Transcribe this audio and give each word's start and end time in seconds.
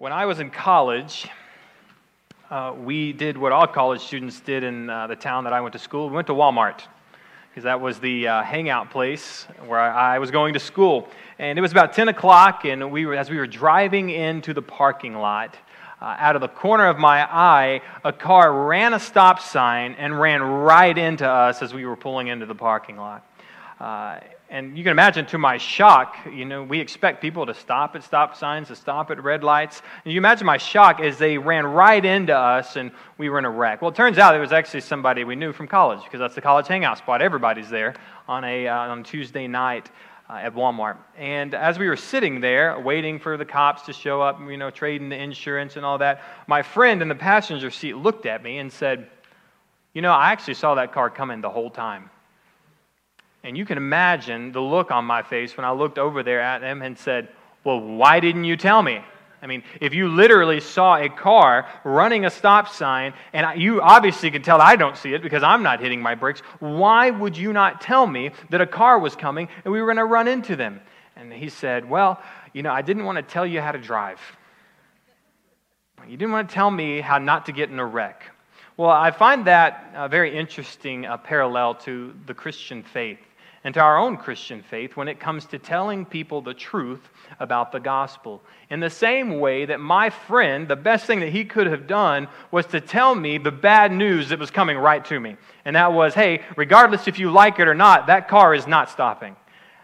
When 0.00 0.14
I 0.14 0.24
was 0.24 0.40
in 0.40 0.48
college, 0.48 1.28
uh, 2.48 2.74
we 2.74 3.12
did 3.12 3.36
what 3.36 3.52
all 3.52 3.66
college 3.66 4.00
students 4.00 4.40
did 4.40 4.64
in 4.64 4.88
uh, 4.88 5.08
the 5.08 5.14
town 5.14 5.44
that 5.44 5.52
I 5.52 5.60
went 5.60 5.74
to 5.74 5.78
school. 5.78 6.08
We 6.08 6.14
went 6.14 6.26
to 6.28 6.32
Walmart 6.32 6.80
because 7.50 7.64
that 7.64 7.82
was 7.82 8.00
the 8.00 8.26
uh, 8.26 8.42
hangout 8.42 8.88
place 8.88 9.46
where 9.66 9.78
I, 9.78 10.14
I, 10.14 10.18
was 10.18 10.30
going 10.30 10.54
to 10.54 10.58
school. 10.58 11.06
And 11.38 11.58
it 11.58 11.60
was 11.60 11.70
about 11.70 11.92
10 11.92 12.08
o'clock, 12.08 12.64
and 12.64 12.90
we 12.90 13.04
were, 13.04 13.14
as 13.14 13.28
we 13.28 13.36
were 13.36 13.46
driving 13.46 14.08
into 14.08 14.54
the 14.54 14.62
parking 14.62 15.16
lot, 15.16 15.54
uh, 16.00 16.16
out 16.18 16.34
of 16.34 16.40
the 16.40 16.48
corner 16.48 16.86
of 16.86 16.98
my 16.98 17.30
eye, 17.30 17.82
a 18.02 18.10
car 18.10 18.68
ran 18.68 18.94
a 18.94 18.98
stop 18.98 19.38
sign 19.38 19.96
and 19.98 20.18
ran 20.18 20.40
right 20.40 20.96
into 20.96 21.28
us 21.28 21.60
as 21.60 21.74
we 21.74 21.84
were 21.84 21.94
pulling 21.94 22.28
into 22.28 22.46
the 22.46 22.54
parking 22.54 22.96
lot. 22.96 23.22
And 24.50 24.76
you 24.76 24.82
can 24.82 24.90
imagine 24.90 25.26
to 25.26 25.38
my 25.38 25.58
shock, 25.58 26.16
you 26.28 26.44
know, 26.44 26.64
we 26.64 26.80
expect 26.80 27.22
people 27.22 27.46
to 27.46 27.54
stop 27.54 27.94
at 27.94 28.02
stop 28.02 28.36
signs, 28.36 28.66
to 28.66 28.74
stop 28.74 29.12
at 29.12 29.22
red 29.22 29.44
lights. 29.44 29.80
And 30.04 30.12
you 30.12 30.18
imagine 30.18 30.44
my 30.44 30.56
shock 30.56 30.98
as 30.98 31.18
they 31.18 31.38
ran 31.38 31.64
right 31.64 32.04
into 32.04 32.36
us 32.36 32.74
and 32.74 32.90
we 33.16 33.28
were 33.28 33.38
in 33.38 33.44
a 33.44 33.50
wreck. 33.50 33.80
Well, 33.80 33.92
it 33.92 33.94
turns 33.94 34.18
out 34.18 34.34
it 34.34 34.40
was 34.40 34.50
actually 34.50 34.80
somebody 34.80 35.22
we 35.22 35.36
knew 35.36 35.52
from 35.52 35.68
college 35.68 36.02
because 36.02 36.18
that's 36.18 36.34
the 36.34 36.40
college 36.40 36.66
hangout 36.66 36.98
spot. 36.98 37.22
Everybody's 37.22 37.70
there 37.70 37.94
on 38.26 38.42
a 38.42 38.66
uh, 38.66 38.76
on 38.76 39.04
Tuesday 39.04 39.46
night 39.46 39.88
uh, 40.28 40.38
at 40.38 40.52
Walmart. 40.52 40.96
And 41.16 41.54
as 41.54 41.78
we 41.78 41.86
were 41.86 41.94
sitting 41.94 42.40
there 42.40 42.76
waiting 42.80 43.20
for 43.20 43.36
the 43.36 43.44
cops 43.44 43.82
to 43.82 43.92
show 43.92 44.20
up, 44.20 44.40
you 44.40 44.56
know, 44.56 44.70
trading 44.70 45.10
the 45.10 45.16
insurance 45.16 45.76
and 45.76 45.84
all 45.84 45.98
that, 45.98 46.22
my 46.48 46.62
friend 46.62 47.02
in 47.02 47.08
the 47.08 47.14
passenger 47.14 47.70
seat 47.70 47.94
looked 47.94 48.26
at 48.26 48.42
me 48.42 48.58
and 48.58 48.72
said, 48.72 49.06
"You 49.92 50.02
know, 50.02 50.10
I 50.10 50.32
actually 50.32 50.54
saw 50.54 50.74
that 50.74 50.92
car 50.92 51.08
coming 51.08 51.40
the 51.40 51.50
whole 51.50 51.70
time." 51.70 52.10
And 53.42 53.56
you 53.56 53.64
can 53.64 53.78
imagine 53.78 54.52
the 54.52 54.60
look 54.60 54.90
on 54.90 55.04
my 55.04 55.22
face 55.22 55.56
when 55.56 55.64
I 55.64 55.72
looked 55.72 55.98
over 55.98 56.22
there 56.22 56.40
at 56.40 56.60
them 56.60 56.82
and 56.82 56.98
said, 56.98 57.28
Well, 57.64 57.80
why 57.80 58.20
didn't 58.20 58.44
you 58.44 58.56
tell 58.56 58.82
me? 58.82 59.02
I 59.42 59.46
mean, 59.46 59.62
if 59.80 59.94
you 59.94 60.08
literally 60.08 60.60
saw 60.60 60.96
a 60.96 61.08
car 61.08 61.66
running 61.82 62.26
a 62.26 62.30
stop 62.30 62.68
sign, 62.68 63.14
and 63.32 63.60
you 63.60 63.80
obviously 63.80 64.30
could 64.30 64.44
tell 64.44 64.60
I 64.60 64.76
don't 64.76 64.98
see 64.98 65.14
it 65.14 65.22
because 65.22 65.42
I'm 65.42 65.62
not 65.62 65.80
hitting 65.80 66.02
my 66.02 66.14
brakes, 66.14 66.40
why 66.58 67.10
would 67.10 67.36
you 67.38 67.54
not 67.54 67.80
tell 67.80 68.06
me 68.06 68.32
that 68.50 68.60
a 68.60 68.66
car 68.66 68.98
was 68.98 69.16
coming 69.16 69.48
and 69.64 69.72
we 69.72 69.80
were 69.80 69.86
going 69.86 69.96
to 69.96 70.04
run 70.04 70.28
into 70.28 70.56
them? 70.56 70.80
And 71.16 71.32
he 71.32 71.48
said, 71.48 71.88
Well, 71.88 72.20
you 72.52 72.62
know, 72.62 72.72
I 72.72 72.82
didn't 72.82 73.04
want 73.04 73.16
to 73.16 73.22
tell 73.22 73.46
you 73.46 73.60
how 73.60 73.72
to 73.72 73.78
drive. 73.78 74.20
You 76.06 76.16
didn't 76.16 76.32
want 76.32 76.48
to 76.48 76.54
tell 76.54 76.70
me 76.70 77.00
how 77.00 77.18
not 77.18 77.46
to 77.46 77.52
get 77.52 77.70
in 77.70 77.78
a 77.78 77.84
wreck. 77.84 78.30
Well, 78.76 78.90
I 78.90 79.10
find 79.10 79.46
that 79.46 79.92
a 79.94 80.08
very 80.08 80.36
interesting 80.36 81.04
uh, 81.04 81.18
parallel 81.18 81.74
to 81.76 82.14
the 82.26 82.32
Christian 82.32 82.82
faith 82.82 83.18
and 83.62 83.74
to 83.74 83.80
our 83.80 83.98
own 83.98 84.16
Christian 84.16 84.62
faith 84.62 84.96
when 84.96 85.08
it 85.08 85.20
comes 85.20 85.44
to 85.46 85.58
telling 85.58 86.06
people 86.06 86.40
the 86.40 86.54
truth 86.54 87.10
about 87.38 87.72
the 87.72 87.80
gospel. 87.80 88.42
In 88.70 88.80
the 88.80 88.88
same 88.88 89.38
way 89.38 89.66
that 89.66 89.80
my 89.80 90.08
friend, 90.08 90.66
the 90.66 90.76
best 90.76 91.04
thing 91.04 91.20
that 91.20 91.28
he 91.30 91.44
could 91.44 91.66
have 91.66 91.86
done 91.86 92.28
was 92.50 92.64
to 92.66 92.80
tell 92.80 93.14
me 93.14 93.36
the 93.36 93.50
bad 93.50 93.92
news 93.92 94.30
that 94.30 94.38
was 94.38 94.50
coming 94.50 94.78
right 94.78 95.04
to 95.06 95.20
me. 95.20 95.36
And 95.64 95.76
that 95.76 95.92
was, 95.92 96.14
hey, 96.14 96.42
regardless 96.56 97.06
if 97.06 97.18
you 97.18 97.30
like 97.30 97.58
it 97.58 97.68
or 97.68 97.74
not, 97.74 98.06
that 98.06 98.28
car 98.28 98.54
is 98.54 98.66
not 98.66 98.88
stopping. 98.88 99.36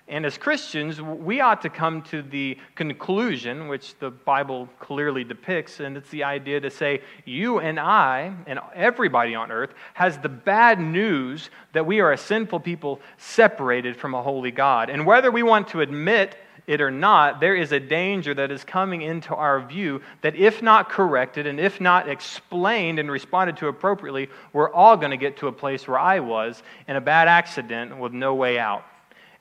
And 0.08 0.24
as 0.24 0.38
Christians, 0.38 1.02
we 1.02 1.40
ought 1.40 1.62
to 1.62 1.68
come 1.68 2.02
to 2.02 2.22
the 2.22 2.56
conclusion, 2.76 3.66
which 3.66 3.98
the 3.98 4.10
Bible 4.10 4.68
clearly 4.78 5.24
depicts, 5.24 5.80
and 5.80 5.96
it's 5.96 6.10
the 6.10 6.22
idea 6.22 6.60
to 6.60 6.70
say, 6.70 7.02
you 7.24 7.58
and 7.58 7.80
I, 7.80 8.32
and 8.46 8.60
everybody 8.72 9.34
on 9.34 9.50
earth, 9.50 9.74
has 9.94 10.16
the 10.18 10.28
bad 10.28 10.78
news 10.78 11.50
that 11.72 11.86
we 11.86 11.98
are 11.98 12.12
a 12.12 12.16
sinful 12.16 12.60
people 12.60 13.00
separated 13.16 13.96
from 13.96 14.14
a 14.14 14.22
holy 14.22 14.52
God. 14.52 14.90
And 14.90 15.06
whether 15.06 15.32
we 15.32 15.42
want 15.42 15.66
to 15.68 15.80
admit 15.80 16.36
it 16.68 16.80
or 16.80 16.90
not, 16.92 17.40
there 17.40 17.56
is 17.56 17.72
a 17.72 17.80
danger 17.80 18.32
that 18.34 18.52
is 18.52 18.62
coming 18.62 19.02
into 19.02 19.34
our 19.34 19.60
view 19.60 20.02
that 20.20 20.36
if 20.36 20.62
not 20.62 20.88
corrected 20.88 21.48
and 21.48 21.58
if 21.58 21.80
not 21.80 22.08
explained 22.08 23.00
and 23.00 23.10
responded 23.10 23.56
to 23.56 23.66
appropriately, 23.66 24.28
we're 24.52 24.72
all 24.72 24.96
going 24.96 25.10
to 25.10 25.16
get 25.16 25.36
to 25.38 25.48
a 25.48 25.52
place 25.52 25.88
where 25.88 25.98
I 25.98 26.20
was 26.20 26.62
in 26.86 26.94
a 26.94 27.00
bad 27.00 27.26
accident 27.26 27.98
with 27.98 28.12
no 28.12 28.36
way 28.36 28.58
out. 28.58 28.84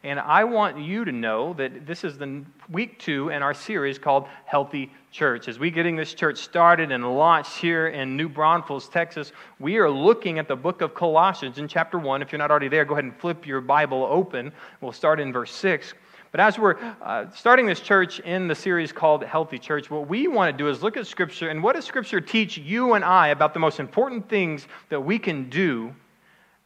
And 0.05 0.19
I 0.19 0.43
want 0.43 0.77
you 0.77 1.03
to 1.03 1.11
know 1.11 1.53
that 1.53 1.87
this 1.87 2.03
is 2.03 2.15
the 2.19 2.45
week 2.69 2.99
two 2.99 3.29
in 3.29 3.41
our 3.41 3.55
series 3.55 3.97
called 3.97 4.27
Healthy 4.45 4.91
Church. 5.11 5.47
As 5.47 5.57
we're 5.57 5.71
getting 5.71 5.95
this 5.95 6.13
church 6.13 6.37
started 6.37 6.91
and 6.91 7.17
launched 7.17 7.57
here 7.57 7.87
in 7.87 8.15
New 8.15 8.29
Braunfels, 8.29 8.87
Texas, 8.87 9.31
we 9.59 9.77
are 9.77 9.89
looking 9.89 10.37
at 10.37 10.47
the 10.47 10.55
book 10.55 10.81
of 10.81 10.93
Colossians 10.93 11.57
in 11.57 11.67
chapter 11.67 11.97
one. 11.97 12.21
If 12.21 12.31
you're 12.31 12.37
not 12.37 12.51
already 12.51 12.67
there, 12.67 12.85
go 12.85 12.93
ahead 12.93 13.05
and 13.05 13.19
flip 13.19 13.47
your 13.47 13.61
Bible 13.61 14.07
open. 14.07 14.51
We'll 14.79 14.91
start 14.91 15.19
in 15.19 15.33
verse 15.33 15.51
six. 15.51 15.95
But 16.29 16.39
as 16.39 16.59
we're 16.59 16.75
uh, 17.01 17.31
starting 17.31 17.65
this 17.65 17.79
church 17.79 18.19
in 18.19 18.47
the 18.47 18.53
series 18.53 18.91
called 18.91 19.23
Healthy 19.23 19.57
Church, 19.57 19.89
what 19.89 20.07
we 20.07 20.27
want 20.27 20.55
to 20.55 20.63
do 20.63 20.69
is 20.69 20.83
look 20.83 20.97
at 20.97 21.07
Scripture 21.07 21.49
and 21.49 21.63
what 21.63 21.73
does 21.73 21.85
Scripture 21.85 22.21
teach 22.21 22.59
you 22.59 22.93
and 22.93 23.03
I 23.03 23.29
about 23.29 23.55
the 23.55 23.59
most 23.59 23.79
important 23.79 24.29
things 24.29 24.67
that 24.89 25.01
we 25.01 25.17
can 25.17 25.49
do 25.49 25.95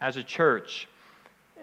as 0.02 0.18
a 0.18 0.24
church? 0.24 0.89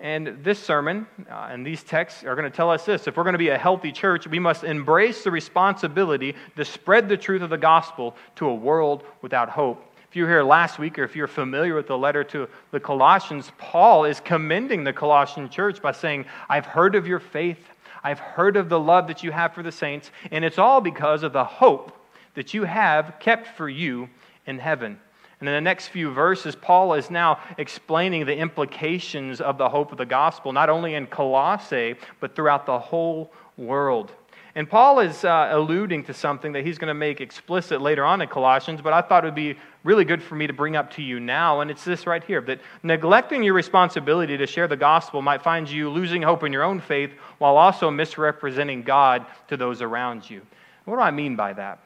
And 0.00 0.44
this 0.44 0.62
sermon 0.62 1.06
uh, 1.30 1.48
and 1.50 1.66
these 1.66 1.82
texts 1.82 2.22
are 2.24 2.34
going 2.34 2.50
to 2.50 2.54
tell 2.54 2.70
us 2.70 2.84
this. 2.84 3.06
If 3.06 3.16
we're 3.16 3.22
going 3.22 3.32
to 3.32 3.38
be 3.38 3.48
a 3.48 3.58
healthy 3.58 3.92
church, 3.92 4.26
we 4.26 4.38
must 4.38 4.62
embrace 4.62 5.24
the 5.24 5.30
responsibility 5.30 6.34
to 6.56 6.64
spread 6.64 7.08
the 7.08 7.16
truth 7.16 7.42
of 7.42 7.50
the 7.50 7.56
gospel 7.56 8.14
to 8.36 8.48
a 8.48 8.54
world 8.54 9.04
without 9.22 9.48
hope. 9.48 9.82
If 10.08 10.14
you 10.14 10.24
were 10.24 10.28
here 10.28 10.42
last 10.42 10.78
week, 10.78 10.98
or 10.98 11.04
if 11.04 11.16
you're 11.16 11.26
familiar 11.26 11.74
with 11.74 11.88
the 11.88 11.98
letter 11.98 12.24
to 12.24 12.48
the 12.70 12.80
Colossians, 12.80 13.50
Paul 13.58 14.04
is 14.04 14.20
commending 14.20 14.84
the 14.84 14.92
Colossian 14.92 15.48
church 15.48 15.80
by 15.80 15.92
saying, 15.92 16.26
I've 16.48 16.66
heard 16.66 16.94
of 16.94 17.06
your 17.06 17.18
faith, 17.18 17.58
I've 18.04 18.18
heard 18.18 18.56
of 18.56 18.68
the 18.68 18.78
love 18.78 19.08
that 19.08 19.22
you 19.22 19.32
have 19.32 19.54
for 19.54 19.62
the 19.62 19.72
saints, 19.72 20.10
and 20.30 20.44
it's 20.44 20.58
all 20.58 20.80
because 20.80 21.22
of 21.22 21.32
the 21.32 21.44
hope 21.44 21.92
that 22.34 22.54
you 22.54 22.64
have 22.64 23.16
kept 23.18 23.56
for 23.56 23.68
you 23.68 24.08
in 24.46 24.58
heaven. 24.58 25.00
And 25.40 25.48
in 25.48 25.54
the 25.54 25.60
next 25.60 25.88
few 25.88 26.10
verses, 26.10 26.56
Paul 26.56 26.94
is 26.94 27.10
now 27.10 27.40
explaining 27.58 28.24
the 28.24 28.36
implications 28.36 29.40
of 29.40 29.58
the 29.58 29.68
hope 29.68 29.92
of 29.92 29.98
the 29.98 30.06
gospel, 30.06 30.52
not 30.52 30.70
only 30.70 30.94
in 30.94 31.06
Colossae, 31.06 31.96
but 32.20 32.34
throughout 32.34 32.64
the 32.64 32.78
whole 32.78 33.32
world. 33.58 34.12
And 34.54 34.68
Paul 34.68 35.00
is 35.00 35.22
uh, 35.22 35.50
alluding 35.52 36.04
to 36.04 36.14
something 36.14 36.52
that 36.52 36.64
he's 36.64 36.78
going 36.78 36.88
to 36.88 36.94
make 36.94 37.20
explicit 37.20 37.82
later 37.82 38.06
on 38.06 38.22
in 38.22 38.28
Colossians, 38.28 38.80
but 38.80 38.94
I 38.94 39.02
thought 39.02 39.22
it 39.22 39.26
would 39.26 39.34
be 39.34 39.58
really 39.84 40.06
good 40.06 40.22
for 40.22 40.34
me 40.34 40.46
to 40.46 40.54
bring 40.54 40.76
up 40.76 40.90
to 40.92 41.02
you 41.02 41.20
now, 41.20 41.60
and 41.60 41.70
it's 41.70 41.84
this 41.84 42.06
right 42.06 42.24
here 42.24 42.40
that 42.40 42.60
neglecting 42.82 43.42
your 43.42 43.52
responsibility 43.52 44.38
to 44.38 44.46
share 44.46 44.66
the 44.66 44.76
gospel 44.76 45.20
might 45.20 45.42
find 45.42 45.68
you 45.68 45.90
losing 45.90 46.22
hope 46.22 46.42
in 46.42 46.54
your 46.54 46.62
own 46.62 46.80
faith 46.80 47.10
while 47.36 47.58
also 47.58 47.90
misrepresenting 47.90 48.82
God 48.82 49.26
to 49.48 49.58
those 49.58 49.82
around 49.82 50.28
you. 50.28 50.40
What 50.86 50.96
do 50.96 51.02
I 51.02 51.10
mean 51.10 51.36
by 51.36 51.52
that? 51.52 51.80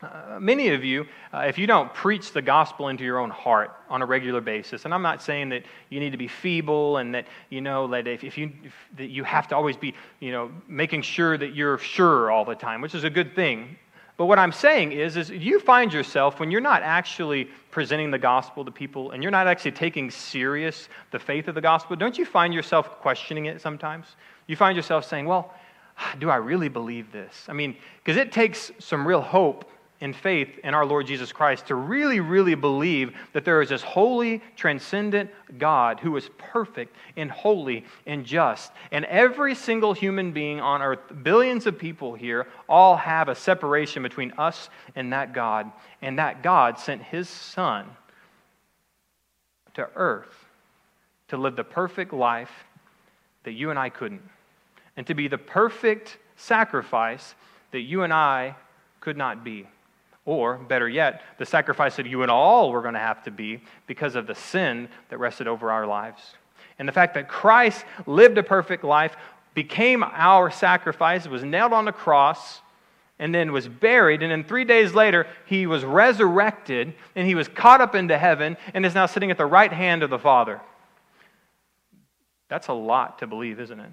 Uh, 0.00 0.38
many 0.38 0.68
of 0.68 0.84
you, 0.84 1.04
uh, 1.34 1.38
if 1.38 1.58
you 1.58 1.66
don't 1.66 1.92
preach 1.92 2.32
the 2.32 2.40
gospel 2.40 2.88
into 2.88 3.02
your 3.02 3.18
own 3.18 3.30
heart 3.30 3.72
on 3.90 4.00
a 4.00 4.06
regular 4.06 4.40
basis, 4.40 4.84
and 4.84 4.94
I'm 4.94 5.02
not 5.02 5.20
saying 5.20 5.48
that 5.48 5.64
you 5.90 5.98
need 5.98 6.10
to 6.10 6.16
be 6.16 6.28
feeble 6.28 6.98
and 6.98 7.12
that 7.16 7.26
you 7.50 7.60
know 7.60 7.88
that 7.88 8.06
if, 8.06 8.22
if 8.22 8.38
you 8.38 8.52
if, 8.62 8.72
that 8.96 9.08
you 9.08 9.24
have 9.24 9.48
to 9.48 9.56
always 9.56 9.76
be 9.76 9.94
you 10.20 10.30
know 10.30 10.52
making 10.68 11.02
sure 11.02 11.36
that 11.36 11.52
you're 11.56 11.78
sure 11.78 12.30
all 12.30 12.44
the 12.44 12.54
time, 12.54 12.80
which 12.80 12.94
is 12.94 13.02
a 13.02 13.10
good 13.10 13.34
thing. 13.34 13.76
But 14.16 14.26
what 14.26 14.38
I'm 14.38 14.52
saying 14.52 14.92
is, 14.92 15.16
is 15.16 15.30
you 15.30 15.58
find 15.58 15.92
yourself 15.92 16.38
when 16.38 16.50
you're 16.50 16.60
not 16.60 16.82
actually 16.82 17.48
presenting 17.70 18.10
the 18.10 18.18
gospel 18.18 18.64
to 18.64 18.70
people 18.70 19.12
and 19.12 19.22
you're 19.22 19.32
not 19.32 19.46
actually 19.46 19.72
taking 19.72 20.10
serious 20.10 20.88
the 21.10 21.20
faith 21.20 21.46
of 21.48 21.54
the 21.54 21.60
gospel. 21.60 21.94
Don't 21.96 22.18
you 22.18 22.24
find 22.24 22.54
yourself 22.54 23.00
questioning 23.00 23.46
it 23.46 23.60
sometimes? 23.60 24.06
You 24.46 24.54
find 24.54 24.76
yourself 24.76 25.04
saying, 25.04 25.26
"Well, 25.26 25.52
do 26.20 26.30
I 26.30 26.36
really 26.36 26.68
believe 26.68 27.10
this?" 27.10 27.46
I 27.48 27.52
mean, 27.52 27.76
because 28.04 28.16
it 28.16 28.30
takes 28.30 28.70
some 28.78 29.06
real 29.06 29.22
hope 29.22 29.68
in 30.00 30.12
faith 30.12 30.58
in 30.62 30.74
our 30.74 30.86
Lord 30.86 31.06
Jesus 31.06 31.32
Christ 31.32 31.66
to 31.66 31.74
really, 31.74 32.20
really 32.20 32.54
believe 32.54 33.16
that 33.32 33.44
there 33.44 33.60
is 33.60 33.70
this 33.70 33.82
holy, 33.82 34.42
transcendent 34.54 35.30
God 35.58 35.98
who 35.98 36.16
is 36.16 36.30
perfect 36.38 36.94
and 37.16 37.30
holy 37.30 37.84
and 38.06 38.24
just. 38.24 38.70
And 38.92 39.04
every 39.06 39.54
single 39.54 39.92
human 39.92 40.32
being 40.32 40.60
on 40.60 40.82
earth, 40.82 41.00
billions 41.22 41.66
of 41.66 41.78
people 41.78 42.14
here, 42.14 42.46
all 42.68 42.96
have 42.96 43.28
a 43.28 43.34
separation 43.34 44.02
between 44.02 44.32
us 44.38 44.70
and 44.94 45.12
that 45.12 45.32
God. 45.32 45.70
And 46.00 46.18
that 46.18 46.42
God 46.42 46.78
sent 46.78 47.02
his 47.02 47.28
Son 47.28 47.86
to 49.74 49.88
earth 49.96 50.46
to 51.28 51.36
live 51.36 51.56
the 51.56 51.64
perfect 51.64 52.12
life 52.12 52.50
that 53.44 53.52
you 53.52 53.70
and 53.70 53.78
I 53.78 53.88
couldn't, 53.88 54.22
and 54.96 55.06
to 55.06 55.14
be 55.14 55.28
the 55.28 55.38
perfect 55.38 56.18
sacrifice 56.36 57.34
that 57.70 57.80
you 57.80 58.02
and 58.02 58.12
I 58.12 58.56
could 59.00 59.16
not 59.16 59.44
be. 59.44 59.66
Or, 60.28 60.58
better 60.58 60.86
yet, 60.86 61.22
the 61.38 61.46
sacrifice 61.46 61.96
that 61.96 62.04
you 62.04 62.20
and 62.20 62.30
all 62.30 62.70
were 62.70 62.82
going 62.82 62.92
to 62.92 63.00
have 63.00 63.22
to 63.22 63.30
be 63.30 63.62
because 63.86 64.14
of 64.14 64.26
the 64.26 64.34
sin 64.34 64.90
that 65.08 65.16
rested 65.16 65.48
over 65.48 65.70
our 65.70 65.86
lives. 65.86 66.20
And 66.78 66.86
the 66.86 66.92
fact 66.92 67.14
that 67.14 67.30
Christ 67.30 67.82
lived 68.04 68.36
a 68.36 68.42
perfect 68.42 68.84
life, 68.84 69.16
became 69.54 70.04
our 70.04 70.50
sacrifice, 70.50 71.26
was 71.26 71.42
nailed 71.44 71.72
on 71.72 71.86
the 71.86 71.92
cross, 71.92 72.60
and 73.18 73.34
then 73.34 73.52
was 73.52 73.68
buried. 73.68 74.22
And 74.22 74.30
then 74.30 74.44
three 74.44 74.64
days 74.64 74.92
later, 74.92 75.26
he 75.46 75.66
was 75.66 75.82
resurrected, 75.82 76.92
and 77.16 77.26
he 77.26 77.34
was 77.34 77.48
caught 77.48 77.80
up 77.80 77.94
into 77.94 78.18
heaven, 78.18 78.58
and 78.74 78.84
is 78.84 78.94
now 78.94 79.06
sitting 79.06 79.30
at 79.30 79.38
the 79.38 79.46
right 79.46 79.72
hand 79.72 80.02
of 80.02 80.10
the 80.10 80.18
Father. 80.18 80.60
That's 82.50 82.68
a 82.68 82.74
lot 82.74 83.20
to 83.20 83.26
believe, 83.26 83.60
isn't 83.60 83.80
it? 83.80 83.90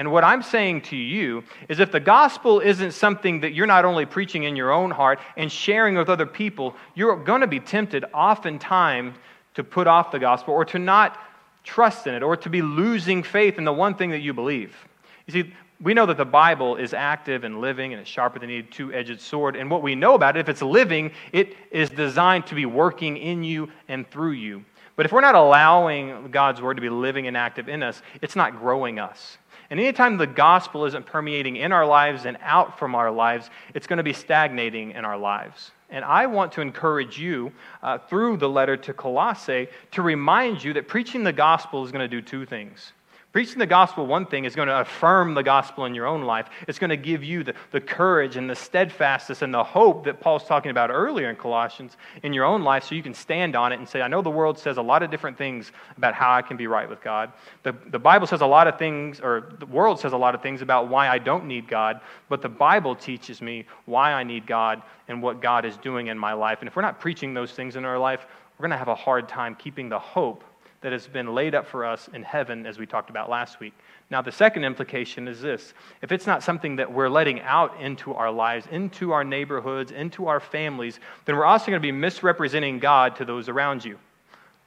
And 0.00 0.10
what 0.10 0.24
I'm 0.24 0.42
saying 0.42 0.80
to 0.84 0.96
you 0.96 1.44
is 1.68 1.78
if 1.78 1.92
the 1.92 2.00
gospel 2.00 2.60
isn't 2.60 2.92
something 2.92 3.40
that 3.40 3.52
you're 3.52 3.66
not 3.66 3.84
only 3.84 4.06
preaching 4.06 4.44
in 4.44 4.56
your 4.56 4.70
own 4.70 4.90
heart 4.90 5.20
and 5.36 5.52
sharing 5.52 5.94
with 5.94 6.08
other 6.08 6.24
people, 6.24 6.74
you're 6.94 7.22
going 7.22 7.42
to 7.42 7.46
be 7.46 7.60
tempted 7.60 8.06
oftentimes 8.14 9.14
to 9.56 9.62
put 9.62 9.86
off 9.86 10.10
the 10.10 10.18
gospel 10.18 10.54
or 10.54 10.64
to 10.64 10.78
not 10.78 11.18
trust 11.64 12.06
in 12.06 12.14
it 12.14 12.22
or 12.22 12.34
to 12.34 12.48
be 12.48 12.62
losing 12.62 13.22
faith 13.22 13.58
in 13.58 13.64
the 13.64 13.74
one 13.74 13.94
thing 13.94 14.08
that 14.12 14.20
you 14.20 14.32
believe. 14.32 14.74
You 15.26 15.32
see, 15.34 15.52
we 15.82 15.92
know 15.92 16.06
that 16.06 16.16
the 16.16 16.24
Bible 16.24 16.76
is 16.76 16.94
active 16.94 17.44
and 17.44 17.60
living 17.60 17.92
and 17.92 18.00
it's 18.00 18.08
sharper 18.08 18.38
than 18.38 18.48
a 18.48 18.62
two 18.62 18.94
edged 18.94 19.20
sword. 19.20 19.54
And 19.54 19.70
what 19.70 19.82
we 19.82 19.94
know 19.94 20.14
about 20.14 20.34
it, 20.34 20.40
if 20.40 20.48
it's 20.48 20.62
living, 20.62 21.10
it 21.30 21.54
is 21.70 21.90
designed 21.90 22.46
to 22.46 22.54
be 22.54 22.64
working 22.64 23.18
in 23.18 23.44
you 23.44 23.68
and 23.86 24.10
through 24.10 24.32
you. 24.32 24.64
But 24.96 25.04
if 25.04 25.12
we're 25.12 25.20
not 25.20 25.34
allowing 25.34 26.30
God's 26.30 26.62
word 26.62 26.74
to 26.74 26.80
be 26.80 26.88
living 26.88 27.26
and 27.26 27.36
active 27.36 27.68
in 27.68 27.82
us, 27.82 28.00
it's 28.22 28.36
not 28.36 28.58
growing 28.58 28.98
us. 28.98 29.36
And 29.70 29.78
anytime 29.78 30.16
the 30.16 30.26
gospel 30.26 30.84
isn't 30.84 31.06
permeating 31.06 31.56
in 31.56 31.70
our 31.70 31.86
lives 31.86 32.26
and 32.26 32.36
out 32.42 32.78
from 32.78 32.96
our 32.96 33.10
lives, 33.10 33.50
it's 33.72 33.86
going 33.86 33.98
to 33.98 34.02
be 34.02 34.12
stagnating 34.12 34.90
in 34.90 35.04
our 35.04 35.16
lives. 35.16 35.70
And 35.90 36.04
I 36.04 36.26
want 36.26 36.52
to 36.52 36.60
encourage 36.60 37.18
you 37.18 37.52
uh, 37.82 37.98
through 37.98 38.36
the 38.36 38.48
letter 38.48 38.76
to 38.76 38.92
Colossae 38.92 39.68
to 39.92 40.02
remind 40.02 40.62
you 40.62 40.72
that 40.74 40.88
preaching 40.88 41.22
the 41.22 41.32
gospel 41.32 41.84
is 41.84 41.92
going 41.92 42.08
to 42.08 42.08
do 42.08 42.20
two 42.20 42.44
things. 42.46 42.92
Preaching 43.32 43.60
the 43.60 43.66
gospel, 43.66 44.08
one 44.08 44.26
thing, 44.26 44.44
is 44.44 44.56
going 44.56 44.66
to 44.66 44.80
affirm 44.80 45.34
the 45.34 45.42
gospel 45.44 45.84
in 45.84 45.94
your 45.94 46.06
own 46.06 46.22
life. 46.22 46.48
It's 46.66 46.80
going 46.80 46.90
to 46.90 46.96
give 46.96 47.22
you 47.22 47.44
the, 47.44 47.54
the 47.70 47.80
courage 47.80 48.36
and 48.36 48.50
the 48.50 48.56
steadfastness 48.56 49.42
and 49.42 49.54
the 49.54 49.62
hope 49.62 50.04
that 50.06 50.18
Paul's 50.18 50.42
talking 50.42 50.72
about 50.72 50.90
earlier 50.90 51.30
in 51.30 51.36
Colossians 51.36 51.96
in 52.24 52.32
your 52.32 52.44
own 52.44 52.62
life 52.62 52.82
so 52.82 52.96
you 52.96 53.04
can 53.04 53.14
stand 53.14 53.54
on 53.54 53.70
it 53.70 53.78
and 53.78 53.88
say, 53.88 54.02
I 54.02 54.08
know 54.08 54.20
the 54.20 54.30
world 54.30 54.58
says 54.58 54.78
a 54.78 54.82
lot 54.82 55.04
of 55.04 55.12
different 55.12 55.38
things 55.38 55.70
about 55.96 56.14
how 56.14 56.32
I 56.32 56.42
can 56.42 56.56
be 56.56 56.66
right 56.66 56.88
with 56.88 57.00
God. 57.02 57.32
The, 57.62 57.72
the 57.92 58.00
Bible 58.00 58.26
says 58.26 58.40
a 58.40 58.46
lot 58.46 58.66
of 58.66 58.80
things, 58.80 59.20
or 59.20 59.52
the 59.60 59.66
world 59.66 60.00
says 60.00 60.12
a 60.12 60.18
lot 60.18 60.34
of 60.34 60.42
things 60.42 60.60
about 60.60 60.88
why 60.88 61.08
I 61.08 61.18
don't 61.18 61.46
need 61.46 61.68
God, 61.68 62.00
but 62.28 62.42
the 62.42 62.48
Bible 62.48 62.96
teaches 62.96 63.40
me 63.40 63.64
why 63.84 64.12
I 64.12 64.24
need 64.24 64.44
God 64.44 64.82
and 65.06 65.22
what 65.22 65.40
God 65.40 65.64
is 65.64 65.76
doing 65.76 66.08
in 66.08 66.18
my 66.18 66.32
life. 66.32 66.58
And 66.62 66.68
if 66.68 66.74
we're 66.74 66.82
not 66.82 66.98
preaching 66.98 67.32
those 67.32 67.52
things 67.52 67.76
in 67.76 67.84
our 67.84 67.98
life, 67.98 68.26
we're 68.58 68.64
going 68.64 68.72
to 68.72 68.76
have 68.76 68.88
a 68.88 68.94
hard 68.96 69.28
time 69.28 69.54
keeping 69.54 69.88
the 69.88 70.00
hope 70.00 70.42
that 70.80 70.92
has 70.92 71.06
been 71.06 71.34
laid 71.34 71.54
up 71.54 71.66
for 71.66 71.84
us 71.84 72.08
in 72.14 72.22
heaven, 72.22 72.66
as 72.66 72.78
we 72.78 72.86
talked 72.86 73.10
about 73.10 73.28
last 73.28 73.60
week. 73.60 73.74
Now, 74.10 74.22
the 74.22 74.32
second 74.32 74.64
implication 74.64 75.28
is 75.28 75.40
this 75.40 75.74
if 76.02 76.10
it's 76.10 76.26
not 76.26 76.42
something 76.42 76.76
that 76.76 76.92
we're 76.92 77.08
letting 77.08 77.40
out 77.40 77.80
into 77.80 78.14
our 78.14 78.30
lives, 78.30 78.66
into 78.70 79.12
our 79.12 79.24
neighborhoods, 79.24 79.92
into 79.92 80.26
our 80.26 80.40
families, 80.40 80.98
then 81.24 81.36
we're 81.36 81.44
also 81.44 81.66
going 81.66 81.80
to 81.80 81.80
be 81.80 81.92
misrepresenting 81.92 82.78
God 82.78 83.16
to 83.16 83.24
those 83.24 83.48
around 83.48 83.84
you. 83.84 83.98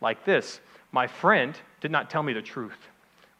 Like 0.02 0.24
this 0.26 0.60
My 0.92 1.08
friend 1.08 1.58
did 1.82 1.92
not 1.92 2.10
tell 2.10 2.24
me 2.24 2.34
the 2.34 2.42
truth. 2.42 2.90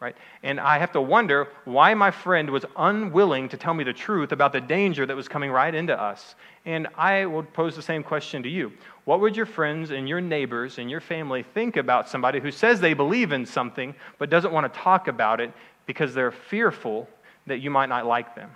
Right? 0.04 0.18
And 0.44 0.60
I 0.60 0.80
have 0.80 0.92
to 0.92 1.02
wonder 1.02 1.48
why 1.64 1.94
my 1.94 2.12
friend 2.12 2.50
was 2.50 2.66
unwilling 2.76 3.48
to 3.48 3.56
tell 3.56 3.74
me 3.74 3.86
the 3.86 3.94
truth 3.94 4.34
about 4.34 4.52
the 4.52 4.60
danger 4.60 5.06
that 5.06 5.16
was 5.16 5.30
coming 5.30 5.50
right 5.50 5.74
into 5.74 5.98
us. 5.98 6.36
And 6.66 6.90
I 6.98 7.26
would 7.26 7.54
pose 7.54 7.78
the 7.78 7.82
same 7.82 8.04
question 8.04 8.44
to 8.44 8.50
you. 8.50 8.74
What 9.06 9.22
would 9.22 9.38
your 9.38 9.46
friends 9.46 9.92
and 9.92 10.10
your 10.10 10.20
neighbors 10.20 10.78
and 10.78 10.92
your 10.92 11.00
family 11.00 11.44
think 11.54 11.78
about 11.78 12.10
somebody 12.10 12.42
who 12.42 12.52
says 12.52 12.82
they 12.82 12.94
believe 12.94 13.32
in 13.32 13.46
something 13.46 13.96
but 14.18 14.30
doesn't 14.30 14.52
want 14.52 14.72
to 14.74 14.78
talk 14.78 15.08
about 15.08 15.40
it 15.40 15.54
because 15.86 16.14
they're 16.14 16.34
fearful 16.34 17.08
that 17.48 17.60
you 17.60 17.70
might 17.70 17.88
not 17.88 18.06
like 18.06 18.36
them? 18.36 18.50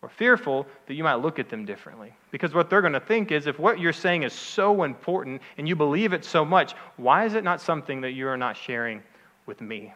Or 0.00 0.10
fearful 0.10 0.68
that 0.86 0.94
you 0.94 1.02
might 1.02 1.16
look 1.16 1.40
at 1.40 1.48
them 1.48 1.64
differently. 1.64 2.12
Because 2.30 2.54
what 2.54 2.70
they're 2.70 2.82
going 2.82 2.92
to 2.92 3.00
think 3.00 3.32
is 3.32 3.48
if 3.48 3.58
what 3.58 3.80
you're 3.80 3.92
saying 3.92 4.22
is 4.22 4.32
so 4.32 4.84
important 4.84 5.42
and 5.58 5.66
you 5.66 5.74
believe 5.74 6.12
it 6.12 6.24
so 6.24 6.44
much, 6.44 6.74
why 6.98 7.24
is 7.24 7.34
it 7.34 7.42
not 7.42 7.60
something 7.60 8.00
that 8.02 8.12
you 8.12 8.28
are 8.28 8.36
not 8.36 8.56
sharing 8.56 9.02
with 9.46 9.60
me? 9.60 9.92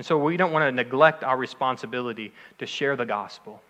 And 0.00 0.06
so 0.06 0.16
we 0.16 0.38
don't 0.38 0.50
want 0.50 0.62
to 0.62 0.72
neglect 0.72 1.24
our 1.24 1.36
responsibility 1.36 2.32
to 2.56 2.64
share 2.64 2.96
the 2.96 3.04
gospel, 3.04 3.60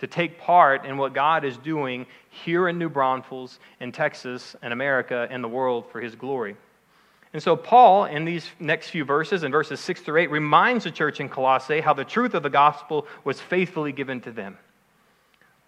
to 0.00 0.08
take 0.08 0.36
part 0.36 0.84
in 0.84 0.96
what 0.96 1.14
God 1.14 1.44
is 1.44 1.56
doing 1.58 2.06
here 2.28 2.66
in 2.66 2.76
New 2.76 2.88
Braunfels, 2.88 3.60
in 3.78 3.92
Texas, 3.92 4.56
in 4.64 4.72
America, 4.72 5.28
and 5.30 5.44
the 5.44 5.48
world 5.48 5.84
for 5.92 6.00
his 6.00 6.16
glory. 6.16 6.56
And 7.32 7.40
so, 7.40 7.54
Paul, 7.54 8.06
in 8.06 8.24
these 8.24 8.48
next 8.58 8.88
few 8.88 9.04
verses, 9.04 9.44
in 9.44 9.52
verses 9.52 9.78
6 9.78 10.00
through 10.00 10.22
8, 10.22 10.32
reminds 10.32 10.82
the 10.82 10.90
church 10.90 11.20
in 11.20 11.28
Colossae 11.28 11.80
how 11.80 11.94
the 11.94 12.04
truth 12.04 12.34
of 12.34 12.42
the 12.42 12.50
gospel 12.50 13.06
was 13.22 13.40
faithfully 13.40 13.92
given 13.92 14.20
to 14.22 14.32
them. 14.32 14.58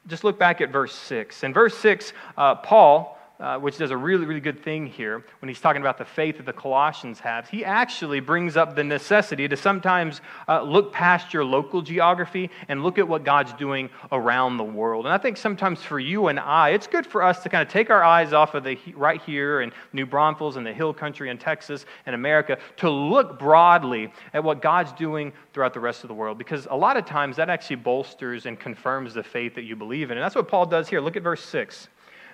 Just 0.09 0.25
look 0.25 0.37
back 0.37 0.61
at 0.61 0.71
verse 0.71 0.97
6. 0.97 1.45
In 1.45 1.53
verse 1.53 1.79
6, 1.79 2.13
uh, 2.37 2.57
Paul 2.57 3.17
uh, 3.43 3.59
which 3.59 3.77
does 3.77 3.91
a 3.91 3.97
really, 3.97 4.25
really 4.25 4.41
good 4.41 4.63
thing 4.63 4.87
here 4.87 5.25
when 5.41 5.49
he's 5.49 5.61
talking 5.61 5.83
about 5.83 5.99
the 5.99 6.05
faith 6.05 6.37
that 6.37 6.47
the 6.47 6.53
Colossians 6.53 7.19
have. 7.19 7.49
He 7.49 7.65
actually 7.65 8.21
brings 8.21 8.57
up 8.57 8.77
the 8.77 8.85
necessity 8.85 9.49
to 9.49 9.57
sometimes 9.57 10.21
uh, 10.47 10.63
look 10.63 10.93
past 10.93 11.35
your 11.35 11.45
local 11.45 11.83
geography 11.83 12.51
and 12.69 12.85
look 12.85 12.99
at 12.99 13.09
what 13.09 13.25
God's 13.25 13.53
doing 13.55 13.91
around 14.13 14.59
the 14.59 14.65
world. 14.65 15.07
And 15.07 15.13
I 15.13 15.19
think 15.19 15.37
sometimes 15.37 15.83
for 15.83 15.99
you 15.99 16.29
and 16.29 16.39
I, 16.39 16.71
it's 16.71 16.87
good 16.87 17.05
for 17.05 17.21
us 17.21 17.43
to 17.43 17.49
kind 17.49 17.67
of 17.67 17.69
take 17.69 17.91
our 17.91 18.05
eyes 18.05 18.33
off 18.33 18.55
of 18.55 18.63
the 18.63 18.79
right 18.95 19.21
here 19.21 19.63
in 19.63 19.73
New 19.93 20.07
Braunfels 20.07 20.57
and 20.57 20.65
the 20.65 20.73
Hill 20.73 20.95
Country 20.95 21.29
in 21.29 21.37
Texas 21.37 21.85
and 22.07 22.15
America 22.15 22.59
to 22.77 22.89
look 22.89 23.41
broadly 23.41 24.13
at 24.35 24.45
what 24.45 24.63
God's 24.63 24.93
doing 24.93 25.33
throughout 25.53 25.75
the 25.75 25.81
rest 25.81 26.05
of 26.05 26.09
the 26.09 26.15
world. 26.15 26.39
Because 26.39 26.69
a 26.71 26.77
lot 26.77 26.97
of 26.97 27.07
times 27.07 27.35
that 27.39 27.51
actually 27.51 27.77
bolsters 27.77 28.47
and 28.47 28.57
confirms 28.61 29.15
the 29.15 29.25
faith 29.25 29.57
that 29.57 29.65
you 29.65 29.75
believe 29.75 30.13
in. 30.13 30.17
And 30.17 30.23
that's 30.23 30.37
what 30.37 30.47
Paul 30.47 30.67
does 30.67 30.89
here. 30.89 31.01
Look 31.01 31.17
at 31.17 31.25
verse 31.25 31.45
6. 31.45 31.89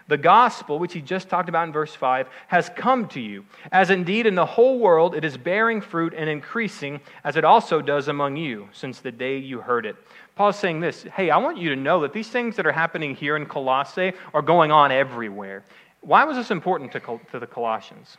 The 0.08 0.16
gospel, 0.16 0.78
which 0.78 0.94
he 0.94 1.02
just 1.02 1.28
talked 1.28 1.50
about 1.50 1.66
in 1.66 1.72
verse 1.72 1.94
5, 1.94 2.28
has 2.48 2.70
come 2.74 3.08
to 3.08 3.20
you, 3.20 3.44
as 3.70 3.90
indeed 3.90 4.26
in 4.26 4.34
the 4.34 4.46
whole 4.46 4.78
world 4.78 5.14
it 5.14 5.24
is 5.24 5.36
bearing 5.36 5.82
fruit 5.82 6.14
and 6.16 6.30
increasing, 6.30 7.00
as 7.24 7.36
it 7.36 7.44
also 7.44 7.82
does 7.82 8.08
among 8.08 8.36
you, 8.36 8.70
since 8.72 9.00
the 9.00 9.12
day 9.12 9.36
you 9.36 9.60
heard 9.60 9.84
it. 9.84 9.96
Paul's 10.34 10.58
saying 10.58 10.80
this 10.80 11.02
Hey, 11.02 11.28
I 11.28 11.36
want 11.36 11.58
you 11.58 11.68
to 11.70 11.76
know 11.76 12.00
that 12.00 12.14
these 12.14 12.28
things 12.28 12.56
that 12.56 12.66
are 12.66 12.72
happening 12.72 13.14
here 13.14 13.36
in 13.36 13.44
Colossae 13.44 14.14
are 14.32 14.42
going 14.42 14.72
on 14.72 14.90
everywhere. 14.90 15.62
Why 16.00 16.24
was 16.24 16.36
this 16.36 16.50
important 16.50 16.92
to, 16.92 17.00
to 17.32 17.38
the 17.38 17.46
Colossians? 17.46 18.16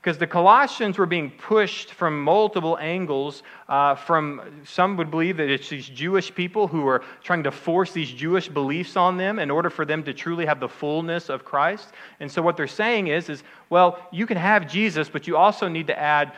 Because 0.00 0.16
the 0.16 0.26
Colossians 0.26 0.96
were 0.96 1.04
being 1.06 1.30
pushed 1.30 1.92
from 1.92 2.22
multiple 2.22 2.78
angles. 2.78 3.42
Uh, 3.68 3.94
from 3.94 4.40
some 4.64 4.96
would 4.96 5.10
believe 5.10 5.36
that 5.36 5.50
it's 5.50 5.68
these 5.68 5.88
Jewish 5.88 6.34
people 6.34 6.66
who 6.66 6.86
are 6.88 7.02
trying 7.22 7.42
to 7.42 7.50
force 7.50 7.92
these 7.92 8.10
Jewish 8.10 8.48
beliefs 8.48 8.96
on 8.96 9.18
them 9.18 9.38
in 9.38 9.50
order 9.50 9.68
for 9.68 9.84
them 9.84 10.02
to 10.04 10.14
truly 10.14 10.46
have 10.46 10.58
the 10.58 10.68
fullness 10.68 11.28
of 11.28 11.44
Christ. 11.44 11.88
And 12.18 12.32
so 12.32 12.40
what 12.40 12.56
they're 12.56 12.66
saying 12.66 13.08
is, 13.08 13.28
is 13.28 13.42
well, 13.68 14.04
you 14.10 14.26
can 14.26 14.36
have 14.36 14.68
Jesus, 14.68 15.08
but 15.08 15.28
you 15.28 15.36
also 15.36 15.68
need 15.68 15.86
to 15.86 15.98
add 15.98 16.32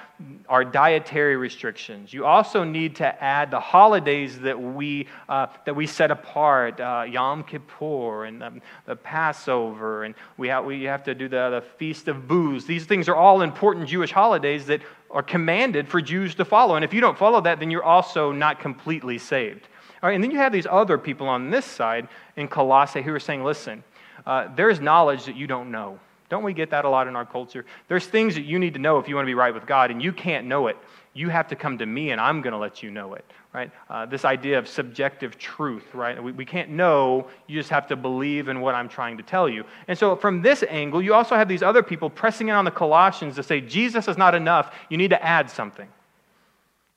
our 0.51 0.65
dietary 0.65 1.37
restrictions. 1.37 2.13
You 2.13 2.27
also 2.27 2.63
need 2.63 2.95
to 2.97 3.25
add 3.25 3.51
the 3.51 3.59
holidays 3.59 4.39
that 4.41 4.61
we 4.61 5.09
uh, 5.31 5.47
that 5.65 5.75
we 5.75 5.87
set 5.87 6.11
apart, 6.11 6.79
uh, 6.79 7.07
Yom 7.09 7.43
Kippur 7.43 8.27
and 8.27 8.43
um, 8.43 8.61
the 8.85 8.97
Passover, 8.97 10.05
and 10.05 10.15
we 10.37 10.49
have 10.49 10.65
we 10.67 10.83
have 10.85 11.03
to 11.05 11.15
do 11.15 11.27
the, 11.27 11.49
the 11.51 11.65
feast 11.79 12.09
of 12.09 12.29
booths. 12.29 12.67
These 12.67 12.85
things 12.85 13.09
are 13.09 13.17
all 13.17 13.41
in 13.41 13.52
important 13.53 13.87
Jewish 13.87 14.11
holidays 14.11 14.65
that 14.67 14.81
are 15.11 15.23
commanded 15.23 15.87
for 15.87 16.01
Jews 16.01 16.35
to 16.37 16.45
follow. 16.45 16.77
And 16.77 16.85
if 16.85 16.95
you 16.95 17.03
don't 17.03 17.19
follow 17.19 17.41
that, 17.43 17.61
then 17.61 17.71
you're 17.71 17.85
also 17.85 18.33
not 18.33 18.61
completely 18.61 19.19
saved. 19.19 19.69
All 20.03 20.09
right, 20.09 20.15
and 20.15 20.25
then 20.25 20.31
you 20.31 20.39
have 20.39 20.53
these 20.53 20.67
other 20.67 20.97
people 20.97 21.29
on 21.29 21.51
this 21.51 21.67
side 21.67 22.09
in 22.37 22.49
Colossae 22.49 23.03
who 23.03 23.13
are 23.13 23.21
saying, 23.21 23.45
listen, 23.45 23.85
uh, 24.27 24.49
there's 24.57 24.81
knowledge 24.81 25.27
that 25.27 25.37
you 25.37 25.47
don't 25.47 25.71
know. 25.71 26.01
Don't 26.31 26.43
we 26.43 26.55
get 26.55 26.71
that 26.71 26.87
a 26.87 26.89
lot 26.89 27.09
in 27.09 27.15
our 27.15 27.27
culture? 27.27 27.67
There's 27.89 28.07
things 28.07 28.35
that 28.37 28.45
you 28.45 28.59
need 28.59 28.73
to 28.73 28.81
know 28.81 28.99
if 28.99 29.07
you 29.07 29.15
want 29.17 29.27
to 29.27 29.31
be 29.31 29.35
right 29.35 29.53
with 29.53 29.67
God, 29.67 29.91
and 29.91 30.03
you 30.03 30.13
can't 30.13 30.47
know 30.47 30.69
it. 30.69 30.79
You 31.15 31.29
have 31.29 31.49
to 31.49 31.57
come 31.57 31.79
to 31.79 31.87
me, 31.87 32.11
and 32.11 32.21
I'm 32.21 32.41
going 32.43 32.53
to 32.53 32.59
let 32.59 32.83
you 32.83 32.91
know 32.91 33.15
it 33.15 33.25
right? 33.53 33.71
Uh, 33.91 34.07
this 34.07 34.25
idea 34.25 34.59
of 34.59 34.67
subjective 34.67 35.37
truth, 35.37 35.95
right? 35.95 36.23
We, 36.23 36.33
we 36.33 36.45
can't 36.45 36.71
know, 36.71 37.29
you 37.47 37.59
just 37.59 37.71
have 37.71 37.87
to 37.89 37.97
believe 37.97 38.49
in 38.49 38.61
what 38.61 38.75
I'm 38.75 38.89
trying 38.89 39.19
to 39.19 39.23
tell 39.23 39.49
you. 39.49 39.65
And 39.89 39.99
so, 39.99 40.17
from 40.17 40.41
this 40.41 40.65
angle, 40.69 41.03
you 41.03 41.13
also 41.15 41.37
have 41.37 41.49
these 41.49 41.63
other 41.63 41.83
people 41.83 42.09
pressing 42.09 42.49
in 42.49 42.55
on 42.55 42.65
the 42.65 42.71
Colossians 42.71 43.37
to 43.37 43.43
say, 43.43 43.61
Jesus 43.61 44.09
is 44.09 44.17
not 44.17 44.35
enough, 44.35 44.75
you 44.89 44.97
need 44.97 45.11
to 45.11 45.23
add 45.23 45.51
something. 45.51 45.89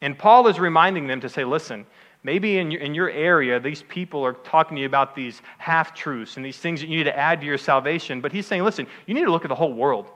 And 0.01 0.17
Paul 0.17 0.47
is 0.47 0.59
reminding 0.59 1.07
them 1.07 1.21
to 1.21 1.29
say, 1.29 1.43
listen, 1.43 1.85
maybe 2.23 2.57
in 2.57 2.71
your, 2.71 2.81
in 2.81 2.93
your 2.93 3.09
area, 3.09 3.59
these 3.59 3.83
people 3.83 4.25
are 4.25 4.33
talking 4.33 4.75
to 4.75 4.81
you 4.81 4.87
about 4.87 5.15
these 5.15 5.41
half 5.57 5.93
truths 5.93 6.37
and 6.37 6.45
these 6.45 6.57
things 6.57 6.79
that 6.79 6.87
you 6.87 6.97
need 6.97 7.05
to 7.05 7.17
add 7.17 7.41
to 7.41 7.45
your 7.45 7.57
salvation, 7.57 8.21
but 8.21 8.31
he's 8.31 8.45
saying, 8.45 8.63
listen, 8.63 8.87
you 9.07 9.13
need 9.13 9.25
to 9.25 9.31
look 9.31 9.43
at 9.43 9.49
the 9.49 9.55
whole 9.55 9.73
world. 9.73 10.09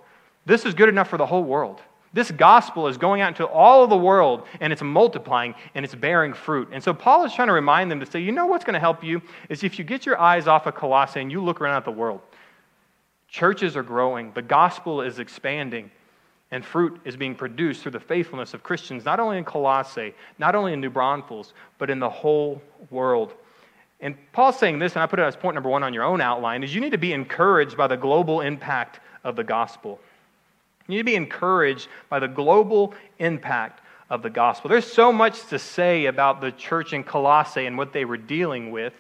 This 0.45 0.65
is 0.65 0.73
good 0.73 0.89
enough 0.89 1.09
for 1.09 1.17
the 1.17 1.25
whole 1.25 1.43
world. 1.43 1.81
This 2.11 2.31
gospel 2.31 2.87
is 2.87 2.97
going 2.97 3.21
out 3.21 3.29
into 3.29 3.45
all 3.45 3.83
of 3.83 3.89
the 3.89 3.97
world 3.97 4.47
and 4.59 4.73
it's 4.73 4.81
multiplying 4.81 5.53
and 5.75 5.85
it's 5.85 5.93
bearing 5.93 6.33
fruit. 6.33 6.69
And 6.71 6.83
so 6.83 6.93
Paul 6.93 7.23
is 7.25 7.33
trying 7.33 7.49
to 7.49 7.53
remind 7.53 7.91
them 7.91 7.99
to 7.99 8.05
say, 8.05 8.19
you 8.19 8.31
know 8.31 8.47
what's 8.47 8.65
going 8.65 8.73
to 8.73 8.79
help 8.79 9.03
you 9.03 9.21
is 9.47 9.63
if 9.63 9.77
you 9.77 9.85
get 9.85 10.05
your 10.05 10.19
eyes 10.19 10.47
off 10.47 10.65
of 10.65 10.75
Colossae 10.75 11.21
and 11.21 11.31
you 11.31 11.43
look 11.43 11.61
around 11.61 11.77
at 11.77 11.85
the 11.85 11.91
world. 11.91 12.21
Churches 13.27 13.77
are 13.77 13.83
growing, 13.83 14.31
the 14.33 14.41
gospel 14.41 15.01
is 15.01 15.19
expanding, 15.19 15.91
and 16.49 16.65
fruit 16.65 16.99
is 17.05 17.15
being 17.15 17.35
produced 17.35 17.83
through 17.83 17.91
the 17.91 17.99
faithfulness 17.99 18.55
of 18.55 18.63
Christians, 18.63 19.05
not 19.05 19.19
only 19.19 19.37
in 19.37 19.45
Colossae, 19.45 20.15
not 20.39 20.55
only 20.55 20.73
in 20.73 20.81
New 20.81 20.89
Braunfels, 20.89 21.53
but 21.77 21.91
in 21.91 21.99
the 21.99 22.09
whole 22.09 22.59
world. 22.89 23.35
And 24.01 24.15
Paul's 24.31 24.57
saying 24.57 24.79
this, 24.79 24.93
and 24.93 25.03
I 25.03 25.05
put 25.05 25.19
it 25.19 25.23
as 25.23 25.35
point 25.35 25.53
number 25.53 25.69
one 25.69 25.83
on 25.83 25.93
your 25.93 26.03
own 26.03 26.21
outline, 26.21 26.63
is 26.63 26.73
you 26.73 26.81
need 26.81 26.91
to 26.91 26.97
be 26.97 27.13
encouraged 27.13 27.77
by 27.77 27.85
the 27.85 27.97
global 27.97 28.41
impact 28.41 28.99
of 29.23 29.35
the 29.35 29.43
gospel. 29.43 29.99
You 30.89 30.95
need 30.95 31.01
to 31.01 31.05
be 31.05 31.15
encouraged 31.15 31.87
by 32.09 32.19
the 32.19 32.27
global 32.27 32.95
impact 33.19 33.81
of 34.09 34.23
the 34.23 34.29
gospel. 34.29 34.71
There's 34.71 34.91
so 34.91 35.13
much 35.13 35.45
to 35.49 35.59
say 35.59 36.07
about 36.07 36.41
the 36.41 36.51
church 36.51 36.93
in 36.93 37.03
Colossae 37.03 37.67
and 37.67 37.77
what 37.77 37.93
they 37.93 38.05
were 38.05 38.17
dealing 38.17 38.71
with. 38.71 38.93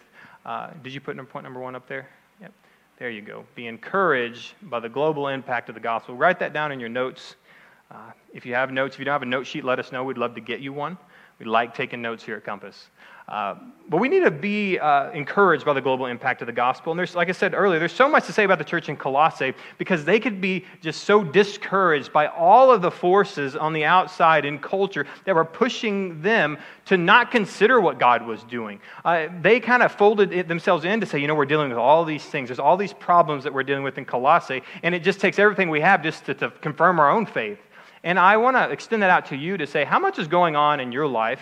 Uh, 0.45 0.69
did 0.83 0.93
you 0.93 1.01
put 1.01 1.17
point 1.29 1.43
number 1.43 1.59
one 1.59 1.75
up 1.75 1.87
there? 1.87 2.07
Yep. 2.41 2.51
There 2.99 3.09
you 3.09 3.23
go. 3.23 3.43
Be 3.55 3.65
encouraged 3.65 4.53
by 4.61 4.79
the 4.79 4.87
global 4.87 5.29
impact 5.29 5.67
of 5.67 5.73
the 5.73 5.81
gospel. 5.81 6.15
Write 6.15 6.37
that 6.39 6.53
down 6.53 6.71
in 6.71 6.79
your 6.79 6.89
notes. 6.89 7.35
Uh, 7.89 8.11
if 8.35 8.45
you 8.45 8.53
have 8.53 8.71
notes, 8.71 8.93
if 8.93 8.99
you 8.99 9.05
don't 9.05 9.13
have 9.13 9.23
a 9.23 9.25
note 9.25 9.47
sheet, 9.47 9.63
let 9.63 9.79
us 9.79 9.91
know. 9.91 10.03
We'd 10.03 10.19
love 10.19 10.35
to 10.35 10.41
get 10.41 10.59
you 10.59 10.71
one. 10.71 10.95
We 11.39 11.47
like 11.47 11.73
taking 11.73 12.03
notes 12.03 12.23
here 12.23 12.35
at 12.35 12.43
Compass. 12.43 12.89
Uh, 13.29 13.55
but 13.89 13.97
we 13.97 14.07
need 14.07 14.23
to 14.23 14.31
be 14.31 14.77
uh, 14.77 15.09
encouraged 15.11 15.65
by 15.65 15.73
the 15.73 15.81
global 15.81 16.05
impact 16.05 16.41
of 16.41 16.45
the 16.45 16.53
gospel. 16.53 16.91
And 16.91 16.99
there's, 16.99 17.15
like 17.15 17.27
I 17.27 17.31
said 17.31 17.55
earlier, 17.55 17.79
there's 17.79 17.93
so 17.93 18.07
much 18.07 18.27
to 18.27 18.33
say 18.33 18.43
about 18.43 18.59
the 18.59 18.63
church 18.63 18.87
in 18.87 18.95
Colossae 18.95 19.55
because 19.79 20.05
they 20.05 20.19
could 20.19 20.39
be 20.39 20.65
just 20.81 21.05
so 21.05 21.23
discouraged 21.23 22.13
by 22.13 22.27
all 22.27 22.71
of 22.71 22.83
the 22.83 22.91
forces 22.91 23.55
on 23.55 23.73
the 23.73 23.85
outside 23.85 24.45
in 24.45 24.59
culture 24.59 25.07
that 25.25 25.33
were 25.33 25.45
pushing 25.45 26.21
them 26.21 26.57
to 26.85 26.97
not 26.97 27.31
consider 27.31 27.81
what 27.81 27.97
God 27.97 28.25
was 28.25 28.43
doing. 28.43 28.79
Uh, 29.03 29.27
they 29.41 29.59
kind 29.59 29.81
of 29.81 29.91
folded 29.91 30.47
themselves 30.47 30.85
in 30.85 30.99
to 30.99 31.07
say, 31.07 31.17
you 31.17 31.27
know, 31.27 31.35
we're 31.35 31.45
dealing 31.45 31.69
with 31.69 31.79
all 31.79 32.05
these 32.05 32.23
things. 32.23 32.49
There's 32.49 32.59
all 32.59 32.77
these 32.77 32.93
problems 32.93 33.43
that 33.43 33.53
we're 33.53 33.63
dealing 33.63 33.83
with 33.83 33.97
in 33.97 34.05
Colossae, 34.05 34.61
and 34.83 34.93
it 34.93 35.03
just 35.03 35.19
takes 35.19 35.39
everything 35.39 35.69
we 35.69 35.81
have 35.81 36.03
just 36.03 36.25
to, 36.25 36.35
to 36.35 36.51
confirm 36.51 36.99
our 36.99 37.09
own 37.09 37.25
faith. 37.25 37.59
And 38.03 38.19
I 38.19 38.37
want 38.37 38.55
to 38.55 38.69
extend 38.69 39.01
that 39.01 39.09
out 39.09 39.25
to 39.27 39.35
you 39.35 39.57
to 39.57 39.65
say, 39.65 39.83
how 39.83 39.99
much 39.99 40.19
is 40.19 40.27
going 40.27 40.55
on 40.55 40.79
in 40.79 40.91
your 40.91 41.07
life? 41.07 41.41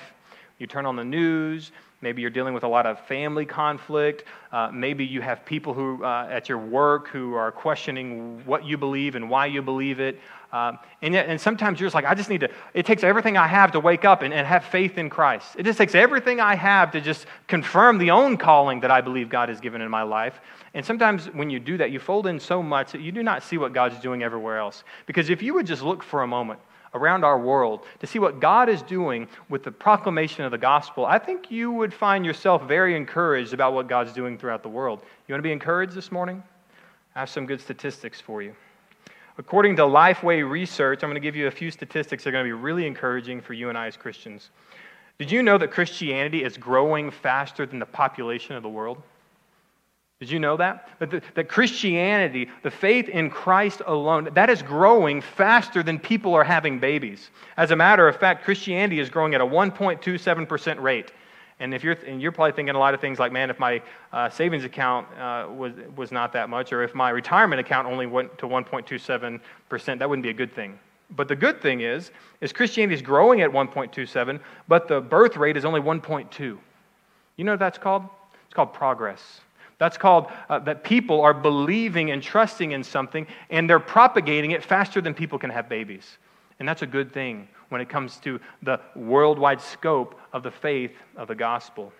You 0.59 0.67
turn 0.67 0.85
on 0.85 0.95
the 0.95 1.03
news, 1.03 1.71
maybe 2.01 2.21
you're 2.21 2.31
dealing 2.31 2.53
with 2.53 2.63
a 2.63 2.67
lot 2.67 2.85
of 2.85 2.99
family 3.07 3.45
conflict. 3.45 4.23
Uh, 4.51 4.69
maybe 4.71 5.05
you 5.05 5.21
have 5.21 5.45
people 5.45 5.73
who 5.73 6.03
uh, 6.03 6.27
at 6.29 6.49
your 6.49 6.57
work 6.57 7.07
who 7.09 7.35
are 7.35 7.51
questioning 7.51 8.41
what 8.45 8.65
you 8.65 8.77
believe 8.77 9.15
and 9.15 9.29
why 9.29 9.45
you 9.45 9.61
believe 9.61 9.99
it. 9.99 10.19
Um, 10.53 10.79
and, 11.01 11.13
yet, 11.13 11.27
and 11.27 11.39
sometimes 11.39 11.79
you're 11.79 11.87
just 11.87 11.95
like, 11.95 12.05
I 12.05 12.15
just 12.15 12.29
need 12.29 12.39
to, 12.39 12.49
it 12.73 12.85
takes 12.85 13.03
everything 13.03 13.37
I 13.37 13.47
have 13.47 13.71
to 13.73 13.79
wake 13.79 14.05
up 14.05 14.21
and, 14.21 14.33
and 14.33 14.47
have 14.47 14.63
faith 14.63 14.97
in 14.97 15.09
Christ. 15.09 15.55
It 15.57 15.63
just 15.63 15.77
takes 15.77 15.93
everything 15.93 16.39
I 16.39 16.55
have 16.55 16.91
to 16.91 17.01
just 17.01 17.25
confirm 17.47 17.97
the 17.97 18.11
own 18.11 18.37
calling 18.37 18.79
that 18.79 18.89
I 18.89 19.01
believe 19.01 19.29
God 19.29 19.49
has 19.49 19.59
given 19.59 19.81
in 19.81 19.89
my 19.89 20.03
life. 20.03 20.39
And 20.73 20.85
sometimes 20.85 21.25
when 21.33 21.49
you 21.49 21.59
do 21.59 21.77
that, 21.77 21.91
you 21.91 21.99
fold 21.99 22.27
in 22.27 22.39
so 22.39 22.63
much 22.63 22.93
that 22.93 23.01
you 23.01 23.11
do 23.11 23.23
not 23.23 23.43
see 23.43 23.57
what 23.57 23.73
God's 23.73 23.99
doing 23.99 24.23
everywhere 24.23 24.57
else. 24.57 24.83
Because 25.05 25.29
if 25.29 25.41
you 25.41 25.53
would 25.53 25.67
just 25.67 25.83
look 25.83 26.01
for 26.01 26.23
a 26.23 26.27
moment, 26.27 26.59
around 26.93 27.23
our 27.23 27.39
world 27.39 27.85
to 27.99 28.07
see 28.07 28.19
what 28.19 28.39
God 28.39 28.69
is 28.69 28.81
doing 28.81 29.27
with 29.49 29.63
the 29.63 29.71
proclamation 29.71 30.43
of 30.43 30.51
the 30.51 30.57
gospel, 30.57 31.05
I 31.05 31.19
think 31.19 31.51
you 31.51 31.71
would 31.71 31.93
find 31.93 32.25
yourself 32.25 32.67
very 32.67 32.95
encouraged 32.95 33.53
about 33.53 33.73
what 33.73 33.87
God's 33.87 34.13
doing 34.13 34.37
throughout 34.37 34.63
the 34.63 34.69
world. 34.69 35.01
You 35.27 35.33
want 35.33 35.39
to 35.39 35.47
be 35.47 35.51
encouraged 35.51 35.93
this 35.93 36.11
morning? 36.11 36.43
I 37.15 37.19
have 37.19 37.29
some 37.29 37.45
good 37.45 37.61
statistics 37.61 38.21
for 38.21 38.41
you. 38.41 38.55
According 39.39 39.75
to 39.75 39.83
Lifeway 39.83 40.49
Research, 40.49 41.03
I'm 41.03 41.09
going 41.09 41.21
to 41.21 41.25
give 41.25 41.35
you 41.35 41.47
a 41.47 41.51
few 41.51 41.69
statistics 41.69 42.23
that 42.23 42.29
are 42.29 42.31
going 42.31 42.45
to 42.45 42.49
be 42.49 42.59
really 42.59 42.87
encouraging 42.87 43.41
for 43.41 43.53
you 43.53 43.69
and 43.69 43.77
I 43.77 43.87
as 43.87 43.95
Christians. 43.95 44.49
Did 45.19 45.31
you 45.31 45.43
know 45.43 45.57
that 45.57 45.71
Christianity 45.71 46.43
is 46.43 46.57
growing 46.57 47.11
faster 47.11 47.65
than 47.65 47.79
the 47.79 47.85
population 47.85 48.55
of 48.55 48.63
the 48.63 48.69
world? 48.69 49.01
Did 50.19 50.31
you 50.31 50.39
know 50.39 50.57
that? 50.57 50.89
That, 51.35 51.47
Christianity, 51.47 52.49
the 52.63 52.71
faith 52.71 53.07
in 53.07 53.29
Christ 53.29 53.83
alone, 53.85 54.29
that 54.33 54.49
is 54.49 54.63
growing 54.63 55.21
faster 55.21 55.83
than 55.83 55.99
people 55.99 56.33
are 56.33 56.43
having 56.43 56.79
babies. 56.79 57.29
As 57.55 57.69
a 57.69 57.75
matter 57.75 58.07
of 58.07 58.17
fact, 58.17 58.43
Christianity 58.43 58.99
is 58.99 59.11
growing 59.11 59.35
at 59.35 59.41
a 59.41 59.45
1.27% 59.45 60.81
rate. 60.81 61.11
And 61.59 61.73
if 61.73 61.83
you're, 61.83 61.93
and 61.93 62.19
you're 62.19 62.31
probably 62.31 62.53
thinking 62.53 62.75
a 62.75 62.79
lot 62.79 62.95
of 62.95 63.01
things 63.01 63.19
like, 63.19 63.31
man, 63.31 63.51
if 63.51 63.59
my 63.59 63.81
uh, 64.11 64.29
savings 64.29 64.63
account 64.63 65.07
uh, 65.17 65.47
was, 65.55 65.73
was 65.95 66.11
not 66.11 66.33
that 66.33 66.49
much, 66.49 66.73
or 66.73 66.83
if 66.83 66.95
my 66.95 67.11
retirement 67.11 67.59
account 67.59 67.87
only 67.87 68.07
went 68.07 68.35
to 68.39 68.47
1.27%, 68.47 69.99
that 69.99 70.09
wouldn't 70.09 70.23
be 70.23 70.29
a 70.29 70.33
good 70.33 70.53
thing. 70.53 70.79
But 71.11 71.27
the 71.27 71.35
good 71.35 71.61
thing 71.61 71.81
is, 71.81 72.11
is 72.41 72.51
Christianity 72.51 72.95
is 72.95 73.01
growing 73.03 73.41
at 73.41 73.51
1.27, 73.51 74.39
but 74.67 74.87
the 74.87 74.99
birth 74.99 75.37
rate 75.37 75.57
is 75.57 75.65
only 75.65 75.79
1.2. 75.79 76.39
You 76.39 76.59
know 77.43 77.53
what 77.53 77.59
that's 77.59 77.77
called? 77.77 78.03
It's 78.45 78.53
called 78.53 78.73
progress. 78.73 79.41
That's 79.77 79.97
called 79.97 80.31
uh, 80.49 80.59
that 80.59 80.83
people 80.83 81.21
are 81.21 81.33
believing 81.33 82.11
and 82.11 82.21
trusting 82.21 82.71
in 82.71 82.83
something 82.83 83.27
and 83.49 83.69
they're 83.69 83.79
propagating 83.79 84.51
it 84.51 84.63
faster 84.63 85.01
than 85.01 85.13
people 85.13 85.37
can 85.37 85.49
have 85.49 85.69
babies. 85.69 86.17
And 86.59 86.67
that's 86.67 86.81
a 86.81 86.87
good 86.87 87.13
thing 87.13 87.47
when 87.69 87.81
it 87.81 87.89
comes 87.89 88.17
to 88.17 88.39
the 88.63 88.79
worldwide 88.95 89.61
scope 89.61 90.19
of 90.33 90.41
the 90.41 90.51
faith 90.51 90.91
of 91.15 91.27
the 91.27 91.35
gospel. 91.35 91.93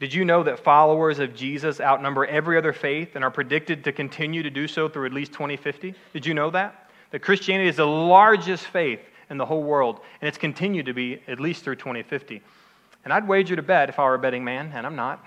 Did 0.00 0.14
you 0.14 0.24
know 0.24 0.44
that 0.44 0.60
followers 0.60 1.18
of 1.18 1.34
Jesus 1.34 1.80
outnumber 1.80 2.24
every 2.24 2.56
other 2.56 2.72
faith 2.72 3.16
and 3.16 3.24
are 3.24 3.30
predicted 3.30 3.82
to 3.84 3.92
continue 3.92 4.42
to 4.42 4.50
do 4.50 4.68
so 4.68 4.88
through 4.88 5.06
at 5.06 5.12
least 5.12 5.32
2050? 5.32 5.94
Did 6.12 6.26
you 6.26 6.34
know 6.34 6.50
that? 6.50 6.90
That 7.10 7.20
Christianity 7.20 7.68
is 7.68 7.76
the 7.76 7.86
largest 7.86 8.64
faith 8.66 9.00
in 9.30 9.38
the 9.38 9.46
whole 9.46 9.62
world, 9.62 10.00
and 10.20 10.28
it's 10.28 10.38
continued 10.38 10.86
to 10.86 10.94
be 10.94 11.20
at 11.26 11.40
least 11.40 11.64
through 11.64 11.76
2050. 11.76 12.40
And 13.04 13.12
I'd 13.12 13.26
wager 13.26 13.56
to 13.56 13.62
bet, 13.62 13.88
if 13.88 13.98
I 13.98 14.04
were 14.04 14.14
a 14.14 14.18
betting 14.18 14.44
man, 14.44 14.70
and 14.74 14.86
I'm 14.86 14.94
not, 14.96 15.24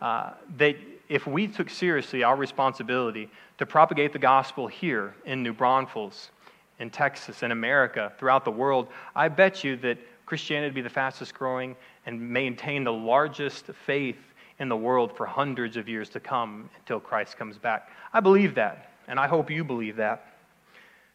uh, 0.00 0.32
that 0.56 0.76
if 1.08 1.26
we 1.26 1.46
took 1.46 1.70
seriously 1.70 2.22
our 2.22 2.36
responsibility 2.36 3.30
to 3.58 3.66
propagate 3.66 4.12
the 4.12 4.18
gospel 4.18 4.66
here 4.66 5.14
in 5.24 5.42
New 5.42 5.52
Braunfels, 5.52 6.30
in 6.78 6.90
Texas, 6.90 7.42
in 7.42 7.52
America, 7.52 8.12
throughout 8.18 8.44
the 8.44 8.50
world, 8.50 8.88
I 9.14 9.28
bet 9.28 9.64
you 9.64 9.76
that 9.78 9.98
Christianity 10.26 10.68
would 10.68 10.74
be 10.74 10.82
the 10.82 10.90
fastest 10.90 11.34
growing 11.34 11.76
and 12.04 12.20
maintain 12.20 12.84
the 12.84 12.92
largest 12.92 13.66
faith 13.86 14.18
in 14.58 14.68
the 14.68 14.76
world 14.76 15.16
for 15.16 15.26
hundreds 15.26 15.76
of 15.76 15.88
years 15.88 16.08
to 16.10 16.20
come 16.20 16.68
until 16.78 17.00
Christ 17.00 17.36
comes 17.36 17.56
back. 17.56 17.90
I 18.12 18.20
believe 18.20 18.54
that, 18.56 18.90
and 19.08 19.18
I 19.20 19.26
hope 19.26 19.50
you 19.50 19.64
believe 19.64 19.96
that. 19.96 20.34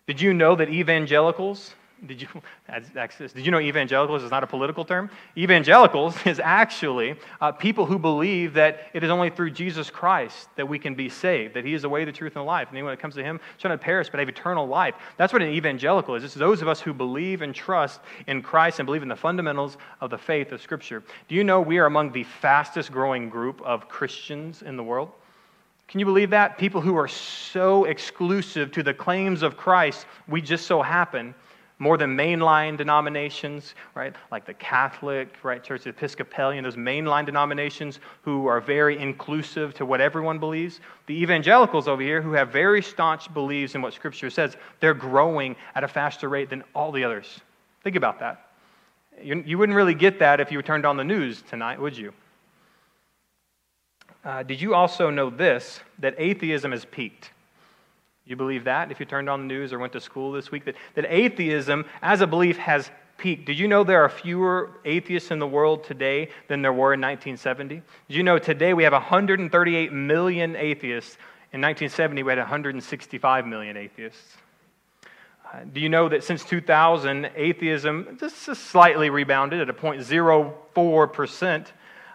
Did 0.07 0.21
you 0.21 0.33
know 0.33 0.55
that 0.55 0.69
evangelicals 0.69 1.75
did 2.05 2.21
you, 2.21 2.27
did 2.67 3.45
you 3.45 3.51
know 3.51 3.59
evangelicals 3.59 4.23
is 4.23 4.31
not 4.31 4.43
a 4.43 4.47
political 4.47 4.83
term? 4.83 5.09
Evangelicals 5.37 6.15
is 6.25 6.39
actually 6.39 7.15
uh, 7.39 7.51
people 7.51 7.85
who 7.85 7.99
believe 7.99 8.53
that 8.55 8.87
it 8.93 9.03
is 9.03 9.09
only 9.09 9.29
through 9.29 9.51
Jesus 9.51 9.89
Christ 9.89 10.49
that 10.55 10.67
we 10.67 10.79
can 10.79 10.95
be 10.95 11.09
saved, 11.09 11.53
that 11.53 11.63
He 11.63 11.73
is 11.73 11.83
the 11.83 11.89
way, 11.89 12.03
the 12.03 12.11
truth, 12.11 12.35
and 12.35 12.41
the 12.41 12.47
life. 12.47 12.69
And 12.69 12.77
anyone 12.77 12.91
that 12.91 12.99
comes 12.99 13.15
to 13.15 13.23
Him 13.23 13.39
shall 13.57 13.69
not 13.69 13.81
perish 13.81 14.09
but 14.09 14.19
have 14.19 14.29
eternal 14.29 14.67
life. 14.67 14.95
That's 15.17 15.31
what 15.31 15.41
an 15.43 15.49
evangelical 15.49 16.15
is. 16.15 16.23
It's 16.23 16.33
those 16.33 16.61
of 16.61 16.67
us 16.67 16.81
who 16.81 16.93
believe 16.93 17.43
and 17.43 17.53
trust 17.53 18.01
in 18.25 18.41
Christ 18.41 18.79
and 18.79 18.85
believe 18.87 19.03
in 19.03 19.09
the 19.09 19.15
fundamentals 19.15 19.77
of 19.99 20.09
the 20.09 20.17
faith 20.17 20.51
of 20.51 20.61
Scripture. 20.61 21.03
Do 21.27 21.35
you 21.35 21.43
know 21.43 21.61
we 21.61 21.77
are 21.77 21.85
among 21.85 22.11
the 22.11 22.23
fastest 22.23 22.91
growing 22.91 23.29
group 23.29 23.61
of 23.61 23.87
Christians 23.87 24.63
in 24.63 24.75
the 24.75 24.83
world? 24.83 25.11
Can 25.87 25.99
you 25.99 26.05
believe 26.05 26.29
that? 26.29 26.57
People 26.57 26.79
who 26.79 26.95
are 26.95 27.07
so 27.07 27.83
exclusive 27.83 28.71
to 28.71 28.81
the 28.81 28.93
claims 28.93 29.43
of 29.43 29.57
Christ, 29.57 30.05
we 30.27 30.41
just 30.41 30.65
so 30.65 30.81
happen 30.81 31.35
more 31.81 31.97
than 31.97 32.15
mainline 32.15 32.77
denominations, 32.77 33.73
right? 33.95 34.15
Like 34.31 34.45
the 34.45 34.53
Catholic, 34.53 35.35
right, 35.41 35.63
Church 35.63 35.87
Episcopalian, 35.87 36.63
those 36.63 36.75
mainline 36.75 37.25
denominations 37.25 37.99
who 38.21 38.45
are 38.45 38.61
very 38.61 38.99
inclusive 38.99 39.73
to 39.73 39.85
what 39.87 39.99
everyone 39.99 40.37
believes. 40.37 40.79
The 41.07 41.15
evangelicals 41.19 41.87
over 41.87 42.03
here 42.03 42.21
who 42.21 42.33
have 42.33 42.49
very 42.49 42.83
staunch 42.83 43.33
beliefs 43.33 43.73
in 43.73 43.81
what 43.81 43.95
Scripture 43.95 44.29
says, 44.29 44.57
they're 44.79 44.93
growing 44.93 45.55
at 45.73 45.83
a 45.83 45.87
faster 45.87 46.29
rate 46.29 46.51
than 46.51 46.63
all 46.75 46.91
the 46.91 47.03
others. 47.03 47.41
Think 47.83 47.95
about 47.95 48.19
that. 48.19 48.49
You, 49.19 49.43
you 49.43 49.57
wouldn't 49.57 49.75
really 49.75 49.95
get 49.95 50.19
that 50.19 50.39
if 50.39 50.51
you 50.51 50.61
turned 50.61 50.85
on 50.85 50.97
the 50.97 51.03
news 51.03 51.41
tonight, 51.49 51.81
would 51.81 51.97
you? 51.97 52.13
Uh, 54.23 54.43
did 54.43 54.61
you 54.61 54.75
also 54.75 55.09
know 55.09 55.31
this 55.31 55.79
that 55.97 56.13
atheism 56.19 56.73
has 56.73 56.85
peaked? 56.85 57.31
You 58.31 58.37
believe 58.37 58.63
that 58.63 58.91
if 58.91 58.99
you 59.01 59.05
turned 59.05 59.29
on 59.29 59.41
the 59.41 59.45
news 59.45 59.73
or 59.73 59.79
went 59.79 59.91
to 59.91 59.99
school 59.99 60.31
this 60.31 60.51
week? 60.51 60.63
That, 60.63 60.75
that 60.95 61.05
atheism 61.09 61.85
as 62.01 62.21
a 62.21 62.27
belief 62.27 62.57
has 62.57 62.89
peaked. 63.17 63.45
Did 63.45 63.59
you 63.59 63.67
know 63.67 63.83
there 63.83 64.01
are 64.05 64.07
fewer 64.07 64.71
atheists 64.85 65.31
in 65.31 65.39
the 65.39 65.47
world 65.47 65.83
today 65.83 66.29
than 66.47 66.61
there 66.61 66.71
were 66.71 66.93
in 66.93 67.01
1970? 67.01 67.75
Did 67.75 67.83
you 68.07 68.23
know 68.23 68.39
today 68.39 68.73
we 68.73 68.83
have 68.83 68.93
138 68.93 69.91
million 69.91 70.55
atheists? 70.55 71.15
In 71.51 71.59
1970, 71.59 72.23
we 72.23 72.31
had 72.31 72.39
165 72.39 73.45
million 73.45 73.75
atheists. 73.75 74.37
Uh, 75.45 75.65
do 75.73 75.81
you 75.81 75.89
know 75.89 76.07
that 76.07 76.23
since 76.23 76.45
2000, 76.45 77.31
atheism 77.35 78.17
just 78.17 78.37
slightly 78.37 79.09
rebounded 79.09 79.59
at 79.59 79.69
a 79.69 79.73
0.04%, 79.73 81.65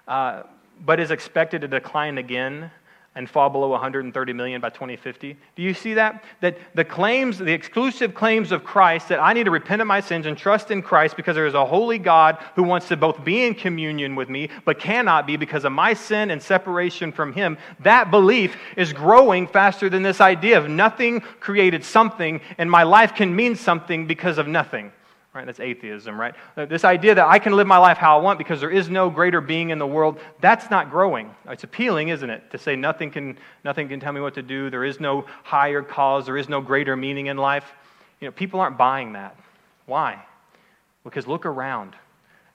uh, 0.09 0.45
but 0.83 0.99
is 0.99 1.11
expected 1.11 1.61
to 1.61 1.69
decline 1.69 2.17
again 2.17 2.71
and 3.17 3.29
fall 3.29 3.51
below 3.51 3.71
130 3.71 4.33
million 4.35 4.61
by 4.61 4.69
2050. 4.69 5.37
Do 5.57 5.63
you 5.63 5.75
see 5.75 5.95
that? 5.95 6.23
That 6.43 6.59
the 6.75 6.85
claims, 6.85 7.39
the 7.39 7.53
exclusive 7.53 8.15
claims 8.15 8.53
of 8.53 8.63
Christ, 8.63 9.09
that 9.09 9.19
I 9.19 9.33
need 9.33 9.45
to 9.45 9.51
repent 9.51 9.81
of 9.83 9.89
my 9.89 10.01
sins 10.01 10.27
and 10.27 10.37
trust 10.37 10.71
in 10.71 10.83
Christ 10.83 11.17
because 11.17 11.35
there 11.35 11.47
is 11.47 11.55
a 11.55 11.65
holy 11.65 11.99
God 11.99 12.39
who 12.55 12.63
wants 12.63 12.89
to 12.89 12.97
both 12.97 13.25
be 13.25 13.45
in 13.45 13.55
communion 13.55 14.15
with 14.15 14.29
me, 14.29 14.51
but 14.65 14.79
cannot 14.79 15.27
be 15.27 15.37
because 15.37 15.65
of 15.65 15.73
my 15.73 15.95
sin 15.95 16.31
and 16.31 16.43
separation 16.43 17.11
from 17.11 17.33
Him, 17.33 17.57
that 17.81 18.11
belief 18.11 18.57
is 18.77 18.93
growing 18.93 19.47
faster 19.47 19.89
than 19.89 20.03
this 20.03 20.21
idea 20.21 20.59
of 20.59 20.69
nothing 20.69 21.21
created 21.41 21.85
something, 21.85 22.41
and 22.59 22.71
my 22.71 22.83
life 22.83 23.15
can 23.15 23.35
mean 23.35 23.57
something 23.57 24.07
because 24.07 24.39
of 24.39 24.47
nothing. 24.47 24.93
Right? 25.37 25.45
That's 25.45 25.61
atheism, 25.61 26.19
right? 26.19 26.35
Uh, 26.57 26.65
this 26.65 26.83
idea 26.83 27.15
that 27.15 27.27
I 27.27 27.39
can 27.39 27.53
live 27.53 27.67
my 27.67 27.77
life 27.77 27.99
how 27.99 28.19
I 28.19 28.23
want 28.23 28.39
because 28.39 28.59
there 28.59 28.71
is 28.71 28.89
no 28.89 29.11
greater 29.11 29.43
being 29.43 29.69
in 29.69 29.79
the 29.79 29.87
world, 29.87 30.19
that's 30.41 30.71
not 30.71 30.91
growing. 30.91 31.35
It's 31.47 31.63
appealing, 31.63 32.09
isn't 32.09 32.31
it? 32.31 32.51
To 32.53 32.59
say 32.59 32.75
nothing 32.75 33.11
can, 33.11 33.37
nothing 33.63 33.87
can 33.87 34.01
tell 34.01 34.15
me 34.15 34.23
what 34.23 34.33
to 34.37 34.43
do, 34.43 34.71
there 34.71 34.83
is 34.83 34.99
no 34.99 35.27
higher 35.45 35.83
cause, 35.83 36.25
there 36.25 36.39
is 36.39 36.49
no 36.49 36.63
greater 36.63 36.97
meaning 36.97 37.27
in 37.27 37.37
life. 37.37 37.71
You 38.19 38.29
know, 38.29 38.33
people 38.33 38.61
aren't 38.61 38.79
buying 38.79 39.13
that. 39.13 39.37
Why? 39.85 40.25
Because 41.05 41.27
look 41.27 41.45
around. 41.45 41.95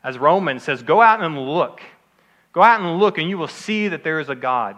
As 0.03 0.17
Romans 0.17 0.63
says, 0.63 0.81
go 0.81 1.03
out 1.03 1.21
and 1.21 1.37
look. 1.37 1.81
Go 2.51 2.63
out 2.63 2.81
and 2.81 2.99
look, 2.99 3.19
and 3.19 3.29
you 3.29 3.37
will 3.37 3.47
see 3.47 3.89
that 3.89 4.03
there 4.03 4.19
is 4.19 4.29
a 4.29 4.35
God. 4.35 4.75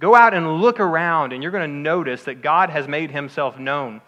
Go 0.00 0.14
out 0.14 0.32
and 0.32 0.62
look 0.62 0.80
around, 0.80 1.34
and 1.34 1.42
you're 1.42 1.52
going 1.52 1.70
to 1.70 1.76
notice 1.76 2.24
that 2.24 2.40
God 2.40 2.70
has 2.70 2.88
made 2.88 3.10
himself 3.10 3.58
known. 3.58 4.00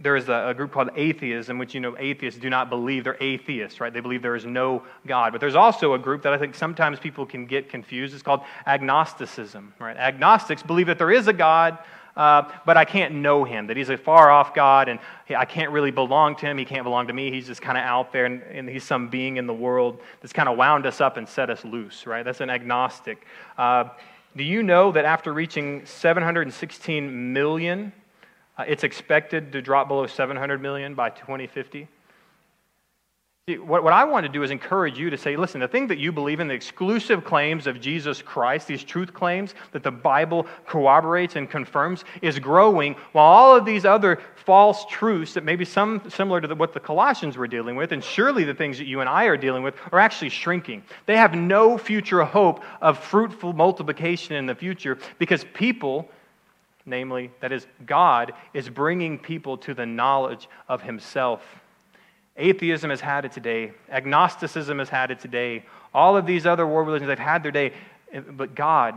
There 0.00 0.16
is 0.16 0.28
a, 0.28 0.48
a, 0.48 0.54
group 0.54 0.72
called 0.72 0.90
atheism, 0.96 1.58
which 1.58 1.72
you 1.72 1.80
know 1.80 1.96
atheists 1.98 2.38
do 2.40 2.50
not 2.50 2.68
believe 2.68 3.04
they're 3.04 3.16
atheists, 3.20 3.80
right? 3.80 3.92
They 3.92 4.00
believe 4.00 4.22
there 4.22 4.34
is 4.34 4.44
no 4.44 4.82
God. 5.06 5.32
But 5.32 5.40
there's 5.40 5.54
also 5.54 5.94
a 5.94 5.98
group 5.98 6.22
that 6.22 6.32
I 6.32 6.38
think 6.38 6.54
sometimes 6.54 6.98
people 6.98 7.24
can 7.24 7.46
get 7.46 7.68
confused. 7.68 8.12
It's 8.12 8.22
called 8.22 8.40
agnosticism, 8.66 9.72
right? 9.78 9.96
Agnostics 9.96 10.62
believe 10.62 10.88
that 10.88 10.98
there 10.98 11.12
is 11.12 11.28
a 11.28 11.32
God, 11.32 11.78
uh, 12.16 12.42
but 12.66 12.76
I 12.76 12.84
can't 12.84 13.14
know 13.14 13.44
him, 13.44 13.68
that 13.68 13.76
he's 13.76 13.88
a 13.88 13.96
far 13.96 14.30
off 14.30 14.52
God, 14.52 14.88
and 14.88 14.98
I 15.30 15.44
can't 15.44 15.70
really 15.70 15.90
belong 15.90 16.36
to 16.36 16.46
him. 16.46 16.58
He 16.58 16.64
can't 16.64 16.84
belong 16.84 17.06
to 17.06 17.12
me. 17.12 17.30
He's 17.30 17.46
just 17.46 17.62
kind 17.62 17.78
of 17.78 17.84
out 17.84 18.12
there, 18.12 18.26
and, 18.26 18.42
and, 18.42 18.68
he's 18.68 18.84
some 18.84 19.08
being 19.08 19.36
in 19.36 19.46
the 19.46 19.54
world 19.54 20.00
that's 20.20 20.32
kind 20.32 20.48
of 20.48 20.58
wound 20.58 20.86
us 20.86 21.00
up 21.00 21.16
and 21.16 21.28
set 21.28 21.50
us 21.50 21.64
loose, 21.64 22.06
right? 22.06 22.24
That's 22.24 22.40
an 22.40 22.50
agnostic. 22.50 23.26
Uh, 23.56 23.88
do 24.36 24.42
you 24.42 24.62
know 24.62 24.92
that 24.92 25.04
after 25.04 25.32
reaching 25.32 25.86
716 25.86 27.32
million, 27.32 27.92
uh, 28.56 28.64
it's 28.66 28.84
expected 28.84 29.52
to 29.52 29.62
drop 29.62 29.88
below 29.88 30.06
700 30.06 30.60
million 30.60 30.94
by 30.94 31.10
2050. 31.10 31.88
See, 33.46 33.58
what, 33.58 33.84
what 33.84 33.92
I 33.92 34.04
want 34.04 34.24
to 34.24 34.32
do 34.32 34.42
is 34.42 34.50
encourage 34.50 34.98
you 34.98 35.10
to 35.10 35.18
say, 35.18 35.36
listen, 35.36 35.60
the 35.60 35.68
thing 35.68 35.86
that 35.88 35.98
you 35.98 36.12
believe 36.12 36.40
in, 36.40 36.48
the 36.48 36.54
exclusive 36.54 37.26
claims 37.26 37.66
of 37.66 37.78
Jesus 37.78 38.22
Christ, 38.22 38.66
these 38.66 38.82
truth 38.82 39.12
claims 39.12 39.54
that 39.72 39.82
the 39.82 39.90
Bible 39.90 40.46
corroborates 40.66 41.36
and 41.36 41.50
confirms, 41.50 42.06
is 42.22 42.38
growing, 42.38 42.96
while 43.12 43.26
all 43.26 43.54
of 43.54 43.66
these 43.66 43.84
other 43.84 44.22
false 44.34 44.86
truths 44.86 45.34
that 45.34 45.44
maybe 45.44 45.66
some 45.66 46.00
similar 46.08 46.40
to 46.40 46.48
the, 46.48 46.54
what 46.54 46.72
the 46.72 46.80
Colossians 46.80 47.36
were 47.36 47.46
dealing 47.46 47.76
with, 47.76 47.92
and 47.92 48.02
surely 48.02 48.44
the 48.44 48.54
things 48.54 48.78
that 48.78 48.86
you 48.86 49.00
and 49.00 49.10
I 49.10 49.24
are 49.24 49.36
dealing 49.36 49.62
with, 49.62 49.74
are 49.92 49.98
actually 49.98 50.30
shrinking. 50.30 50.82
They 51.04 51.18
have 51.18 51.34
no 51.34 51.76
future 51.76 52.24
hope 52.24 52.64
of 52.80 52.98
fruitful 52.98 53.52
multiplication 53.52 54.36
in 54.36 54.46
the 54.46 54.54
future 54.54 54.96
because 55.18 55.44
people 55.52 56.08
namely, 56.86 57.30
that 57.40 57.52
is, 57.52 57.66
God 57.86 58.32
is 58.52 58.68
bringing 58.68 59.18
people 59.18 59.56
to 59.58 59.74
the 59.74 59.86
knowledge 59.86 60.48
of 60.68 60.82
Himself. 60.82 61.42
Atheism 62.36 62.90
has 62.90 63.00
had 63.00 63.24
it 63.24 63.32
today, 63.32 63.72
agnosticism 63.90 64.78
has 64.78 64.88
had 64.88 65.10
it 65.10 65.20
today, 65.20 65.64
all 65.92 66.16
of 66.16 66.26
these 66.26 66.46
other 66.46 66.66
world 66.66 66.88
religions 66.88 67.08
they've 67.08 67.18
had 67.18 67.42
their 67.42 67.52
day, 67.52 67.72
but 68.32 68.54
God 68.54 68.94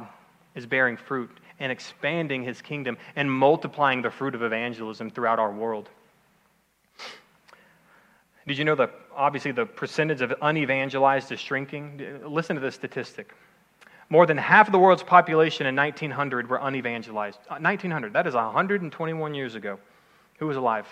is 0.55 0.65
bearing 0.65 0.97
fruit 0.97 1.29
and 1.59 1.71
expanding 1.71 2.43
His 2.43 2.61
kingdom 2.61 2.97
and 3.15 3.31
multiplying 3.31 4.01
the 4.01 4.09
fruit 4.09 4.35
of 4.35 4.41
evangelism 4.41 5.09
throughout 5.09 5.39
our 5.39 5.51
world. 5.51 5.89
Did 8.47 8.57
you 8.57 8.65
know 8.65 8.75
that 8.75 8.93
obviously 9.13 9.51
the 9.51 9.65
percentage 9.65 10.21
of 10.21 10.33
unevangelized 10.41 11.31
is 11.31 11.39
shrinking? 11.39 12.21
Listen 12.25 12.55
to 12.55 12.61
this 12.61 12.75
statistic. 12.75 13.33
More 14.09 14.25
than 14.25 14.37
half 14.37 14.67
of 14.67 14.71
the 14.71 14.79
world's 14.79 15.03
population 15.03 15.67
in 15.67 15.75
1900 15.75 16.49
were 16.49 16.59
unevangelized. 16.59 17.39
1900, 17.49 18.07
uh, 18.07 18.13
that 18.13 18.27
is 18.27 18.35
121 18.35 19.33
years 19.33 19.55
ago. 19.55 19.79
Who 20.39 20.47
was 20.47 20.55
alive? 20.55 20.87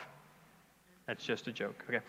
That's 1.08 1.24
just 1.24 1.48
a 1.48 1.52
joke. 1.52 1.84
Okay. 1.88 2.00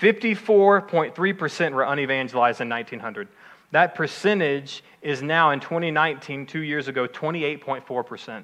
54.3% 0.00 1.72
uh, 1.72 1.74
were 1.74 1.84
unevangelized 1.84 2.60
in 2.60 2.68
1900. 2.68 3.28
That 3.70 3.94
percentage 3.94 4.82
is 5.02 5.22
now 5.22 5.50
in 5.50 5.60
2019, 5.60 6.46
two 6.46 6.60
years 6.60 6.88
ago, 6.88 7.06
28.4%. 7.06 8.42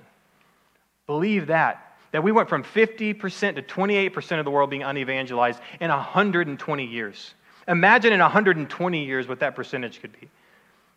Believe 1.07 1.47
that. 1.49 1.97
That 2.13 2.23
we 2.23 2.31
went 2.31 2.49
from 2.49 2.63
50% 2.63 3.57
to 3.57 3.63
28% 3.63 4.39
of 4.39 4.45
the 4.45 4.51
world 4.51 4.71
being 4.71 4.83
unevangelized 4.83 5.61
in 5.81 5.91
120 5.91 6.85
years. 6.85 7.35
Imagine 7.67 8.13
in 8.13 8.21
120 8.21 9.05
years 9.05 9.27
what 9.27 9.41
that 9.41 9.57
percentage 9.57 10.01
could 10.01 10.13
be. 10.21 10.29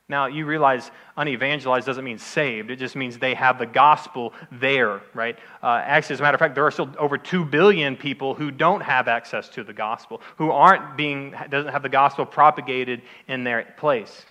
Now, 0.10 0.28
you 0.28 0.46
realize 0.46 0.90
unevangelized 1.18 1.86
doesn't 1.86 2.04
mean 2.04 2.18
saved. 2.18 2.72
It 2.72 2.78
just 2.78 2.96
means 2.96 3.18
they 3.18 3.34
have 3.34 3.60
the 3.60 3.66
gospel 3.66 4.34
there, 4.54 5.02
right? 5.14 5.38
Uh, 5.62 5.82
actually, 5.84 6.14
as 6.14 6.20
a 6.22 6.24
matter 6.24 6.36
of 6.36 6.40
fact, 6.40 6.56
there 6.56 6.66
are 6.66 6.72
still 6.72 6.90
over 6.98 7.18
2 7.18 7.44
billion 7.44 7.98
people 7.98 8.34
who 8.34 8.50
don't 8.50 8.80
have 8.80 9.10
access 9.10 9.50
to 9.50 9.66
the 9.66 9.74
gospel, 9.74 10.22
who 10.38 10.50
aren't 10.52 10.96
being, 10.96 11.36
doesn't 11.50 11.74
have 11.74 11.84
the 11.84 11.90
gospel 11.90 12.26
propagated 12.26 13.02
in 13.28 13.44
their 13.44 13.64
place. 13.78 14.26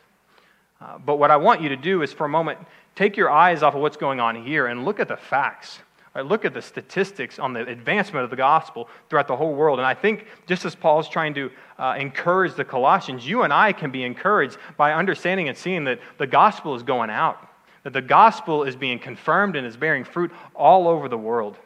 Uh, 0.81 0.97
but 0.97 1.17
what 1.17 1.31
I 1.31 1.37
want 1.37 1.61
you 1.61 1.69
to 1.69 1.77
do 1.77 2.01
is 2.01 2.11
for 2.11 2.25
a 2.25 2.29
moment, 2.29 2.59
take 2.95 3.19
your 3.19 3.31
eyes 3.31 3.63
off 3.63 3.75
of 3.75 3.83
what's 3.83 3.99
going 3.99 4.19
on 4.19 4.47
here 4.47 4.69
and 4.69 4.87
look 4.87 4.99
at 4.99 5.09
the 5.09 5.17
facts. 5.17 5.81
Right, 6.17 6.25
look 6.25 6.47
at 6.47 6.55
the 6.55 6.63
statistics 6.63 7.39
on 7.39 7.53
the 7.53 7.61
advancement 7.69 8.25
of 8.25 8.31
the 8.31 8.37
gospel 8.37 8.89
throughout 9.11 9.29
the 9.29 9.37
whole 9.37 9.55
world. 9.55 9.79
And 9.79 9.85
I 9.85 9.93
think, 9.93 10.25
just 10.47 10.65
as 10.65 10.75
Paul's 10.75 11.11
trying 11.11 11.35
to 11.35 11.51
uh, 11.79 11.95
encourage 11.99 12.55
the 12.55 12.65
Colossians, 12.65 13.29
you 13.29 13.43
and 13.43 13.53
I 13.53 13.75
can 13.75 13.91
be 13.91 14.03
encouraged 14.03 14.57
by 14.79 14.95
understanding 14.95 15.51
and 15.51 15.59
seeing 15.59 15.85
that 15.85 16.01
the 16.17 16.27
gospel 16.27 16.75
is 16.75 16.83
going 16.83 17.11
out, 17.11 17.47
that 17.83 17.93
the 17.93 18.01
gospel 18.01 18.65
is 18.65 18.75
being 18.75 18.99
confirmed 18.99 19.57
and 19.57 19.67
is 19.67 19.77
bearing 19.77 20.05
fruit 20.05 20.33
all 20.55 20.89
over 20.89 21.07
the 21.11 21.19
world. 21.19 21.59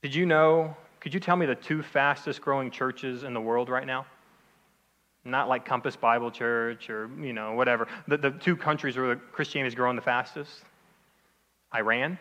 Did 0.00 0.14
you 0.14 0.24
know? 0.24 0.74
Could 1.00 1.12
you 1.12 1.20
tell 1.20 1.36
me 1.36 1.44
the 1.44 1.54
two 1.54 1.82
fastest 1.82 2.40
growing 2.40 2.70
churches 2.70 3.24
in 3.24 3.34
the 3.34 3.42
world 3.42 3.68
right 3.68 3.86
now? 3.86 4.06
Not 5.22 5.50
like 5.50 5.66
Compass 5.66 5.96
Bible 5.96 6.30
Church 6.30 6.88
or, 6.88 7.10
you 7.20 7.34
know, 7.34 7.52
whatever. 7.52 7.88
The, 8.08 8.16
the 8.16 8.30
two 8.30 8.56
countries 8.56 8.96
where 8.96 9.16
Christianity 9.16 9.68
is 9.68 9.74
growing 9.74 9.96
the 9.96 10.02
fastest 10.02 10.64
Iran 11.74 12.18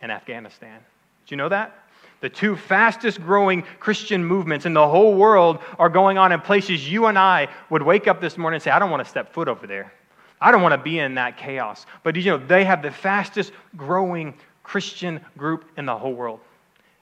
and 0.00 0.12
Afghanistan. 0.12 0.80
Did 1.24 1.30
you 1.32 1.36
know 1.36 1.48
that? 1.48 1.84
The 2.20 2.28
two 2.28 2.56
fastest 2.56 3.22
growing 3.22 3.62
Christian 3.78 4.24
movements 4.24 4.66
in 4.66 4.74
the 4.74 4.86
whole 4.88 5.14
world 5.14 5.58
are 5.78 5.88
going 5.88 6.18
on 6.18 6.32
in 6.32 6.40
places 6.40 6.90
you 6.90 7.06
and 7.06 7.18
I 7.18 7.48
would 7.70 7.82
wake 7.82 8.08
up 8.08 8.20
this 8.20 8.36
morning 8.36 8.56
and 8.56 8.62
say, 8.62 8.70
I 8.70 8.78
don't 8.78 8.90
want 8.90 9.04
to 9.04 9.08
step 9.08 9.32
foot 9.32 9.46
over 9.48 9.66
there. 9.66 9.92
I 10.40 10.50
don't 10.50 10.62
want 10.62 10.72
to 10.72 10.78
be 10.78 10.98
in 10.98 11.14
that 11.14 11.36
chaos. 11.36 11.86
But 12.02 12.16
you 12.16 12.24
know 12.24 12.38
they 12.38 12.64
have 12.64 12.82
the 12.82 12.90
fastest 12.90 13.52
growing 13.76 14.34
Christian 14.62 15.20
group 15.36 15.64
in 15.76 15.86
the 15.86 15.96
whole 15.96 16.12
world? 16.12 16.40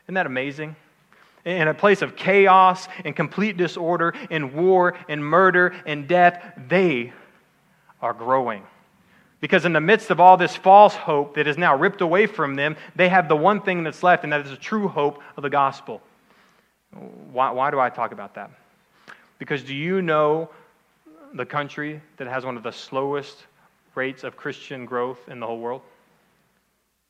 Isn't 0.05 0.15
that 0.15 0.27
amazing? 0.27 0.77
In 1.45 1.69
a 1.69 1.75
place 1.75 2.03
of 2.03 2.17
chaos 2.17 2.89
and 3.05 3.15
complete 3.15 3.57
disorder 3.57 4.15
and 4.31 4.53
war 4.53 4.95
and 5.09 5.25
murder 5.25 5.75
and 5.87 6.09
death, 6.09 6.43
they 6.69 7.13
are 8.03 8.13
growing. 8.13 8.63
Because 9.41 9.65
in 9.65 9.73
the 9.73 9.81
midst 9.81 10.11
of 10.11 10.19
all 10.19 10.37
this 10.37 10.57
false 10.57 10.95
hope 10.95 11.35
that 11.35 11.47
is 11.47 11.59
now 11.59 11.77
ripped 11.77 12.01
away 12.01 12.27
from 12.27 12.55
them, 12.55 12.77
they 12.95 13.09
have 13.09 13.29
the 13.29 13.37
one 13.37 13.61
thing 13.61 13.83
that's 13.83 14.03
left, 14.03 14.25
and 14.25 14.33
that 14.33 14.41
is 14.41 14.51
the 14.51 14.57
true 14.57 14.89
hope 14.89 15.23
of 15.37 15.43
the 15.43 15.51
gospel. 15.51 16.01
Why, 17.31 17.51
why 17.51 17.71
do 17.71 17.79
I 17.79 17.91
talk 17.91 18.13
about 18.13 18.35
that? 18.35 18.51
Because 19.39 19.63
do 19.63 19.75
you 19.75 20.01
know 20.01 20.49
the 21.35 21.45
country 21.45 22.01
that 22.17 22.27
has 22.27 22.45
one 22.45 22.57
of 22.57 22.63
the 22.63 22.73
slowest 22.73 23.45
rates 23.95 24.25
of 24.25 24.37
Christian 24.37 24.87
growth 24.87 25.29
in 25.29 25.41
the 25.41 25.47
whole 25.47 25.59
world? 25.59 25.83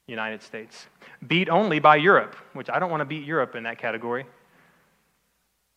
United 0.08 0.42
States. 0.42 0.86
Beat 1.26 1.48
only 1.48 1.78
by 1.78 1.96
Europe, 1.96 2.36
which 2.52 2.70
I 2.70 2.78
don't 2.78 2.90
want 2.90 3.00
to 3.00 3.04
beat 3.04 3.24
Europe 3.24 3.56
in 3.56 3.64
that 3.64 3.78
category. 3.78 4.24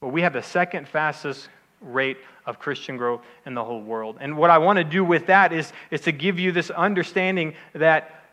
But 0.01 0.09
we 0.09 0.21
have 0.21 0.33
the 0.33 0.43
second 0.43 0.87
fastest 0.87 1.49
rate 1.81 2.17
of 2.45 2.59
Christian 2.59 2.97
growth 2.97 3.21
in 3.45 3.53
the 3.53 3.63
whole 3.63 3.81
world. 3.81 4.17
And 4.19 4.37
what 4.37 4.49
I 4.49 4.57
want 4.57 4.77
to 4.77 4.83
do 4.83 5.03
with 5.03 5.27
that 5.27 5.53
is, 5.53 5.71
is 5.91 6.01
to 6.01 6.11
give 6.11 6.39
you 6.39 6.51
this 6.51 6.69
understanding 6.69 7.53
that 7.73 8.25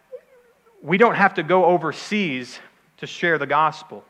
we 0.83 0.99
don't 0.99 1.15
have 1.15 1.35
to 1.35 1.43
go 1.43 1.65
overseas 1.67 2.59
to 2.99 3.07
share 3.07 3.39
the 3.39 3.47
gospel. 3.47 4.05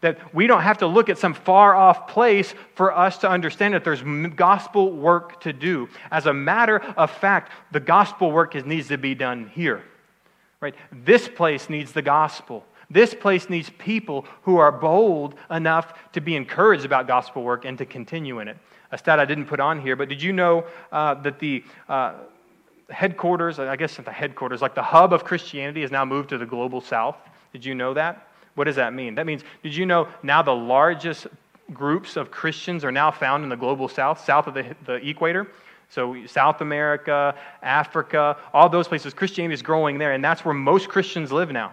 That 0.00 0.34
we 0.34 0.48
don't 0.48 0.62
have 0.62 0.78
to 0.78 0.86
look 0.86 1.08
at 1.08 1.18
some 1.18 1.32
far 1.32 1.76
off 1.76 2.08
place 2.08 2.54
for 2.74 2.96
us 2.96 3.18
to 3.18 3.30
understand 3.30 3.74
that 3.74 3.84
there's 3.84 4.02
gospel 4.34 4.90
work 4.90 5.40
to 5.42 5.52
do. 5.52 5.88
As 6.10 6.26
a 6.26 6.34
matter 6.34 6.80
of 6.96 7.10
fact, 7.10 7.52
the 7.70 7.80
gospel 7.80 8.32
work 8.32 8.56
is, 8.56 8.64
needs 8.64 8.88
to 8.88 8.98
be 8.98 9.14
done 9.14 9.48
here. 9.54 9.84
Right? 10.60 10.74
This 10.90 11.28
place 11.28 11.70
needs 11.70 11.92
the 11.92 12.02
gospel. 12.02 12.64
This 12.90 13.14
place 13.14 13.48
needs 13.48 13.70
people 13.78 14.26
who 14.42 14.56
are 14.58 14.72
bold 14.72 15.36
enough 15.50 15.94
to 16.12 16.20
be 16.20 16.34
encouraged 16.34 16.84
about 16.84 17.06
gospel 17.06 17.42
work 17.42 17.64
and 17.64 17.78
to 17.78 17.86
continue 17.86 18.40
in 18.40 18.48
it 18.48 18.58
a 18.92 18.98
stat 18.98 19.18
I 19.18 19.24
didn't 19.24 19.46
put 19.46 19.58
on 19.58 19.80
here, 19.80 19.96
but 19.96 20.08
did 20.08 20.22
you 20.22 20.32
know 20.32 20.64
uh, 20.92 21.14
that 21.14 21.38
the 21.38 21.64
uh, 21.88 22.14
headquarters, 22.90 23.58
I 23.58 23.74
guess 23.76 23.96
the 23.96 24.12
headquarters, 24.12 24.62
like 24.62 24.74
the 24.74 24.82
hub 24.82 25.12
of 25.12 25.24
Christianity, 25.24 25.80
has 25.80 25.90
now 25.90 26.04
moved 26.04 26.28
to 26.28 26.38
the 26.38 26.46
global 26.46 26.80
south? 26.80 27.16
Did 27.52 27.64
you 27.64 27.74
know 27.74 27.94
that? 27.94 28.28
What 28.54 28.64
does 28.64 28.76
that 28.76 28.92
mean? 28.92 29.14
That 29.14 29.26
means, 29.26 29.42
did 29.62 29.74
you 29.74 29.86
know 29.86 30.08
now 30.22 30.42
the 30.42 30.54
largest 30.54 31.26
groups 31.72 32.16
of 32.16 32.30
Christians 32.30 32.84
are 32.84 32.92
now 32.92 33.10
found 33.10 33.44
in 33.44 33.48
the 33.48 33.56
global 33.56 33.88
south, 33.88 34.22
south 34.22 34.46
of 34.46 34.54
the, 34.54 34.76
the 34.84 34.94
equator? 35.08 35.48
So, 35.88 36.24
South 36.26 36.62
America, 36.62 37.34
Africa, 37.62 38.38
all 38.54 38.68
those 38.70 38.88
places, 38.88 39.12
Christianity 39.12 39.52
is 39.52 39.60
growing 39.60 39.98
there, 39.98 40.12
and 40.12 40.24
that's 40.24 40.42
where 40.42 40.54
most 40.54 40.88
Christians 40.88 41.30
live 41.30 41.50
now. 41.50 41.72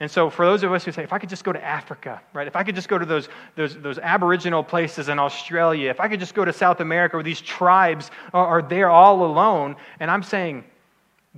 And 0.00 0.08
so, 0.08 0.30
for 0.30 0.46
those 0.46 0.62
of 0.62 0.72
us 0.72 0.84
who 0.84 0.92
say, 0.92 1.02
if 1.02 1.12
I 1.12 1.18
could 1.18 1.28
just 1.28 1.42
go 1.42 1.52
to 1.52 1.62
Africa, 1.62 2.20
right? 2.32 2.46
If 2.46 2.54
I 2.54 2.62
could 2.62 2.76
just 2.76 2.88
go 2.88 2.98
to 2.98 3.04
those, 3.04 3.28
those, 3.56 3.76
those 3.80 3.98
Aboriginal 3.98 4.62
places 4.62 5.08
in 5.08 5.18
Australia, 5.18 5.90
if 5.90 5.98
I 5.98 6.06
could 6.06 6.20
just 6.20 6.34
go 6.34 6.44
to 6.44 6.52
South 6.52 6.80
America 6.80 7.16
where 7.16 7.24
these 7.24 7.40
tribes 7.40 8.12
are, 8.32 8.46
are 8.46 8.62
there 8.62 8.90
all 8.90 9.24
alone, 9.24 9.74
and 9.98 10.08
I'm 10.08 10.22
saying, 10.22 10.64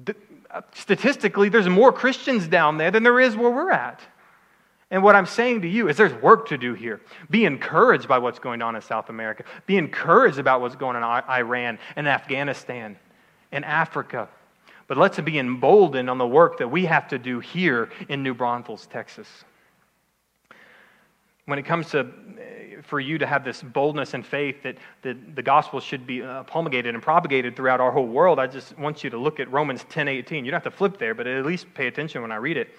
th- 0.05 0.19
statistically, 0.75 1.49
there's 1.49 1.69
more 1.71 1.91
Christians 1.91 2.49
down 2.49 2.77
there 2.77 2.91
than 2.91 3.03
there 3.03 3.19
is 3.19 3.35
where 3.35 3.51
we're 3.51 3.71
at. 3.71 4.01
And 4.91 5.03
what 5.03 5.15
I'm 5.15 5.27
saying 5.27 5.63
to 5.63 5.69
you 5.69 5.89
is 5.89 5.97
there's 5.97 6.13
work 6.21 6.49
to 6.49 6.59
do 6.59 6.75
here. 6.75 7.01
Be 7.31 7.45
encouraged 7.45 8.09
by 8.09 8.19
what's 8.19 8.41
going 8.41 8.61
on 8.61 8.75
in 8.75 8.83
South 8.83 9.09
America. 9.09 9.45
Be 9.67 9.77
encouraged 9.77 10.39
about 10.39 10.61
what's 10.61 10.75
going 10.75 10.97
on 10.97 11.23
in 11.23 11.31
Iran 11.31 11.79
and 11.97 12.09
Afghanistan 12.09 12.99
and 13.53 13.65
Africa. 13.65 14.29
But 14.91 14.99
let's 14.99 15.21
be 15.21 15.39
emboldened 15.39 16.11
on 16.11 16.19
the 16.19 16.27
work 16.27 16.59
that 16.59 16.67
we 16.67 16.85
have 16.87 17.07
to 17.11 17.19
do 17.21 17.39
here 17.39 17.91
in 18.09 18.25
New 18.25 18.35
Braunfels, 18.35 18.89
Texas. 18.89 19.29
When 21.45 21.61
it 21.61 21.63
comes 21.65 21.91
to 21.91 22.09
eh, 22.41 22.81
for 22.83 22.99
you 22.99 23.17
to 23.19 23.25
have 23.25 23.45
this 23.45 23.63
boldness 23.63 24.15
and 24.15 24.27
faith 24.27 24.65
that, 24.65 24.79
that 25.03 25.37
the 25.37 25.45
gospel 25.45 25.79
should 25.79 26.09
be 26.09 26.25
uh, 26.25 26.43
promulgated 26.43 26.93
and 26.93 27.01
propagated 27.05 27.55
throughout 27.55 27.81
our 27.81 27.93
whole 27.93 28.09
world, 28.09 28.41
I 28.41 28.49
just 28.49 28.77
want 28.81 29.05
you 29.05 29.11
to 29.11 29.17
look 29.17 29.39
at 29.39 29.49
Romans 29.53 29.87
10 29.91 30.09
18. 30.09 30.45
You 30.45 30.51
don't 30.51 30.61
have 30.61 30.73
to 30.73 30.77
flip 30.77 30.99
there, 30.99 31.15
but 31.15 31.29
at 31.29 31.47
least 31.47 31.73
pay 31.73 31.87
attention 31.87 32.21
when 32.21 32.33
I 32.33 32.37
read 32.37 32.57
it. 32.57 32.71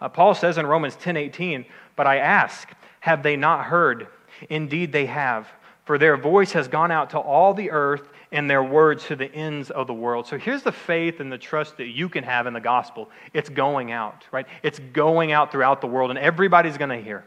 Uh, 0.00 0.08
Paul 0.08 0.32
says 0.32 0.56
in 0.56 0.66
Romans 0.66 0.96
10:18, 0.96 1.66
"But 1.96 2.06
I 2.06 2.16
ask, 2.16 2.72
have 3.00 3.22
they 3.22 3.36
not 3.36 3.66
heard? 3.66 4.08
Indeed 4.48 4.90
they 4.90 5.04
have, 5.04 5.52
for 5.88 5.96
their 5.96 6.18
voice 6.18 6.52
has 6.52 6.68
gone 6.68 6.90
out 6.90 7.08
to 7.08 7.18
all 7.18 7.54
the 7.54 7.70
earth 7.70 8.10
and 8.30 8.48
their 8.48 8.62
words 8.62 9.06
to 9.06 9.16
the 9.16 9.34
ends 9.34 9.70
of 9.70 9.86
the 9.86 9.94
world." 9.94 10.26
So 10.26 10.36
here's 10.36 10.62
the 10.62 10.70
faith 10.70 11.18
and 11.18 11.32
the 11.32 11.38
trust 11.38 11.78
that 11.78 11.86
you 11.86 12.10
can 12.10 12.24
have 12.24 12.46
in 12.46 12.52
the 12.52 12.60
gospel. 12.60 13.10
It's 13.32 13.48
going 13.48 13.90
out, 13.90 14.26
right? 14.30 14.46
It's 14.62 14.78
going 14.78 15.32
out 15.32 15.50
throughout 15.50 15.80
the 15.80 15.86
world 15.86 16.10
and 16.10 16.18
everybody's 16.18 16.76
going 16.76 16.90
to 16.90 17.00
hear. 17.00 17.24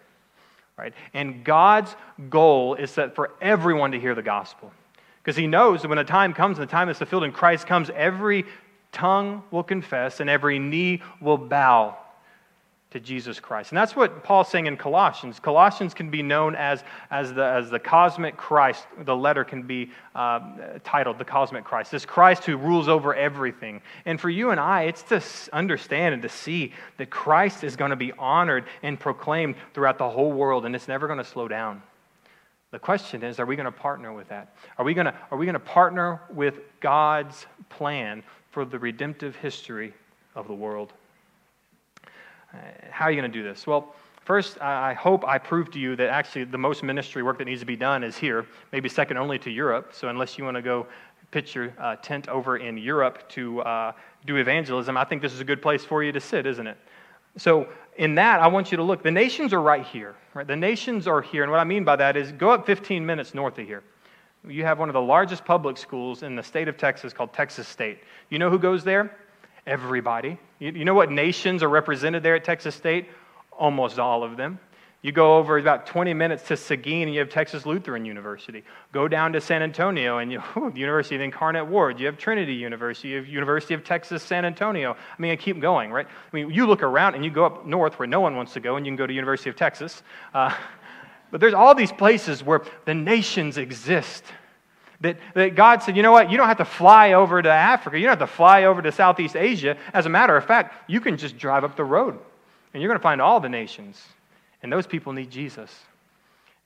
Right? 0.78 0.94
And 1.16 1.44
God's 1.44 1.96
goal 2.30 2.76
is 2.76 2.94
that 2.96 3.16
for 3.16 3.32
everyone 3.42 3.94
to 3.94 4.00
hear 4.00 4.14
the 4.14 4.22
gospel. 4.22 4.72
Because 5.24 5.36
he 5.36 5.48
knows 5.48 5.82
that 5.82 5.88
when 5.88 5.98
the 5.98 6.04
time 6.04 6.32
comes 6.32 6.60
and 6.60 6.68
the 6.68 6.72
time 6.72 6.88
is 6.90 7.00
fulfilled 7.00 7.24
and 7.24 7.34
Christ 7.34 7.66
comes, 7.66 7.90
every 7.90 8.46
tongue 8.92 9.42
will 9.50 9.64
confess 9.64 10.20
and 10.20 10.30
every 10.30 10.60
knee 10.60 11.02
will 11.20 11.38
bow 11.38 11.98
to 12.92 13.00
Jesus 13.00 13.40
Christ. 13.40 13.72
And 13.72 13.78
that's 13.78 13.96
what 13.96 14.22
Paul's 14.22 14.50
saying 14.50 14.68
in 14.68 14.76
Colossians. 14.76 15.40
Colossians 15.40 15.94
can 15.94 16.10
be 16.10 16.22
known 16.22 16.56
as, 16.56 16.84
as, 17.10 17.34
the, 17.34 17.44
as 17.44 17.70
the 17.70 17.80
cosmic 17.80 18.36
Christ. 18.36 18.86
The 19.06 19.16
letter 19.16 19.46
can 19.46 19.64
be 19.64 19.92
uh, 20.14 20.42
titled 20.84 21.18
the 21.18 21.26
cosmic 21.26 21.64
Christ. 21.64 21.92
This 21.92 22.06
Christ 22.06 22.44
who 22.44 22.58
rules 22.58 22.90
over 22.90 23.16
everything. 23.16 23.82
And 24.06 24.20
for 24.20 24.30
you 24.30 24.50
and 24.50 24.60
I, 24.60 24.84
it's 24.84 25.04
to 25.04 25.22
understand 25.54 26.14
and 26.14 26.22
to 26.24 26.30
see 26.30 26.74
that 26.98 27.10
Christ 27.10 27.64
is 27.64 27.78
going 27.78 27.92
to 27.92 27.96
be 27.96 28.12
honored 28.20 28.66
and 28.84 29.00
proclaimed 29.00 29.56
throughout 29.74 29.98
the 29.98 30.10
whole 30.10 30.34
world, 30.34 30.66
and 30.66 30.76
it's 30.76 30.90
never 30.90 31.08
going 31.08 31.20
to 31.20 31.26
slow 31.26 31.48
down. 31.48 31.82
The 32.72 32.80
question 32.80 33.24
is, 33.24 33.40
are 33.40 33.46
we 33.46 33.56
going 33.56 33.66
to 33.66 33.72
partner 33.72 34.14
with 34.14 34.28
that? 34.30 34.56
Are 34.78 34.84
we 34.84 34.94
going 34.94 35.06
to, 35.06 35.14
are 35.30 35.38
we 35.38 35.46
going 35.46 35.54
to 35.54 35.60
partner 35.60 36.22
with 36.30 36.60
God's 36.82 37.46
plan 37.70 38.24
for 38.50 38.66
the 38.66 38.80
redemptive 38.80 39.36
history 39.38 39.94
of 40.36 40.48
the 40.48 40.54
world? 40.54 40.92
Uh, 42.54 42.58
how 42.90 43.06
are 43.06 43.12
you 43.12 43.20
going 43.20 43.32
to 43.32 43.38
do 43.38 43.44
this? 43.44 43.66
Well, 43.66 43.96
first, 44.26 44.62
I 44.62 44.94
hope 44.94 45.26
I 45.26 45.38
prove 45.38 45.72
to 45.72 45.80
you 45.80 45.96
that 45.96 46.10
actually 46.10 46.46
the 46.46 46.58
most 46.58 46.84
ministry 46.84 47.24
work 47.24 47.38
that 47.38 47.46
needs 47.46 47.62
to 47.62 47.66
be 47.66 47.76
done 47.76 48.04
is 48.04 48.18
here, 48.18 48.46
maybe 48.72 48.90
second 48.90 49.18
only 49.18 49.40
to 49.40 49.50
Europe. 49.50 49.92
So, 49.94 50.10
unless 50.10 50.38
you 50.38 50.44
want 50.44 50.56
to 50.56 50.62
go 50.62 50.88
pitch 51.32 51.56
your 51.56 51.74
uh, 51.80 51.96
tent 51.98 52.28
over 52.28 52.58
in 52.58 52.78
Europe 52.78 53.30
to 53.30 53.62
uh, 53.62 53.94
do 54.26 54.36
evangelism, 54.36 54.98
I 54.98 55.06
think 55.06 55.22
this 55.22 55.34
is 55.34 55.40
a 55.40 55.46
good 55.46 55.62
place 55.62 55.86
for 55.86 56.04
you 56.04 56.12
to 56.12 56.20
sit, 56.20 56.46
isn't 56.46 56.68
it? 56.68 56.78
So, 57.38 57.68
in 57.98 58.16
that, 58.16 58.42
I 58.42 58.48
want 58.48 58.72
you 58.72 58.78
to 58.78 58.84
look. 58.84 59.04
The 59.04 59.12
nations 59.12 59.54
are 59.54 59.62
right 59.62 59.86
here. 59.86 60.16
Right? 60.34 60.48
The 60.48 60.56
nations 60.56 61.08
are 61.08 61.22
here. 61.22 61.44
And 61.44 61.52
what 61.52 61.60
I 61.60 61.66
mean 61.66 61.84
by 61.84 61.96
that 61.98 62.16
is 62.16 62.32
go 62.32 62.52
up 62.52 62.66
15 62.66 63.06
minutes 63.06 63.34
north 63.34 63.60
of 63.60 63.68
here. 63.68 63.84
You 64.48 64.64
have 64.64 64.80
one 64.80 64.90
of 64.90 64.94
the 64.94 65.02
largest 65.02 65.46
public 65.46 65.78
schools 65.78 66.24
in 66.24 66.36
the 66.36 66.42
state 66.42 66.68
of 66.68 66.78
Texas 66.78 67.14
called 67.14 67.32
Texas 67.34 67.68
State. 67.68 68.00
You 68.30 68.40
know 68.40 68.50
who 68.50 68.58
goes 68.58 68.84
there? 68.84 69.16
Everybody. 69.66 70.38
You, 70.60 70.72
you 70.72 70.86
know 70.86 70.94
what 70.94 71.12
nations 71.12 71.64
are 71.64 71.70
represented 71.70 72.24
there 72.24 72.36
at 72.36 72.44
Texas 72.44 72.76
State? 72.76 73.08
Almost 73.52 74.00
all 74.00 74.24
of 74.24 74.38
them. 74.38 74.60
You 75.04 75.12
go 75.12 75.38
over 75.38 75.58
about 75.58 75.88
20 75.88 76.14
minutes 76.14 76.44
to 76.50 76.58
Seguin 76.58 77.04
and 77.04 77.14
you 77.14 77.22
have 77.22 77.30
Texas 77.30 77.66
Lutheran 77.66 78.06
University. 78.06 78.64
Go 78.92 79.08
down 79.08 79.34
to 79.34 79.42
San 79.42 79.64
Antonio 79.64 80.20
and 80.20 80.32
you 80.32 80.40
have 80.56 80.78
University 80.78 81.16
of 81.16 81.22
Incarnate 81.22 81.68
Word. 81.68 82.00
You 82.00 82.06
have 82.06 82.18
Trinity 82.18 82.54
University. 82.54 83.10
You 83.10 83.18
have 83.18 83.28
University 83.28 83.74
of 83.74 83.84
Texas 83.84 84.22
San 84.22 84.46
Antonio. 84.46 84.94
I 84.94 85.22
mean, 85.22 85.32
I 85.32 85.36
keep 85.36 85.60
going, 85.60 85.92
right? 85.92 86.06
I 86.06 86.36
mean, 86.36 86.52
you 86.52 86.68
look 86.68 86.84
around 86.84 87.16
and 87.16 87.26
you 87.26 87.32
go 87.32 87.46
up 87.46 87.66
north 87.66 87.98
where 87.98 88.08
no 88.08 88.20
one 88.22 88.36
wants 88.36 88.54
to 88.54 88.60
go 88.60 88.76
and 88.76 88.86
you 88.86 88.92
can 88.92 88.98
go 88.98 89.08
to 89.08 89.14
University 89.14 89.50
of 89.50 89.56
Texas. 89.56 90.04
Uh, 90.36 90.56
but 91.32 91.42
there's 91.42 91.56
all 91.56 91.74
these 91.74 91.92
places 91.92 92.44
where 92.44 92.62
the 92.86 92.94
nations 92.94 93.58
exist. 93.58 94.24
That, 95.02 95.18
that 95.34 95.56
God 95.56 95.82
said, 95.84 95.98
you 95.98 96.04
know 96.04 96.12
what, 96.12 96.32
you 96.32 96.38
don't 96.38 96.48
have 96.48 96.58
to 96.58 96.66
fly 96.66 97.14
over 97.14 97.42
to 97.42 97.50
Africa, 97.50 97.98
you 97.98 98.06
don't 98.06 98.20
have 98.20 98.30
to 98.30 98.34
fly 98.34 98.66
over 98.66 98.82
to 98.82 98.92
Southeast 98.92 99.36
Asia. 99.36 99.78
As 99.94 100.06
a 100.06 100.10
matter 100.10 100.38
of 100.38 100.46
fact, 100.46 100.90
you 100.90 101.02
can 101.02 101.18
just 101.18 101.38
drive 101.38 101.64
up 101.64 101.76
the 101.76 101.84
road 101.84 102.18
and 102.74 102.82
you're 102.82 102.90
going 102.90 103.00
to 103.00 103.04
find 103.04 103.22
all 103.22 103.40
the 103.40 103.50
nations. 103.50 104.02
And 104.64 104.72
those 104.72 104.88
people 104.88 105.12
need 105.12 105.32
Jesus. 105.32 105.76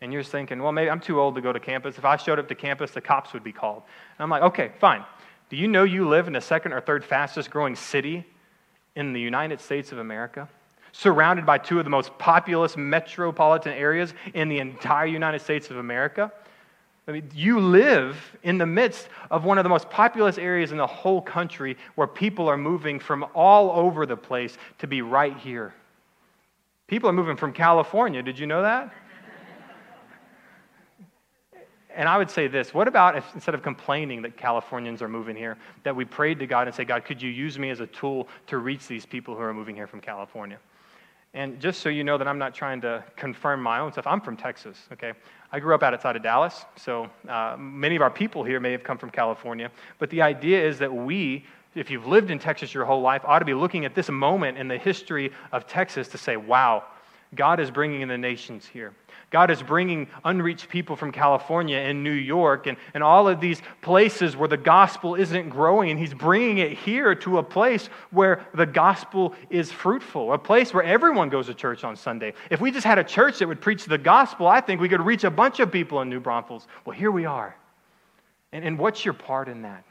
And 0.02 0.12
you're 0.12 0.24
thinking, 0.24 0.62
well, 0.62 0.72
maybe 0.72 0.90
I'm 0.90 1.00
too 1.00 1.20
old 1.20 1.36
to 1.36 1.42
go 1.42 1.54
to 1.54 1.60
campus. 1.60 1.98
If 1.98 2.06
I 2.06 2.18
showed 2.18 2.38
up 2.38 2.48
to 2.50 2.56
campus, 2.56 2.92
the 2.92 3.02
cops 3.02 3.34
would 3.34 3.44
be 3.44 3.54
called. 3.54 3.84
And 4.18 4.24
I'm 4.24 4.30
like, 4.30 4.44
okay, 4.44 4.72
fine. 4.80 5.04
Do 5.50 5.56
you 5.56 5.68
know 5.68 5.84
you 5.84 6.08
live 6.08 6.28
in 6.28 6.34
the 6.34 6.42
second 6.42 6.74
or 6.74 6.82
third 6.82 7.06
fastest 7.06 7.50
growing 7.50 7.76
city 7.76 8.26
in 8.96 9.14
the 9.14 9.22
United 9.22 9.62
States 9.62 9.92
of 9.92 10.00
America? 10.00 10.50
Surrounded 10.92 11.46
by 11.46 11.58
two 11.58 11.78
of 11.80 11.86
the 11.86 11.90
most 11.90 12.18
populous 12.18 12.76
metropolitan 12.76 13.74
areas 13.74 14.14
in 14.34 14.50
the 14.50 14.60
entire 14.60 15.06
United 15.06 15.42
States 15.42 15.70
of 15.70 15.78
America? 15.78 16.32
I 17.08 17.12
mean, 17.12 17.30
you 17.36 17.60
live 17.60 18.18
in 18.42 18.58
the 18.58 18.66
midst 18.66 19.10
of 19.30 19.46
one 19.46 19.60
of 19.60 19.64
the 19.64 19.70
most 19.70 19.90
populous 19.92 20.40
areas 20.40 20.72
in 20.72 20.78
the 20.78 20.88
whole 20.88 21.22
country 21.22 21.78
where 21.94 22.08
people 22.08 22.48
are 22.48 22.58
moving 22.58 23.00
from 23.00 23.26
all 23.36 23.72
over 23.72 24.08
the 24.08 24.18
place 24.18 24.58
to 24.80 24.88
be 24.88 25.04
right 25.04 25.38
here. 25.38 25.74
People 26.88 27.10
are 27.10 27.14
moving 27.14 27.38
from 27.38 27.54
California. 27.54 28.24
Did 28.24 28.40
you 28.40 28.48
know 28.48 28.64
that? 28.64 28.92
and 31.96 32.10
I 32.10 32.18
would 32.18 32.30
say 32.30 32.48
this 32.48 32.74
what 32.74 32.88
about 32.88 33.16
if 33.16 33.26
instead 33.36 33.54
of 33.54 33.62
complaining 33.62 34.24
that 34.24 34.36
Californians 34.36 35.04
are 35.04 35.08
moving 35.08 35.36
here, 35.36 35.58
that 35.84 35.96
we 35.96 36.06
prayed 36.06 36.40
to 36.40 36.48
God 36.48 36.68
and 36.68 36.76
say, 36.76 36.86
God, 36.86 37.06
could 37.06 37.22
you 37.22 37.30
use 37.30 37.60
me 37.60 37.70
as 37.70 37.82
a 37.82 37.88
tool 37.88 38.28
to 38.48 38.58
reach 38.58 38.88
these 38.88 39.06
people 39.06 39.36
who 39.36 39.42
are 39.42 39.54
moving 39.54 39.76
here 39.76 39.88
from 39.88 40.02
California? 40.02 40.58
And 41.36 41.60
just 41.60 41.82
so 41.82 41.90
you 41.90 42.04
know 42.04 42.18
that 42.18 42.28
I'm 42.28 42.38
not 42.38 42.56
trying 42.56 42.80
to 42.82 43.04
confirm 43.18 43.62
my 43.62 43.80
own 43.80 43.92
stuff, 43.92 44.08
I'm 44.08 44.22
from 44.22 44.38
Texas, 44.38 44.78
okay? 44.94 45.12
I 45.56 45.60
grew 45.60 45.74
up 45.74 45.84
outside 45.84 46.18
of 46.18 46.22
Dallas, 46.22 46.66
so 46.76 47.10
uh, 47.30 47.56
many 47.58 47.96
of 47.96 48.02
our 48.02 48.10
people 48.12 48.44
here 48.44 48.60
may 48.60 48.74
have 48.74 48.84
come 48.84 48.98
from 48.98 49.10
California. 49.10 49.72
But 50.00 50.10
the 50.10 50.22
idea 50.22 50.62
is 50.62 50.80
that 50.80 50.94
we, 50.94 51.46
if 51.76 51.90
you've 51.90 52.06
lived 52.06 52.30
in 52.30 52.40
Texas 52.40 52.74
your 52.74 52.84
whole 52.84 53.00
life, 53.00 53.22
ought 53.24 53.40
to 53.40 53.46
be 53.46 53.54
looking 53.54 53.86
at 53.86 53.96
this 53.96 54.10
moment 54.10 54.58
in 54.58 54.68
the 54.68 54.78
history 54.78 55.32
of 55.54 55.66
Texas 55.66 56.10
to 56.10 56.18
say, 56.18 56.36
wow, 56.36 56.84
God 57.36 57.62
is 57.62 57.72
bringing 57.72 58.02
in 58.02 58.10
the 58.10 58.18
nations 58.18 58.66
here. 58.66 58.92
God 59.36 59.52
is 59.52 59.62
bringing 59.62 60.08
unreached 60.24 60.70
people 60.70 60.96
from 60.96 61.12
California 61.12 61.76
and 61.76 62.06
New 62.06 62.10
York 62.10 62.68
and, 62.68 62.78
and 62.94 63.04
all 63.04 63.28
of 63.28 63.42
these 63.42 63.62
places 63.82 64.38
where 64.38 64.48
the 64.48 64.56
gospel 64.56 65.16
isn't 65.16 65.50
growing. 65.50 65.92
And 65.92 66.00
He's 66.00 66.14
bringing 66.14 66.60
it 66.60 66.78
here 66.78 67.14
to 67.16 67.40
a 67.40 67.44
place 67.44 67.90
where 68.12 68.48
the 68.54 68.66
gospel 68.66 69.36
is 69.50 69.74
fruitful, 69.74 70.32
a 70.32 70.38
place 70.38 70.74
where 70.74 70.86
everyone 70.86 71.28
goes 71.28 71.48
to 71.48 71.54
church 71.54 71.84
on 71.84 71.98
Sunday. 71.98 72.32
If 72.50 72.62
we 72.62 72.72
just 72.72 72.86
had 72.86 72.98
a 72.98 73.04
church 73.04 73.40
that 73.40 73.48
would 73.50 73.60
preach 73.60 73.84
the 73.84 73.98
gospel, 73.98 74.48
I 74.48 74.62
think 74.62 74.80
we 74.80 74.88
could 74.88 75.02
reach 75.02 75.26
a 75.26 75.30
bunch 75.30 75.60
of 75.60 75.70
people 75.70 76.00
in 76.00 76.10
New 76.10 76.22
Braunfels. 76.22 76.66
Well, 76.86 76.96
here 76.96 77.12
we 77.12 77.26
are. 77.26 77.58
And, 78.54 78.64
and 78.64 78.80
what's 78.80 79.04
your 79.04 79.16
part 79.16 79.50
in 79.50 79.64
that? 79.64 79.84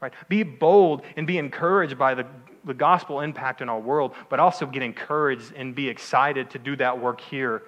Right? 0.00 0.12
Be 0.28 0.42
bold 0.42 1.02
and 1.16 1.28
be 1.28 1.38
encouraged 1.38 1.96
by 1.96 2.16
the, 2.16 2.26
the 2.64 2.74
gospel 2.74 3.20
impact 3.20 3.60
in 3.60 3.68
our 3.68 3.78
world, 3.78 4.16
but 4.28 4.40
also 4.40 4.66
get 4.66 4.82
encouraged 4.82 5.52
and 5.54 5.76
be 5.76 5.88
excited 5.88 6.50
to 6.50 6.58
do 6.58 6.74
that 6.74 7.00
work 7.00 7.20
here 7.20 7.62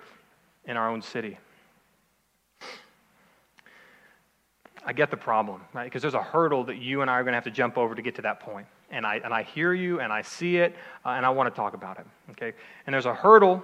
in 0.64 0.76
our 0.76 0.88
own 0.88 1.02
city. 1.02 1.38
I 4.84 4.92
get 4.92 5.10
the 5.10 5.16
problem, 5.16 5.60
right? 5.72 5.84
Because 5.84 6.02
there's 6.02 6.14
a 6.14 6.22
hurdle 6.22 6.64
that 6.64 6.78
you 6.78 7.02
and 7.02 7.10
I 7.10 7.14
are 7.14 7.22
going 7.22 7.32
to 7.32 7.36
have 7.36 7.44
to 7.44 7.50
jump 7.50 7.78
over 7.78 7.94
to 7.94 8.02
get 8.02 8.16
to 8.16 8.22
that 8.22 8.40
point. 8.40 8.66
And 8.90 9.06
I, 9.06 9.16
and 9.24 9.32
I 9.32 9.42
hear 9.42 9.72
you 9.72 10.00
and 10.00 10.12
I 10.12 10.22
see 10.22 10.56
it 10.56 10.74
uh, 11.04 11.10
and 11.10 11.24
I 11.24 11.30
want 11.30 11.52
to 11.52 11.56
talk 11.56 11.74
about 11.74 11.98
it, 11.98 12.06
okay? 12.32 12.52
And 12.86 12.92
there's 12.92 13.06
a 13.06 13.14
hurdle 13.14 13.62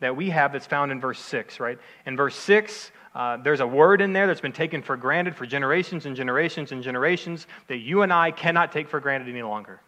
that 0.00 0.16
we 0.16 0.30
have 0.30 0.52
that's 0.52 0.66
found 0.66 0.92
in 0.92 1.00
verse 1.00 1.20
6, 1.20 1.60
right? 1.60 1.78
In 2.06 2.16
verse 2.16 2.34
6, 2.36 2.90
uh, 3.14 3.36
there's 3.38 3.60
a 3.60 3.66
word 3.66 4.00
in 4.00 4.12
there 4.12 4.26
that's 4.26 4.40
been 4.40 4.52
taken 4.52 4.82
for 4.82 4.96
granted 4.96 5.36
for 5.36 5.46
generations 5.46 6.06
and 6.06 6.16
generations 6.16 6.72
and 6.72 6.82
generations 6.82 7.46
that 7.68 7.78
you 7.78 8.02
and 8.02 8.12
I 8.12 8.30
cannot 8.30 8.72
take 8.72 8.88
for 8.88 9.00
granted 9.00 9.28
any 9.28 9.42
longer, 9.42 9.80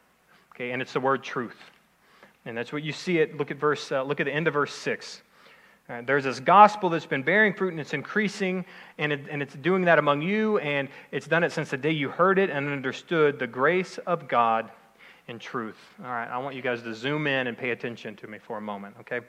okay? 0.55 0.71
And 0.71 0.81
it's 0.81 0.93
the 0.93 1.01
word 1.01 1.23
truth. 1.23 1.57
And 2.45 2.57
that's 2.57 2.73
what 2.73 2.83
you 2.83 2.93
see 2.93 3.19
it. 3.19 3.37
Look 3.37 3.51
at 3.51 3.59
verse, 3.59 3.91
uh, 3.91 4.03
look 4.03 4.21
at 4.21 4.25
the 4.25 4.35
end 4.35 4.49
of 4.49 4.55
verse 4.55 4.73
6. 4.75 5.23
Uh, 5.89 6.03
there's 6.05 6.25
this 6.25 6.39
gospel 6.39 6.91
that's 6.91 7.07
been 7.07 7.23
bearing 7.23 7.55
fruit 7.55 7.71
and 7.71 7.81
it's 7.81 7.95
increasing, 7.95 8.65
and, 8.99 9.11
it, 9.11 9.27
and 9.31 9.41
it's 9.41 9.55
doing 9.55 9.87
that 9.87 9.99
among 9.99 10.21
you, 10.21 10.59
and 10.59 10.89
it's 11.13 11.27
done 11.27 11.43
it 11.43 11.51
since 11.51 11.71
the 11.71 11.79
day 11.79 11.91
you 11.91 12.11
heard 12.11 12.39
it 12.39 12.51
and 12.51 12.69
understood 12.69 13.39
the 13.39 13.47
grace 13.47 13.97
of 13.99 14.29
God 14.29 14.71
in 15.29 15.39
truth. 15.39 15.79
All 16.05 16.11
right, 16.11 16.29
I 16.29 16.37
want 16.39 16.57
you 16.57 16.63
guys 16.63 16.83
to 16.83 16.95
zoom 16.95 17.27
in 17.27 17.47
and 17.47 17.57
pay 17.57 17.71
attention 17.71 18.17
to 18.17 18.27
me 18.27 18.39
for 18.39 18.59
a 18.59 18.61
moment, 18.61 18.97
okay? 19.01 19.21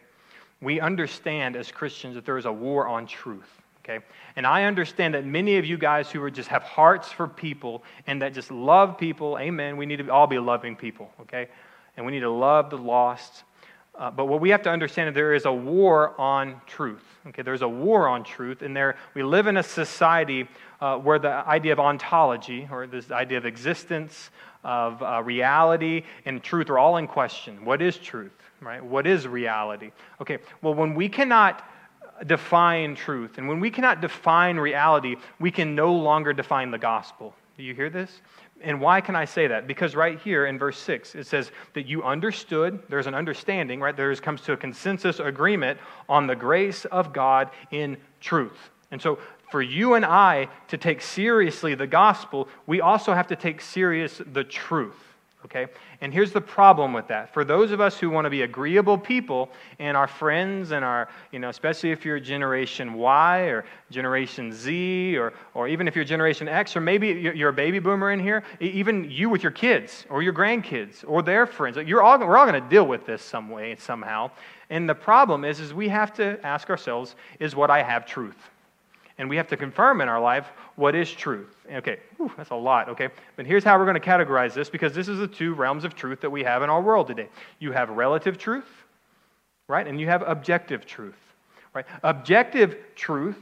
We 0.61 0.81
understand 0.81 1.55
as 1.55 1.71
Christians 1.71 2.15
that 2.15 2.25
there 2.25 2.37
is 2.37 2.45
a 2.45 2.51
war 2.51 2.87
on 2.89 3.07
truth, 3.07 3.49
okay? 3.83 4.03
And 4.35 4.45
I 4.45 4.65
understand 4.65 5.13
that 5.13 5.25
many 5.25 5.57
of 5.57 5.65
you 5.65 5.77
guys 5.77 6.11
who 6.11 6.21
are 6.23 6.31
just 6.31 6.49
have 6.49 6.63
hearts 6.63 7.09
for 7.09 7.25
people 7.25 7.83
and 8.05 8.21
that 8.21 8.33
just 8.33 8.51
love 8.51 8.97
people, 8.97 9.37
amen, 9.39 9.77
we 9.77 9.85
need 9.85 9.97
to 9.97 10.09
all 10.09 10.27
be 10.27 10.39
loving 10.39 10.75
people, 10.75 11.09
okay? 11.21 11.47
And 11.95 12.05
we 12.05 12.11
need 12.11 12.19
to 12.21 12.29
love 12.29 12.69
the 12.69 12.77
lost 12.77 13.43
Uh, 13.99 14.09
but 14.09 14.25
what 14.25 14.39
we 14.39 14.49
have 14.49 14.61
to 14.61 14.69
understand 14.69 15.09
is 15.09 15.13
there 15.13 15.33
is 15.33 15.45
a 15.45 15.51
war 15.51 16.19
on 16.19 16.61
truth. 16.65 17.03
Okay, 17.27 17.41
there's 17.41 17.63
a 17.63 17.67
war 17.67 18.07
on 18.07 18.23
truth, 18.23 18.61
and 18.61 18.73
there 18.73 18.95
we 19.13 19.23
live 19.23 19.47
in 19.47 19.57
a 19.57 19.63
society 19.63 20.47
uh, 20.79 20.97
where 20.97 21.19
the 21.19 21.29
idea 21.45 21.73
of 21.73 21.79
ontology, 21.81 22.65
or 22.71 22.87
this 22.87 23.11
idea 23.11 23.37
of 23.37 23.45
existence, 23.45 24.29
of 24.63 25.03
uh, 25.03 25.21
reality, 25.21 26.03
and 26.25 26.41
truth 26.41 26.69
are 26.69 26.79
all 26.79 26.95
in 26.95 27.07
question. 27.07 27.65
What 27.65 27.81
is 27.81 27.97
truth? 27.97 28.31
Right? 28.61 28.83
What 28.83 29.05
is 29.05 29.27
reality? 29.27 29.91
Okay. 30.21 30.37
Well, 30.61 30.73
when 30.73 30.95
we 30.95 31.09
cannot 31.09 31.67
define 32.25 32.95
truth, 32.95 33.37
and 33.37 33.49
when 33.49 33.59
we 33.59 33.69
cannot 33.69 33.99
define 33.99 34.55
reality, 34.57 35.17
we 35.39 35.51
can 35.51 35.75
no 35.75 35.93
longer 35.93 36.31
define 36.31 36.71
the 36.71 36.77
gospel. 36.77 37.35
Do 37.57 37.63
you 37.63 37.75
hear 37.75 37.89
this? 37.89 38.21
And 38.61 38.81
why 38.81 39.01
can 39.01 39.15
I 39.15 39.25
say 39.25 39.47
that? 39.47 39.67
Because 39.67 39.95
right 39.95 40.19
here 40.19 40.45
in 40.45 40.59
verse 40.59 40.77
6, 40.77 41.15
it 41.15 41.27
says 41.27 41.51
that 41.73 41.85
you 41.87 42.03
understood, 42.03 42.81
there's 42.89 43.07
an 43.07 43.15
understanding, 43.15 43.79
right? 43.79 43.95
There 43.95 44.13
comes 44.15 44.41
to 44.41 44.53
a 44.53 44.57
consensus 44.57 45.19
agreement 45.19 45.79
on 46.07 46.27
the 46.27 46.35
grace 46.35 46.85
of 46.85 47.13
God 47.13 47.49
in 47.71 47.97
truth. 48.19 48.69
And 48.91 49.01
so, 49.01 49.19
for 49.51 49.61
you 49.61 49.95
and 49.95 50.05
I 50.05 50.47
to 50.67 50.77
take 50.77 51.01
seriously 51.01 51.73
the 51.73 51.87
gospel, 51.87 52.47
we 52.67 52.81
also 52.81 53.13
have 53.13 53.27
to 53.27 53.35
take 53.35 53.61
serious 53.61 54.21
the 54.31 54.43
truth 54.43 55.08
okay? 55.45 55.67
And 56.01 56.13
here's 56.13 56.31
the 56.31 56.41
problem 56.41 56.93
with 56.93 57.07
that. 57.07 57.33
For 57.33 57.43
those 57.43 57.71
of 57.71 57.79
us 57.79 57.97
who 57.97 58.09
want 58.09 58.25
to 58.25 58.29
be 58.29 58.41
agreeable 58.41 58.97
people 58.97 59.49
and 59.79 59.95
our 59.95 60.07
friends 60.07 60.71
and 60.71 60.83
our, 60.83 61.09
you 61.31 61.39
know, 61.39 61.49
especially 61.49 61.91
if 61.91 62.03
you're 62.05 62.19
Generation 62.19 62.93
Y 62.93 63.41
or 63.43 63.65
Generation 63.89 64.51
Z 64.51 65.17
or, 65.17 65.33
or 65.53 65.67
even 65.67 65.87
if 65.87 65.95
you're 65.95 66.05
Generation 66.05 66.47
X 66.47 66.75
or 66.75 66.81
maybe 66.81 67.07
you're 67.07 67.49
a 67.49 67.53
baby 67.53 67.79
boomer 67.79 68.11
in 68.11 68.19
here, 68.19 68.43
even 68.59 69.09
you 69.09 69.29
with 69.29 69.43
your 69.43 69.51
kids 69.51 70.05
or 70.09 70.21
your 70.21 70.33
grandkids 70.33 71.03
or 71.07 71.21
their 71.21 71.45
friends, 71.45 71.77
you're 71.77 72.03
all, 72.03 72.19
we're 72.19 72.37
all 72.37 72.45
going 72.45 72.61
to 72.61 72.69
deal 72.69 72.85
with 72.85 73.05
this 73.05 73.21
some 73.21 73.49
way, 73.49 73.75
somehow. 73.77 74.29
And 74.69 74.87
the 74.87 74.95
problem 74.95 75.45
is, 75.45 75.59
is 75.59 75.73
we 75.73 75.87
have 75.89 76.13
to 76.15 76.39
ask 76.45 76.69
ourselves, 76.69 77.15
is 77.39 77.55
what 77.55 77.71
I 77.71 77.81
have 77.81 78.05
truth? 78.05 78.49
And 79.19 79.29
we 79.29 79.35
have 79.35 79.47
to 79.49 79.57
confirm 79.57 79.99
in 80.01 80.07
our 80.07 80.19
life 80.19 80.47
what 80.77 80.95
is 80.95 81.11
truth. 81.11 81.53
Okay, 81.71 81.99
Whew, 82.17 82.31
that's 82.37 82.49
a 82.49 82.55
lot, 82.55 82.89
okay? 82.89 83.09
But 83.35 83.45
here's 83.45 83.65
how 83.65 83.77
we're 83.77 83.85
going 83.85 83.99
to 83.99 84.07
categorize 84.07 84.53
this 84.53 84.69
because 84.69 84.93
this 84.93 85.07
is 85.07 85.19
the 85.19 85.27
two 85.27 85.53
realms 85.53 85.83
of 85.83 85.93
truth 85.93 86.21
that 86.21 86.29
we 86.29 86.41
have 86.43 86.63
in 86.63 86.69
our 86.69 86.81
world 86.81 87.07
today. 87.07 87.27
You 87.59 87.73
have 87.73 87.89
relative 87.89 88.37
truth, 88.37 88.69
right? 89.67 89.85
And 89.85 89.99
you 89.99 90.07
have 90.07 90.23
objective 90.25 90.85
truth, 90.85 91.19
right? 91.73 91.85
Objective 92.01 92.77
truth 92.95 93.35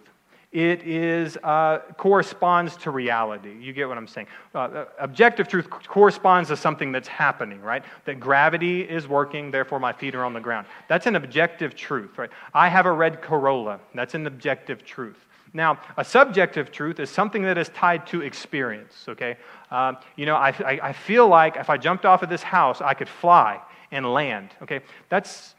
it 0.54 0.82
is 0.84 1.38
uh, 1.44 1.80
corresponds 1.98 2.78
to 2.78 2.90
reality. 2.90 3.54
You 3.60 3.74
get 3.74 3.88
what 3.88 3.98
I'm 3.98 4.08
saying? 4.08 4.28
Uh, 4.56 4.60
uh 4.60 4.86
objective 4.98 5.48
truth 5.48 5.70
corresponds 5.70 6.50
to 6.50 6.58
something 6.58 6.92
that's 6.92 7.08
happening, 7.08 7.62
right? 7.62 7.84
That 8.06 8.20
gravity 8.20 8.82
is 8.82 9.08
working, 9.08 9.52
therefore 9.52 9.80
my 9.80 9.92
feet 9.92 10.16
are 10.16 10.24
on 10.24 10.34
the 10.34 10.40
ground. 10.40 10.66
That's 10.88 11.06
an 11.06 11.18
objective 11.18 11.76
truth, 11.76 12.18
right? 12.18 12.30
I 12.54 12.70
have 12.70 12.86
a 12.86 12.92
red 12.92 13.22
Corolla. 13.22 13.80
That's 13.94 14.16
an 14.16 14.26
objective 14.26 14.86
truth. 14.86 15.27
Now, 15.54 15.80
a 15.98 16.04
subjective 16.04 16.72
truth 16.72 17.00
is 17.00 17.10
something 17.10 17.42
that 17.44 17.58
is 17.58 17.70
tied 17.70 18.06
to 18.08 18.22
experience, 18.22 19.06
okay? 19.08 19.38
Um, 19.72 19.98
you 20.16 20.26
know, 20.26 20.36
I, 20.36 20.50
I, 20.50 20.80
I 20.84 20.94
feel 20.94 21.28
like 21.28 21.56
if 21.56 21.70
I 21.70 21.78
jumped 21.78 22.06
off 22.06 22.22
of 22.22 22.30
this 22.30 22.44
house, 22.44 22.82
I 22.82 22.94
could 22.94 23.10
fly 23.10 23.62
and 23.92 24.06
land, 24.06 24.50
okay? 24.62 24.82
That's 25.10 25.56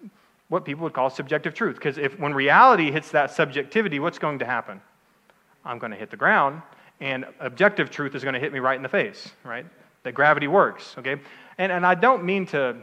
what 0.49 0.65
people 0.65 0.85
would 0.85 0.93
call 0.93 1.11
subjective 1.11 1.55
truth, 1.55 1.77
because 1.77 1.99
if 1.99 2.19
when 2.19 2.35
reality 2.35 2.91
hits 2.91 3.11
that 3.11 3.31
subjectivity, 3.31 3.99
what's 3.99 4.19
going 4.19 4.39
to 4.39 4.47
happen? 4.47 4.81
I'm 5.65 5.79
going 5.79 5.93
to 5.93 5.99
hit 5.99 6.11
the 6.11 6.17
ground, 6.17 6.63
and 7.01 7.27
objective 7.41 7.91
truth 7.91 8.15
is 8.15 8.23
going 8.23 8.35
to 8.35 8.41
hit 8.41 8.53
me 8.53 8.59
right 8.59 8.77
in 8.77 8.83
the 8.83 8.89
face, 8.89 9.33
right? 9.45 9.67
That 10.05 10.13
gravity 10.13 10.49
works, 10.49 10.95
okay? 10.99 11.17
And, 11.59 11.73
and 11.73 11.85
I 11.85 11.95
don't 11.95 12.25
mean 12.25 12.47
to 12.47 12.77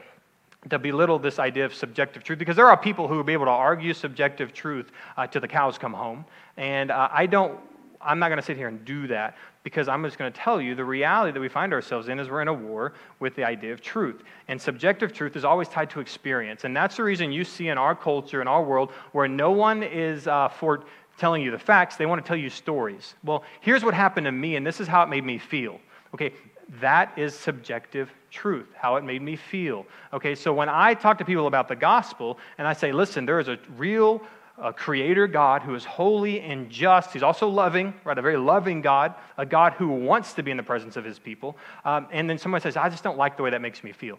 to 0.69 0.79
belittle 0.79 1.19
this 1.19 1.39
idea 1.39 1.65
of 1.65 1.73
subjective 1.73 2.23
truth 2.23 2.39
because 2.39 2.55
there 2.55 2.67
are 2.67 2.77
people 2.77 3.07
who 3.07 3.15
will 3.15 3.23
be 3.23 3.33
able 3.33 3.45
to 3.45 3.51
argue 3.51 3.93
subjective 3.93 4.53
truth 4.53 4.91
uh, 5.17 5.27
till 5.27 5.41
the 5.41 5.47
cows 5.47 5.77
come 5.77 5.93
home. 5.93 6.25
And 6.57 6.91
uh, 6.91 7.09
I 7.11 7.25
don't, 7.25 7.59
I'm 8.01 8.19
not 8.19 8.29
going 8.29 8.39
to 8.39 8.45
sit 8.45 8.57
here 8.57 8.67
and 8.67 8.83
do 8.83 9.07
that 9.07 9.37
because 9.63 9.87
I'm 9.87 10.03
just 10.03 10.17
going 10.17 10.31
to 10.31 10.39
tell 10.39 10.61
you 10.61 10.75
the 10.75 10.85
reality 10.85 11.31
that 11.31 11.39
we 11.39 11.49
find 11.49 11.73
ourselves 11.73 12.07
in 12.07 12.19
is 12.19 12.29
we're 12.29 12.41
in 12.41 12.47
a 12.47 12.53
war 12.53 12.93
with 13.19 13.35
the 13.35 13.43
idea 13.43 13.73
of 13.73 13.81
truth. 13.81 14.21
And 14.47 14.61
subjective 14.61 15.11
truth 15.11 15.35
is 15.35 15.43
always 15.43 15.67
tied 15.67 15.89
to 15.91 15.99
experience. 15.99 16.63
And 16.63 16.75
that's 16.75 16.97
the 16.97 17.03
reason 17.03 17.31
you 17.31 17.43
see 17.43 17.69
in 17.69 17.77
our 17.77 17.95
culture, 17.95 18.41
in 18.41 18.47
our 18.47 18.63
world, 18.63 18.91
where 19.11 19.27
no 19.27 19.51
one 19.51 19.83
is 19.83 20.27
uh, 20.27 20.49
for 20.49 20.83
telling 21.17 21.41
you 21.41 21.51
the 21.51 21.59
facts, 21.59 21.95
they 21.95 22.05
want 22.05 22.23
to 22.23 22.27
tell 22.27 22.37
you 22.37 22.49
stories. 22.49 23.15
Well, 23.23 23.43
here's 23.61 23.83
what 23.83 23.93
happened 23.93 24.25
to 24.25 24.31
me, 24.31 24.55
and 24.55 24.65
this 24.65 24.79
is 24.79 24.87
how 24.87 25.01
it 25.03 25.07
made 25.07 25.23
me 25.23 25.37
feel. 25.37 25.79
Okay, 26.13 26.33
that 26.81 27.17
is 27.17 27.33
subjective 27.35 28.11
truth, 28.35 28.67
how 28.75 28.97
it 28.97 29.03
made 29.03 29.21
me 29.21 29.35
feel. 29.35 29.85
Okay, 30.13 30.35
so 30.35 30.53
when 30.53 30.69
I 30.69 30.93
talk 30.93 31.17
to 31.19 31.25
people 31.25 31.47
about 31.47 31.67
the 31.67 31.75
gospel 31.75 32.37
and 32.57 32.67
I 32.67 32.73
say, 32.73 32.91
listen, 32.91 33.25
there 33.25 33.39
is 33.39 33.47
a 33.47 33.57
real 33.77 34.21
a 34.57 34.71
creator 34.71 35.27
God 35.27 35.63
who 35.63 35.75
is 35.75 35.83
holy 35.83 36.39
and 36.39 36.69
just. 36.69 37.11
He's 37.11 37.23
also 37.23 37.49
loving, 37.49 37.93
right? 38.05 38.17
A 38.17 38.21
very 38.21 38.37
loving 38.37 38.81
God, 38.81 39.13
a 39.37 39.45
God 39.45 39.73
who 39.73 39.89
wants 39.89 40.33
to 40.33 40.43
be 40.43 40.51
in 40.51 40.55
the 40.55 40.63
presence 40.63 40.95
of 40.95 41.03
his 41.03 41.19
people. 41.19 41.57
Um, 41.83 42.07
and 42.11 42.29
then 42.29 42.37
someone 42.37 42.61
says, 42.61 42.77
I 42.77 42.87
just 42.87 43.03
don't 43.03 43.17
like 43.17 43.35
the 43.35 43.43
way 43.43 43.49
that 43.49 43.61
makes 43.61 43.83
me 43.83 43.91
feel. 43.91 44.17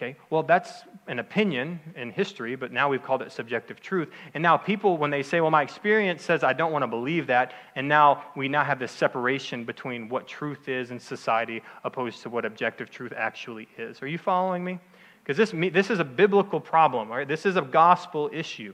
Okay, 0.00 0.16
well, 0.30 0.42
that's 0.42 0.84
an 1.08 1.18
opinion 1.18 1.78
in 1.94 2.10
history, 2.10 2.56
but 2.56 2.72
now 2.72 2.88
we've 2.88 3.02
called 3.02 3.20
it 3.20 3.30
subjective 3.30 3.82
truth. 3.82 4.08
And 4.32 4.42
now 4.42 4.56
people, 4.56 4.96
when 4.96 5.10
they 5.10 5.22
say, 5.22 5.42
well, 5.42 5.50
my 5.50 5.60
experience 5.60 6.22
says 6.22 6.42
I 6.42 6.54
don't 6.54 6.72
want 6.72 6.84
to 6.84 6.86
believe 6.86 7.26
that, 7.26 7.52
and 7.76 7.86
now 7.86 8.24
we 8.34 8.48
now 8.48 8.64
have 8.64 8.78
this 8.78 8.92
separation 8.92 9.62
between 9.66 10.08
what 10.08 10.26
truth 10.26 10.70
is 10.70 10.90
in 10.90 10.98
society 10.98 11.62
opposed 11.84 12.22
to 12.22 12.30
what 12.30 12.46
objective 12.46 12.90
truth 12.90 13.12
actually 13.14 13.68
is. 13.76 14.00
Are 14.00 14.06
you 14.06 14.16
following 14.16 14.64
me? 14.64 14.78
Because 15.22 15.36
this, 15.36 15.50
this 15.70 15.90
is 15.90 15.98
a 15.98 16.04
biblical 16.04 16.60
problem, 16.60 17.10
right? 17.10 17.28
This 17.28 17.44
is 17.44 17.56
a 17.56 17.62
gospel 17.62 18.30
issue. 18.32 18.72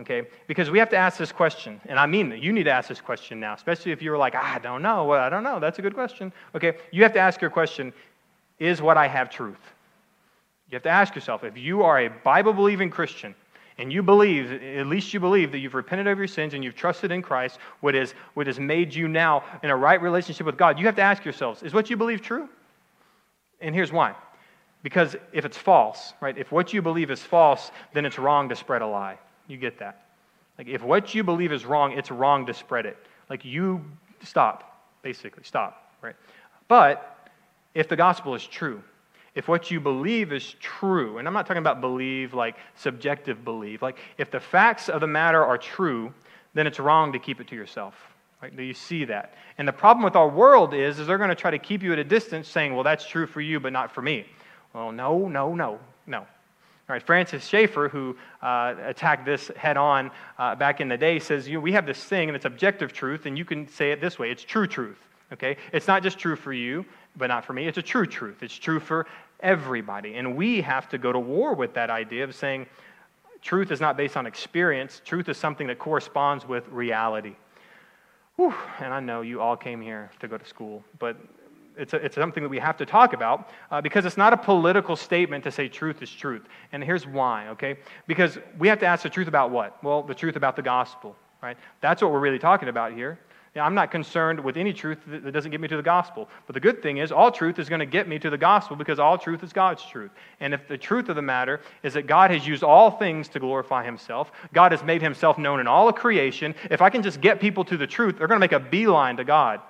Okay? 0.00 0.22
Because 0.46 0.70
we 0.70 0.78
have 0.78 0.88
to 0.88 0.96
ask 0.96 1.18
this 1.18 1.30
question, 1.30 1.78
and 1.84 1.98
I 1.98 2.06
mean. 2.06 2.38
You 2.40 2.54
need 2.54 2.64
to 2.64 2.72
ask 2.72 2.88
this 2.88 3.02
question 3.02 3.38
now, 3.38 3.52
especially 3.52 3.92
if 3.92 4.00
you're 4.00 4.16
like, 4.16 4.34
ah, 4.34 4.54
I 4.54 4.60
don't 4.60 4.80
know. 4.80 5.04
Well, 5.04 5.20
I 5.20 5.28
don't 5.28 5.44
know. 5.44 5.60
That's 5.60 5.78
a 5.78 5.82
good 5.82 5.94
question. 5.94 6.32
Okay? 6.54 6.78
You 6.90 7.02
have 7.02 7.12
to 7.12 7.20
ask 7.20 7.42
your 7.42 7.50
question 7.50 7.92
Is 8.58 8.80
what 8.80 8.96
I 8.96 9.08
have 9.08 9.28
truth? 9.28 9.60
You 10.74 10.76
have 10.76 10.82
to 10.82 10.90
ask 10.90 11.14
yourself 11.14 11.44
if 11.44 11.56
you 11.56 11.84
are 11.84 12.00
a 12.00 12.08
Bible 12.08 12.52
believing 12.52 12.90
Christian 12.90 13.32
and 13.78 13.92
you 13.92 14.02
believe, 14.02 14.50
at 14.50 14.88
least 14.88 15.14
you 15.14 15.20
believe, 15.20 15.52
that 15.52 15.60
you've 15.60 15.74
repented 15.74 16.08
of 16.08 16.18
your 16.18 16.26
sins 16.26 16.52
and 16.52 16.64
you've 16.64 16.74
trusted 16.74 17.12
in 17.12 17.22
Christ, 17.22 17.60
what, 17.78 17.94
is, 17.94 18.12
what 18.34 18.48
has 18.48 18.58
made 18.58 18.92
you 18.92 19.06
now 19.06 19.44
in 19.62 19.70
a 19.70 19.76
right 19.76 20.02
relationship 20.02 20.44
with 20.46 20.58
God, 20.58 20.76
you 20.80 20.86
have 20.86 20.96
to 20.96 21.02
ask 21.02 21.24
yourselves 21.24 21.62
is 21.62 21.72
what 21.72 21.90
you 21.90 21.96
believe 21.96 22.22
true? 22.22 22.48
And 23.60 23.72
here's 23.72 23.92
why. 23.92 24.16
Because 24.82 25.14
if 25.32 25.44
it's 25.44 25.56
false, 25.56 26.12
right, 26.20 26.36
if 26.36 26.50
what 26.50 26.72
you 26.72 26.82
believe 26.82 27.12
is 27.12 27.22
false, 27.22 27.70
then 27.92 28.04
it's 28.04 28.18
wrong 28.18 28.48
to 28.48 28.56
spread 28.56 28.82
a 28.82 28.86
lie. 28.88 29.16
You 29.46 29.58
get 29.58 29.78
that? 29.78 30.06
Like, 30.58 30.66
if 30.66 30.82
what 30.82 31.14
you 31.14 31.22
believe 31.22 31.52
is 31.52 31.64
wrong, 31.64 31.92
it's 31.92 32.10
wrong 32.10 32.46
to 32.46 32.52
spread 32.52 32.84
it. 32.84 32.96
Like, 33.30 33.44
you 33.44 33.80
stop, 34.24 34.88
basically, 35.02 35.44
stop, 35.44 35.94
right? 36.02 36.16
But 36.66 37.30
if 37.74 37.88
the 37.88 37.94
gospel 37.94 38.34
is 38.34 38.44
true, 38.44 38.82
if 39.34 39.48
what 39.48 39.70
you 39.70 39.80
believe 39.80 40.32
is 40.32 40.54
true, 40.60 41.18
and 41.18 41.26
I'm 41.26 41.34
not 41.34 41.46
talking 41.46 41.58
about 41.58 41.80
believe 41.80 42.34
like 42.34 42.56
subjective 42.76 43.44
belief, 43.44 43.82
like 43.82 43.98
if 44.16 44.30
the 44.30 44.40
facts 44.40 44.88
of 44.88 45.00
the 45.00 45.06
matter 45.06 45.44
are 45.44 45.58
true, 45.58 46.12
then 46.54 46.66
it's 46.66 46.78
wrong 46.78 47.12
to 47.12 47.18
keep 47.18 47.40
it 47.40 47.48
to 47.48 47.56
yourself. 47.56 47.94
Right? 48.40 48.56
Do 48.56 48.62
you 48.62 48.74
see 48.74 49.04
that? 49.06 49.34
And 49.58 49.66
the 49.66 49.72
problem 49.72 50.04
with 50.04 50.16
our 50.16 50.28
world 50.28 50.74
is, 50.74 50.98
is 50.98 51.06
they're 51.06 51.18
going 51.18 51.30
to 51.30 51.34
try 51.34 51.50
to 51.50 51.58
keep 51.58 51.82
you 51.82 51.92
at 51.92 51.98
a 51.98 52.04
distance 52.04 52.46
saying, 52.46 52.74
well, 52.74 52.84
that's 52.84 53.06
true 53.06 53.26
for 53.26 53.40
you, 53.40 53.58
but 53.58 53.72
not 53.72 53.90
for 53.90 54.02
me. 54.02 54.26
Well, 54.72 54.92
no, 54.92 55.28
no, 55.28 55.54
no, 55.54 55.78
no. 56.06 56.18
All 56.18 56.92
right, 56.92 57.02
Francis 57.02 57.46
Schaeffer, 57.46 57.88
who 57.88 58.14
uh, 58.42 58.74
attacked 58.84 59.24
this 59.24 59.48
head 59.56 59.78
on 59.78 60.10
uh, 60.38 60.54
back 60.54 60.82
in 60.82 60.88
the 60.88 60.98
day, 60.98 61.18
says 61.18 61.48
you 61.48 61.54
know, 61.54 61.60
we 61.60 61.72
have 61.72 61.86
this 61.86 62.04
thing 62.04 62.28
and 62.28 62.36
it's 62.36 62.44
objective 62.44 62.92
truth, 62.92 63.24
and 63.24 63.38
you 63.38 63.44
can 63.46 63.66
say 63.66 63.90
it 63.90 64.02
this 64.02 64.18
way 64.18 64.30
it's 64.30 64.44
true 64.44 64.66
truth. 64.66 64.98
Okay? 65.32 65.56
It's 65.72 65.88
not 65.88 66.02
just 66.02 66.18
true 66.18 66.36
for 66.36 66.52
you, 66.52 66.84
but 67.16 67.28
not 67.28 67.44
for 67.44 67.54
me. 67.54 67.66
It's 67.66 67.78
a 67.78 67.82
true 67.82 68.06
truth. 68.06 68.42
It's 68.42 68.56
true 68.56 68.80
for 68.80 69.06
everybody. 69.40 70.14
And 70.16 70.36
we 70.36 70.60
have 70.60 70.88
to 70.90 70.98
go 70.98 71.12
to 71.12 71.18
war 71.18 71.54
with 71.54 71.74
that 71.74 71.90
idea 71.90 72.24
of 72.24 72.34
saying 72.34 72.66
truth 73.42 73.70
is 73.70 73.80
not 73.80 73.96
based 73.96 74.16
on 74.16 74.26
experience, 74.26 75.02
truth 75.04 75.28
is 75.28 75.36
something 75.36 75.66
that 75.66 75.78
corresponds 75.78 76.46
with 76.46 76.66
reality. 76.68 77.36
Whew, 78.36 78.54
and 78.80 78.92
I 78.92 79.00
know 79.00 79.20
you 79.20 79.40
all 79.40 79.56
came 79.56 79.80
here 79.80 80.10
to 80.20 80.26
go 80.26 80.38
to 80.38 80.44
school, 80.44 80.82
but 80.98 81.16
it's, 81.76 81.92
a, 81.92 81.96
it's 81.96 82.14
something 82.14 82.42
that 82.42 82.48
we 82.48 82.58
have 82.58 82.76
to 82.78 82.86
talk 82.86 83.12
about 83.12 83.50
uh, 83.70 83.80
because 83.80 84.04
it's 84.04 84.16
not 84.16 84.32
a 84.32 84.36
political 84.36 84.96
statement 84.96 85.44
to 85.44 85.50
say 85.50 85.68
truth 85.68 86.02
is 86.02 86.10
truth. 86.10 86.42
And 86.72 86.82
here's 86.82 87.06
why, 87.06 87.48
okay? 87.48 87.76
Because 88.06 88.38
we 88.58 88.68
have 88.68 88.78
to 88.80 88.86
ask 88.86 89.02
the 89.02 89.10
truth 89.10 89.28
about 89.28 89.50
what? 89.50 89.82
Well, 89.82 90.02
the 90.02 90.14
truth 90.14 90.36
about 90.36 90.56
the 90.56 90.62
gospel, 90.62 91.16
right? 91.42 91.56
That's 91.80 92.02
what 92.02 92.12
we're 92.12 92.20
really 92.20 92.38
talking 92.38 92.68
about 92.68 92.92
here. 92.92 93.18
I'm 93.56 93.74
not 93.74 93.92
concerned 93.92 94.40
with 94.40 94.56
any 94.56 94.72
truth 94.72 94.98
that 95.06 95.30
doesn't 95.30 95.52
get 95.52 95.60
me 95.60 95.68
to 95.68 95.76
the 95.76 95.82
gospel. 95.82 96.28
But 96.46 96.54
the 96.54 96.60
good 96.60 96.82
thing 96.82 96.96
is, 96.96 97.12
all 97.12 97.30
truth 97.30 97.60
is 97.60 97.68
going 97.68 97.78
to 97.78 97.86
get 97.86 98.08
me 98.08 98.18
to 98.18 98.28
the 98.28 98.38
gospel 98.38 98.74
because 98.74 98.98
all 98.98 99.16
truth 99.16 99.44
is 99.44 99.52
God's 99.52 99.84
truth. 99.84 100.10
And 100.40 100.52
if 100.52 100.66
the 100.66 100.76
truth 100.76 101.08
of 101.08 101.14
the 101.14 101.22
matter 101.22 101.60
is 101.84 101.94
that 101.94 102.08
God 102.08 102.32
has 102.32 102.44
used 102.44 102.64
all 102.64 102.90
things 102.90 103.28
to 103.28 103.38
glorify 103.38 103.84
himself, 103.84 104.32
God 104.52 104.72
has 104.72 104.82
made 104.82 105.02
himself 105.02 105.38
known 105.38 105.60
in 105.60 105.68
all 105.68 105.88
of 105.88 105.94
creation, 105.94 106.52
if 106.68 106.82
I 106.82 106.90
can 106.90 107.02
just 107.02 107.20
get 107.20 107.38
people 107.38 107.64
to 107.66 107.76
the 107.76 107.86
truth, 107.86 108.18
they're 108.18 108.26
going 108.26 108.40
to 108.40 108.44
make 108.44 108.52
a 108.52 108.58
beeline 108.58 109.16
to 109.18 109.24
God. 109.24 109.60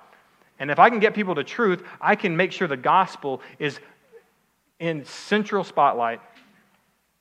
And 0.57 0.71
if 0.71 0.79
I 0.79 0.89
can 0.89 0.99
get 0.99 1.13
people 1.13 1.35
to 1.35 1.43
truth, 1.43 1.83
I 2.01 2.15
can 2.15 2.35
make 2.35 2.51
sure 2.51 2.67
the 2.67 2.77
gospel 2.77 3.41
is 3.59 3.79
in 4.79 5.05
central 5.05 5.63
spotlight 5.63 6.21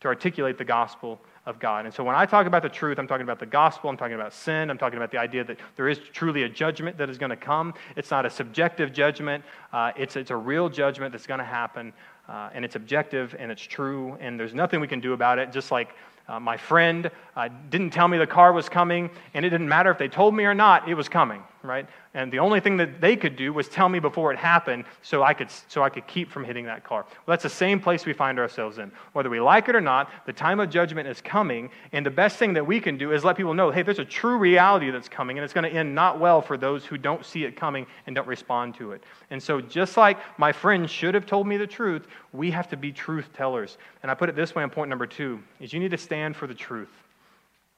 to 0.00 0.08
articulate 0.08 0.56
the 0.56 0.64
gospel 0.64 1.20
of 1.46 1.58
God. 1.58 1.84
And 1.84 1.94
so 1.94 2.02
when 2.02 2.16
I 2.16 2.24
talk 2.24 2.46
about 2.46 2.62
the 2.62 2.68
truth, 2.68 2.98
I'm 2.98 3.06
talking 3.06 3.24
about 3.24 3.38
the 3.38 3.46
gospel, 3.46 3.90
I'm 3.90 3.96
talking 3.96 4.14
about 4.14 4.32
sin, 4.32 4.70
I'm 4.70 4.78
talking 4.78 4.96
about 4.96 5.10
the 5.10 5.18
idea 5.18 5.44
that 5.44 5.58
there 5.76 5.88
is 5.88 5.98
truly 6.12 6.44
a 6.44 6.48
judgment 6.48 6.96
that 6.98 7.10
is 7.10 7.18
going 7.18 7.30
to 7.30 7.36
come. 7.36 7.74
It's 7.96 8.10
not 8.10 8.24
a 8.24 8.30
subjective 8.30 8.92
judgment, 8.92 9.44
uh, 9.72 9.92
it's, 9.96 10.16
it's 10.16 10.30
a 10.30 10.36
real 10.36 10.68
judgment 10.68 11.12
that's 11.12 11.26
going 11.26 11.38
to 11.38 11.44
happen, 11.44 11.92
uh, 12.28 12.50
and 12.54 12.64
it's 12.64 12.76
objective 12.76 13.36
and 13.38 13.52
it's 13.52 13.62
true, 13.62 14.16
and 14.20 14.40
there's 14.40 14.54
nothing 14.54 14.80
we 14.80 14.88
can 14.88 15.00
do 15.00 15.12
about 15.12 15.38
it, 15.38 15.52
just 15.52 15.70
like 15.70 15.94
uh, 16.28 16.40
my 16.40 16.56
friend 16.56 17.10
uh, 17.36 17.48
didn't 17.68 17.90
tell 17.90 18.08
me 18.08 18.16
the 18.16 18.26
car 18.26 18.52
was 18.52 18.68
coming, 18.68 19.10
and 19.34 19.44
it 19.44 19.50
didn't 19.50 19.68
matter 19.68 19.90
if 19.90 19.98
they 19.98 20.08
told 20.08 20.34
me 20.34 20.44
or 20.44 20.54
not, 20.54 20.88
it 20.88 20.94
was 20.94 21.08
coming, 21.08 21.42
right? 21.64 21.88
And 22.12 22.32
the 22.32 22.38
only 22.38 22.60
thing 22.60 22.76
that 22.76 23.00
they 23.00 23.16
could 23.16 23.36
do 23.36 23.52
was 23.52 23.68
tell 23.68 23.88
me 23.88 23.98
before 23.98 24.32
it 24.32 24.38
happened 24.38 24.84
so 25.02 25.22
I 25.22 25.34
could, 25.34 25.48
so 25.68 25.82
I 25.82 25.88
could 25.88 26.06
keep 26.06 26.30
from 26.30 26.44
hitting 26.44 26.66
that 26.66 26.84
car. 26.84 27.04
Well, 27.04 27.32
that's 27.32 27.42
the 27.42 27.48
same 27.48 27.80
place 27.80 28.04
we 28.04 28.12
find 28.12 28.38
ourselves 28.38 28.78
in. 28.78 28.92
Whether 29.14 29.30
we 29.30 29.40
like 29.40 29.68
it 29.68 29.74
or 29.74 29.80
not, 29.80 30.10
the 30.26 30.32
time 30.32 30.60
of 30.60 30.70
judgment 30.70 31.08
is 31.08 31.20
coming, 31.20 31.70
and 31.92 32.04
the 32.04 32.10
best 32.10 32.36
thing 32.36 32.52
that 32.54 32.66
we 32.66 32.78
can 32.80 32.98
do 32.98 33.12
is 33.12 33.24
let 33.24 33.36
people 33.36 33.54
know 33.54 33.70
hey, 33.70 33.82
there's 33.82 33.98
a 33.98 34.04
true 34.04 34.36
reality 34.36 34.90
that's 34.90 35.08
coming, 35.08 35.38
and 35.38 35.44
it's 35.44 35.54
going 35.54 35.68
to 35.68 35.76
end 35.76 35.94
not 35.94 36.20
well 36.20 36.42
for 36.42 36.56
those 36.56 36.84
who 36.84 36.98
don't 36.98 37.24
see 37.24 37.44
it 37.44 37.56
coming 37.56 37.86
and 38.06 38.14
don't 38.14 38.28
respond 38.28 38.74
to 38.76 38.92
it. 38.92 39.02
And 39.30 39.42
so, 39.42 39.60
just 39.60 39.96
like 39.96 40.18
my 40.38 40.52
friend 40.52 40.88
should 40.88 41.14
have 41.14 41.26
told 41.26 41.46
me 41.46 41.56
the 41.56 41.66
truth, 41.66 42.06
we 42.32 42.50
have 42.50 42.68
to 42.68 42.76
be 42.76 42.92
truth 42.92 43.30
tellers. 43.32 43.78
And 44.02 44.10
I 44.10 44.14
put 44.14 44.28
it 44.28 44.36
this 44.36 44.54
way 44.54 44.62
on 44.62 44.70
point 44.70 44.90
number 44.90 45.06
two 45.06 45.42
is 45.60 45.72
you 45.72 45.80
need 45.80 45.92
to 45.92 45.98
stand 45.98 46.36
for 46.36 46.46
the 46.46 46.54
truth. 46.54 47.03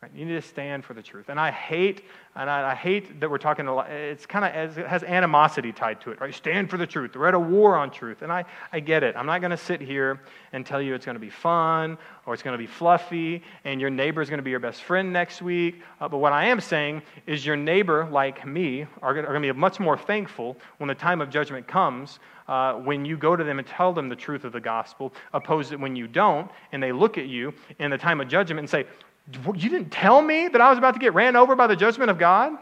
Right? 0.02 0.12
You 0.14 0.26
need 0.26 0.34
to 0.34 0.42
stand 0.42 0.84
for 0.84 0.92
the 0.92 1.02
truth. 1.02 1.30
And 1.30 1.40
I 1.40 1.50
hate, 1.50 2.02
and 2.34 2.50
I, 2.50 2.72
I 2.72 2.74
hate 2.74 3.18
that 3.18 3.30
we're 3.30 3.38
talking 3.38 3.66
a 3.66 3.74
lot, 3.74 3.90
it's 3.90 4.26
kind 4.26 4.44
of, 4.44 4.76
it 4.76 4.86
has 4.86 5.02
animosity 5.02 5.72
tied 5.72 6.02
to 6.02 6.10
it, 6.10 6.20
right? 6.20 6.34
Stand 6.34 6.68
for 6.68 6.76
the 6.76 6.86
truth. 6.86 7.16
We're 7.16 7.28
at 7.28 7.34
a 7.34 7.40
war 7.40 7.76
on 7.76 7.90
truth. 7.90 8.20
And 8.20 8.30
I, 8.30 8.44
I 8.74 8.80
get 8.80 9.02
it. 9.02 9.16
I'm 9.16 9.24
not 9.24 9.40
going 9.40 9.52
to 9.52 9.56
sit 9.56 9.80
here 9.80 10.20
and 10.52 10.66
tell 10.66 10.82
you 10.82 10.94
it's 10.94 11.06
going 11.06 11.16
to 11.16 11.20
be 11.20 11.30
fun 11.30 11.96
or 12.26 12.34
it's 12.34 12.42
going 12.42 12.52
to 12.52 12.58
be 12.58 12.66
fluffy 12.66 13.42
and 13.64 13.80
your 13.80 13.88
neighbor 13.88 14.20
is 14.20 14.28
going 14.28 14.36
to 14.36 14.44
be 14.44 14.50
your 14.50 14.60
best 14.60 14.82
friend 14.82 15.14
next 15.14 15.40
week. 15.40 15.80
Uh, 15.98 16.06
but 16.06 16.18
what 16.18 16.34
I 16.34 16.44
am 16.44 16.60
saying 16.60 17.00
is 17.26 17.46
your 17.46 17.56
neighbor, 17.56 18.06
like 18.12 18.46
me, 18.46 18.84
are 19.00 19.14
going 19.14 19.24
to 19.24 19.40
be 19.40 19.58
much 19.58 19.80
more 19.80 19.96
thankful 19.96 20.58
when 20.76 20.88
the 20.88 20.94
time 20.94 21.22
of 21.22 21.30
judgment 21.30 21.66
comes 21.66 22.18
uh, 22.48 22.74
when 22.74 23.06
you 23.06 23.16
go 23.16 23.34
to 23.34 23.42
them 23.42 23.58
and 23.58 23.66
tell 23.66 23.94
them 23.94 24.10
the 24.10 24.14
truth 24.14 24.44
of 24.44 24.52
the 24.52 24.60
gospel, 24.60 25.12
opposed 25.32 25.70
to 25.70 25.76
when 25.76 25.96
you 25.96 26.06
don't, 26.06 26.50
and 26.72 26.82
they 26.82 26.92
look 26.92 27.16
at 27.16 27.26
you 27.26 27.52
in 27.78 27.90
the 27.90 27.98
time 27.98 28.20
of 28.20 28.28
judgment 28.28 28.60
and 28.60 28.70
say, 28.70 28.84
You 29.32 29.68
didn't 29.68 29.90
tell 29.90 30.22
me 30.22 30.48
that 30.48 30.60
I 30.60 30.70
was 30.70 30.78
about 30.78 30.94
to 30.94 31.00
get 31.00 31.14
ran 31.14 31.36
over 31.36 31.56
by 31.56 31.66
the 31.66 31.76
judgment 31.76 32.10
of 32.10 32.18
God? 32.18 32.52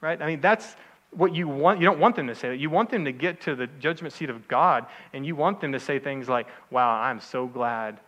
Right? 0.00 0.20
I 0.20 0.26
mean, 0.26 0.40
that's 0.40 0.76
what 1.10 1.34
you 1.34 1.48
want. 1.48 1.80
You 1.80 1.86
don't 1.86 1.98
want 1.98 2.16
them 2.16 2.26
to 2.26 2.34
say 2.34 2.50
that. 2.50 2.58
You 2.58 2.70
want 2.70 2.90
them 2.90 3.04
to 3.04 3.12
get 3.12 3.40
to 3.42 3.54
the 3.54 3.66
judgment 3.66 4.14
seat 4.14 4.30
of 4.30 4.46
God, 4.46 4.86
and 5.12 5.24
you 5.24 5.34
want 5.34 5.60
them 5.60 5.72
to 5.72 5.80
say 5.80 5.98
things 5.98 6.28
like, 6.28 6.46
Wow, 6.70 7.00
I'm 7.00 7.20
so 7.20 7.46
glad 7.46 7.98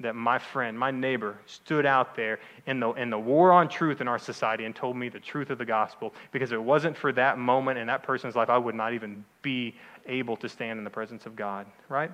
that 0.00 0.14
my 0.14 0.38
friend, 0.38 0.78
my 0.78 0.90
neighbor, 0.90 1.38
stood 1.46 1.86
out 1.86 2.14
there 2.16 2.38
in 2.66 2.80
the, 2.80 2.90
in 2.92 3.10
the 3.10 3.18
war 3.18 3.52
on 3.52 3.68
truth 3.68 4.00
in 4.00 4.08
our 4.08 4.18
society 4.18 4.64
and 4.64 4.74
told 4.74 4.96
me 4.96 5.08
the 5.08 5.20
truth 5.20 5.50
of 5.50 5.58
the 5.58 5.64
gospel. 5.64 6.12
Because 6.32 6.52
if 6.52 6.56
it 6.56 6.62
wasn't 6.62 6.96
for 6.96 7.12
that 7.12 7.38
moment 7.38 7.78
in 7.78 7.86
that 7.86 8.02
person's 8.02 8.36
life, 8.36 8.50
I 8.50 8.58
would 8.58 8.74
not 8.74 8.92
even 8.92 9.24
be 9.42 9.74
able 10.06 10.36
to 10.36 10.48
stand 10.48 10.78
in 10.78 10.84
the 10.84 10.90
presence 10.90 11.24
of 11.24 11.34
God, 11.34 11.66
right? 11.88 12.10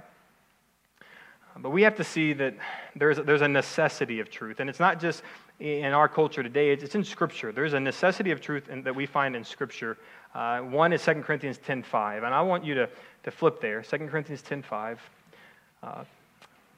But 1.59 1.71
we 1.71 1.83
have 1.83 1.97
to 1.97 2.05
see 2.05 2.33
that 2.35 2.55
there's, 2.97 3.19
there's 3.19 3.43
a 3.43 3.49
necessity 3.49 4.21
of 4.21 4.31
truth. 4.31 4.61
And 4.61 4.71
it's 4.71 4.81
not 4.81 5.01
just 5.01 5.23
in 5.61 5.93
our 5.93 6.09
culture 6.09 6.43
today, 6.43 6.71
it's, 6.71 6.95
in 6.95 7.05
Scripture. 7.05 7.53
There's 7.53 7.75
a 7.75 7.81
necessity 7.81 8.31
of 8.31 8.41
truth 8.41 8.69
in, 8.69 8.83
that 8.85 8.95
we 8.95 9.07
find 9.07 9.37
in 9.37 9.45
Scripture. 9.45 9.99
Uh, 10.35 10.61
one 10.61 10.93
is 10.93 11.05
2 11.05 11.15
Corinthians 11.23 11.59
10.5. 11.59 12.25
And 12.25 12.35
I 12.35 12.41
want 12.41 12.65
you 12.65 12.75
to, 12.75 12.89
to 13.25 13.31
flip 13.31 13.61
there. 13.61 13.83
2 13.83 13.99
Corinthians 14.09 14.43
10.5. 14.43 14.99
Uh, 15.83 16.05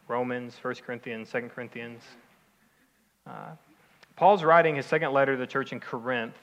Romans, 0.08 0.58
1 0.60 0.74
Corinthians, 0.86 1.30
2 1.30 1.50
Corinthians. 1.54 2.02
Uh, 3.26 3.52
Paul's 4.16 4.44
writing 4.44 4.76
his 4.76 4.86
second 4.86 5.12
letter 5.12 5.32
to 5.32 5.38
the 5.38 5.46
church 5.46 5.72
in 5.72 5.80
Corinth. 5.80 6.36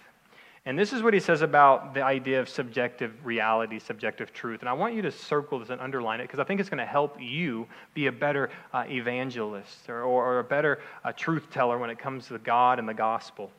And 0.65 0.78
this 0.78 0.93
is 0.93 1.02
what 1.02 1.15
he 1.15 1.19
says 1.19 1.41
about 1.41 1.95
the 1.95 2.04
idea 2.04 2.39
of 2.39 2.47
subjective 2.47 3.26
reality, 3.26 3.80
subjective 3.80 4.32
truth. 4.32 4.60
And 4.60 4.69
I 4.69 4.74
want 4.74 4.93
you 4.93 5.02
to 5.02 5.12
circle 5.12 5.58
this 5.58 5.69
and 5.71 5.82
underline 5.82 6.19
it 6.19 6.26
because 6.26 6.38
I 6.38 6.43
think 6.43 6.60
it's 6.60 6.69
going 6.69 6.78
to 6.78 6.86
help 6.86 7.17
you 7.19 7.67
be 7.95 8.06
a 8.06 8.12
better 8.12 8.52
uh, 8.71 8.84
evangelist 8.88 9.89
or, 9.89 10.04
or, 10.04 10.38
a 10.38 10.43
better 10.43 10.80
uh, 11.04 11.13
truth 11.13 11.50
teller 11.50 11.80
when 11.80 11.89
it 11.89 11.97
comes 11.97 12.28
to 12.28 12.38
God 12.38 12.78
and 12.78 12.88
the 12.88 12.93
gospel. 12.93 13.50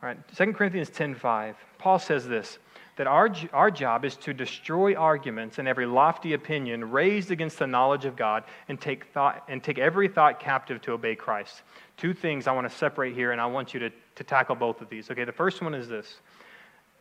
All 0.00 0.08
right, 0.08 0.18
2 0.36 0.52
Corinthians 0.52 0.90
10.5, 0.90 1.56
Paul 1.78 1.98
says 1.98 2.28
this, 2.28 2.58
that 2.96 3.08
our, 3.08 3.34
our 3.52 3.72
job 3.72 4.04
is 4.04 4.14
to 4.18 4.32
destroy 4.32 4.94
arguments 4.94 5.58
and 5.58 5.66
every 5.66 5.86
lofty 5.86 6.34
opinion 6.34 6.88
raised 6.92 7.32
against 7.32 7.58
the 7.58 7.66
knowledge 7.66 8.04
of 8.04 8.14
God 8.14 8.44
and 8.68 8.80
take, 8.80 9.06
thought, 9.06 9.42
and 9.48 9.62
take 9.62 9.78
every 9.78 10.06
thought 10.06 10.38
captive 10.38 10.80
to 10.82 10.92
obey 10.92 11.16
Christ. 11.16 11.62
Two 11.96 12.14
things 12.14 12.46
I 12.46 12.52
want 12.52 12.70
to 12.70 12.76
separate 12.76 13.14
here, 13.14 13.32
and 13.32 13.40
I 13.40 13.46
want 13.46 13.74
you 13.74 13.80
to, 13.80 13.90
to 13.90 14.24
tackle 14.24 14.54
both 14.54 14.80
of 14.80 14.88
these. 14.88 15.10
Okay, 15.10 15.24
the 15.24 15.32
first 15.32 15.60
one 15.60 15.74
is 15.74 15.88
this 15.88 16.18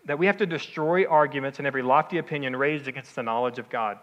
that 0.06 0.20
we 0.20 0.26
have 0.26 0.38
to 0.38 0.46
destroy 0.46 1.06
arguments 1.06 1.60
and 1.60 1.68
every 1.68 1.82
lofty 1.82 2.18
opinion 2.18 2.56
raised 2.56 2.88
against 2.88 3.16
the 3.16 3.24
knowledge 3.24 3.60
of 3.60 3.70
God. 3.70 4.00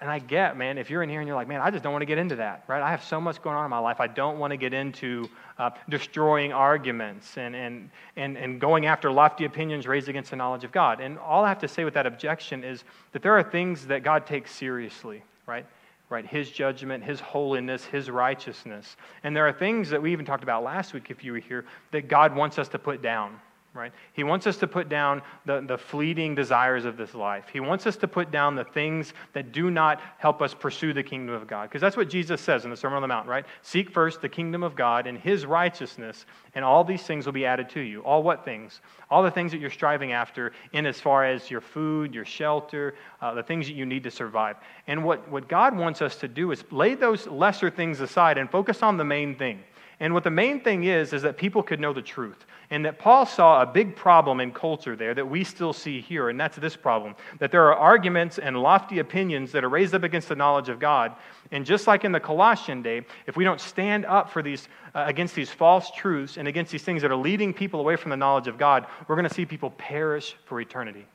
And 0.00 0.10
I 0.10 0.18
get, 0.18 0.58
man, 0.58 0.76
if 0.76 0.90
you're 0.90 1.02
in 1.02 1.08
here 1.08 1.20
and 1.20 1.26
you're 1.26 1.36
like, 1.36 1.48
man, 1.48 1.60
I 1.62 1.70
just 1.70 1.82
don't 1.82 1.92
want 1.92 2.02
to 2.02 2.06
get 2.06 2.18
into 2.18 2.36
that, 2.36 2.64
right? 2.66 2.82
I 2.82 2.90
have 2.90 3.02
so 3.02 3.20
much 3.20 3.40
going 3.40 3.56
on 3.56 3.64
in 3.64 3.70
my 3.70 3.78
life. 3.78 3.98
I 3.98 4.06
don't 4.06 4.38
want 4.38 4.50
to 4.50 4.56
get 4.56 4.74
into 4.74 5.28
uh, 5.58 5.70
destroying 5.88 6.52
arguments 6.52 7.38
and, 7.38 7.56
and, 7.56 7.90
and, 8.16 8.36
and 8.36 8.60
going 8.60 8.86
after 8.86 9.10
lofty 9.10 9.46
opinions 9.46 9.86
raised 9.86 10.08
against 10.08 10.30
the 10.30 10.36
knowledge 10.36 10.64
of 10.64 10.72
God. 10.72 11.00
And 11.00 11.18
all 11.18 11.44
I 11.44 11.48
have 11.48 11.60
to 11.60 11.68
say 11.68 11.84
with 11.84 11.94
that 11.94 12.06
objection 12.06 12.62
is 12.62 12.84
that 13.12 13.22
there 13.22 13.32
are 13.38 13.42
things 13.42 13.86
that 13.86 14.02
God 14.02 14.26
takes 14.26 14.54
seriously, 14.54 15.22
right? 15.46 15.64
Right? 16.10 16.26
His 16.26 16.50
judgment, 16.50 17.02
His 17.02 17.18
holiness, 17.18 17.84
His 17.84 18.10
righteousness. 18.10 18.96
And 19.24 19.34
there 19.34 19.48
are 19.48 19.52
things 19.52 19.88
that 19.90 20.00
we 20.00 20.12
even 20.12 20.26
talked 20.26 20.42
about 20.42 20.62
last 20.62 20.92
week, 20.92 21.10
if 21.10 21.24
you 21.24 21.32
were 21.32 21.38
here, 21.38 21.64
that 21.92 22.06
God 22.06 22.36
wants 22.36 22.58
us 22.58 22.68
to 22.68 22.78
put 22.78 23.00
down 23.00 23.40
right? 23.76 23.92
He 24.12 24.24
wants 24.24 24.46
us 24.46 24.56
to 24.58 24.66
put 24.66 24.88
down 24.88 25.22
the, 25.44 25.60
the 25.60 25.78
fleeting 25.78 26.34
desires 26.34 26.84
of 26.84 26.96
this 26.96 27.14
life. 27.14 27.44
He 27.52 27.60
wants 27.60 27.86
us 27.86 27.96
to 27.96 28.08
put 28.08 28.30
down 28.30 28.54
the 28.54 28.64
things 28.64 29.12
that 29.32 29.52
do 29.52 29.70
not 29.70 30.00
help 30.18 30.42
us 30.42 30.54
pursue 30.54 30.92
the 30.92 31.02
kingdom 31.02 31.34
of 31.34 31.46
God. 31.46 31.68
Because 31.68 31.80
that's 31.80 31.96
what 31.96 32.08
Jesus 32.08 32.40
says 32.40 32.64
in 32.64 32.70
the 32.70 32.76
Sermon 32.76 32.96
on 32.96 33.02
the 33.02 33.08
Mount, 33.08 33.28
right? 33.28 33.44
Seek 33.62 33.90
first 33.90 34.20
the 34.20 34.28
kingdom 34.28 34.62
of 34.62 34.74
God 34.74 35.06
and 35.06 35.18
his 35.18 35.46
righteousness, 35.46 36.26
and 36.54 36.64
all 36.64 36.84
these 36.84 37.02
things 37.02 37.26
will 37.26 37.32
be 37.32 37.46
added 37.46 37.68
to 37.70 37.80
you. 37.80 38.00
All 38.00 38.22
what 38.22 38.44
things? 38.44 38.80
All 39.10 39.22
the 39.22 39.30
things 39.30 39.52
that 39.52 39.58
you're 39.58 39.70
striving 39.70 40.12
after 40.12 40.52
in 40.72 40.86
as 40.86 41.00
far 41.00 41.24
as 41.24 41.50
your 41.50 41.60
food, 41.60 42.14
your 42.14 42.24
shelter, 42.24 42.94
uh, 43.20 43.34
the 43.34 43.42
things 43.42 43.66
that 43.66 43.74
you 43.74 43.86
need 43.86 44.04
to 44.04 44.10
survive. 44.10 44.56
And 44.86 45.04
what, 45.04 45.28
what 45.30 45.48
God 45.48 45.76
wants 45.76 46.02
us 46.02 46.16
to 46.16 46.28
do 46.28 46.50
is 46.52 46.64
lay 46.70 46.94
those 46.94 47.26
lesser 47.26 47.70
things 47.70 48.00
aside 48.00 48.38
and 48.38 48.50
focus 48.50 48.82
on 48.82 48.96
the 48.96 49.04
main 49.04 49.36
thing. 49.36 49.62
And 49.98 50.12
what 50.12 50.24
the 50.24 50.30
main 50.30 50.60
thing 50.60 50.84
is, 50.84 51.12
is 51.14 51.22
that 51.22 51.38
people 51.38 51.62
could 51.62 51.80
know 51.80 51.92
the 51.92 52.02
truth. 52.02 52.44
And 52.70 52.84
that 52.84 52.98
Paul 52.98 53.24
saw 53.24 53.62
a 53.62 53.66
big 53.66 53.94
problem 53.94 54.40
in 54.40 54.52
culture 54.52 54.96
there 54.96 55.14
that 55.14 55.26
we 55.26 55.44
still 55.44 55.72
see 55.72 56.00
here, 56.00 56.28
and 56.28 56.38
that's 56.38 56.56
this 56.56 56.74
problem 56.74 57.14
that 57.38 57.52
there 57.52 57.64
are 57.66 57.74
arguments 57.74 58.38
and 58.38 58.60
lofty 58.60 58.98
opinions 58.98 59.52
that 59.52 59.62
are 59.62 59.68
raised 59.68 59.94
up 59.94 60.02
against 60.02 60.28
the 60.28 60.34
knowledge 60.34 60.68
of 60.68 60.80
God. 60.80 61.14
And 61.52 61.64
just 61.64 61.86
like 61.86 62.04
in 62.04 62.12
the 62.12 62.20
Colossian 62.20 62.82
day, 62.82 63.02
if 63.26 63.36
we 63.36 63.44
don't 63.44 63.60
stand 63.60 64.04
up 64.04 64.28
for 64.30 64.42
these, 64.42 64.68
uh, 64.94 65.04
against 65.06 65.34
these 65.34 65.50
false 65.50 65.90
truths 65.92 66.36
and 66.36 66.48
against 66.48 66.72
these 66.72 66.82
things 66.82 67.02
that 67.02 67.10
are 67.10 67.16
leading 67.16 67.54
people 67.54 67.80
away 67.80 67.96
from 67.96 68.10
the 68.10 68.16
knowledge 68.16 68.48
of 68.48 68.58
God, 68.58 68.86
we're 69.06 69.16
going 69.16 69.28
to 69.28 69.34
see 69.34 69.46
people 69.46 69.70
perish 69.70 70.34
for 70.44 70.60
eternity. 70.60 71.06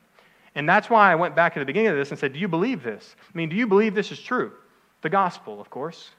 And 0.55 0.67
that's 0.67 0.89
why 0.89 1.11
I 1.11 1.15
went 1.15 1.35
back 1.35 1.55
at 1.55 1.59
the 1.59 1.65
beginning 1.65 1.91
of 1.91 1.97
this 1.97 2.09
and 2.09 2.19
said, 2.19 2.33
Do 2.33 2.39
you 2.39 2.47
believe 2.47 2.81
this? 2.81 3.15
I 3.21 3.37
mean, 3.37 3.49
do 3.49 3.55
you 3.55 3.67
believe 3.67 3.93
this 3.93 4.11
is 4.11 4.19
true? 4.19 4.53
The 5.01 5.09
gospel, 5.09 5.59
of 5.59 5.69
course. 5.69 6.09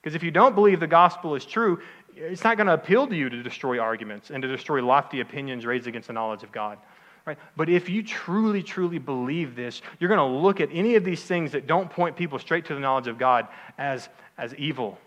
Because 0.00 0.14
if 0.14 0.22
you 0.22 0.30
don't 0.30 0.54
believe 0.54 0.80
the 0.80 0.86
gospel 0.86 1.34
is 1.34 1.44
true, 1.44 1.80
it's 2.16 2.44
not 2.44 2.56
going 2.56 2.66
to 2.66 2.74
appeal 2.74 3.06
to 3.06 3.16
you 3.16 3.28
to 3.28 3.42
destroy 3.42 3.78
arguments 3.78 4.30
and 4.30 4.42
to 4.42 4.48
destroy 4.48 4.84
lofty 4.84 5.20
opinions 5.20 5.66
raised 5.66 5.86
against 5.86 6.08
the 6.08 6.12
knowledge 6.12 6.42
of 6.42 6.52
God. 6.52 6.78
Right? 7.26 7.38
But 7.56 7.68
if 7.68 7.88
you 7.88 8.02
truly, 8.02 8.62
truly 8.62 8.98
believe 8.98 9.54
this, 9.54 9.82
you're 9.98 10.08
going 10.08 10.18
to 10.18 10.38
look 10.38 10.60
at 10.60 10.70
any 10.72 10.96
of 10.96 11.04
these 11.04 11.22
things 11.22 11.52
that 11.52 11.66
don't 11.66 11.90
point 11.90 12.16
people 12.16 12.38
straight 12.38 12.64
to 12.66 12.74
the 12.74 12.80
knowledge 12.80 13.08
of 13.08 13.18
God 13.18 13.46
as, 13.78 14.08
as 14.38 14.54
evil, 14.54 14.98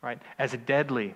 right? 0.00 0.18
as 0.38 0.56
deadly, 0.66 1.14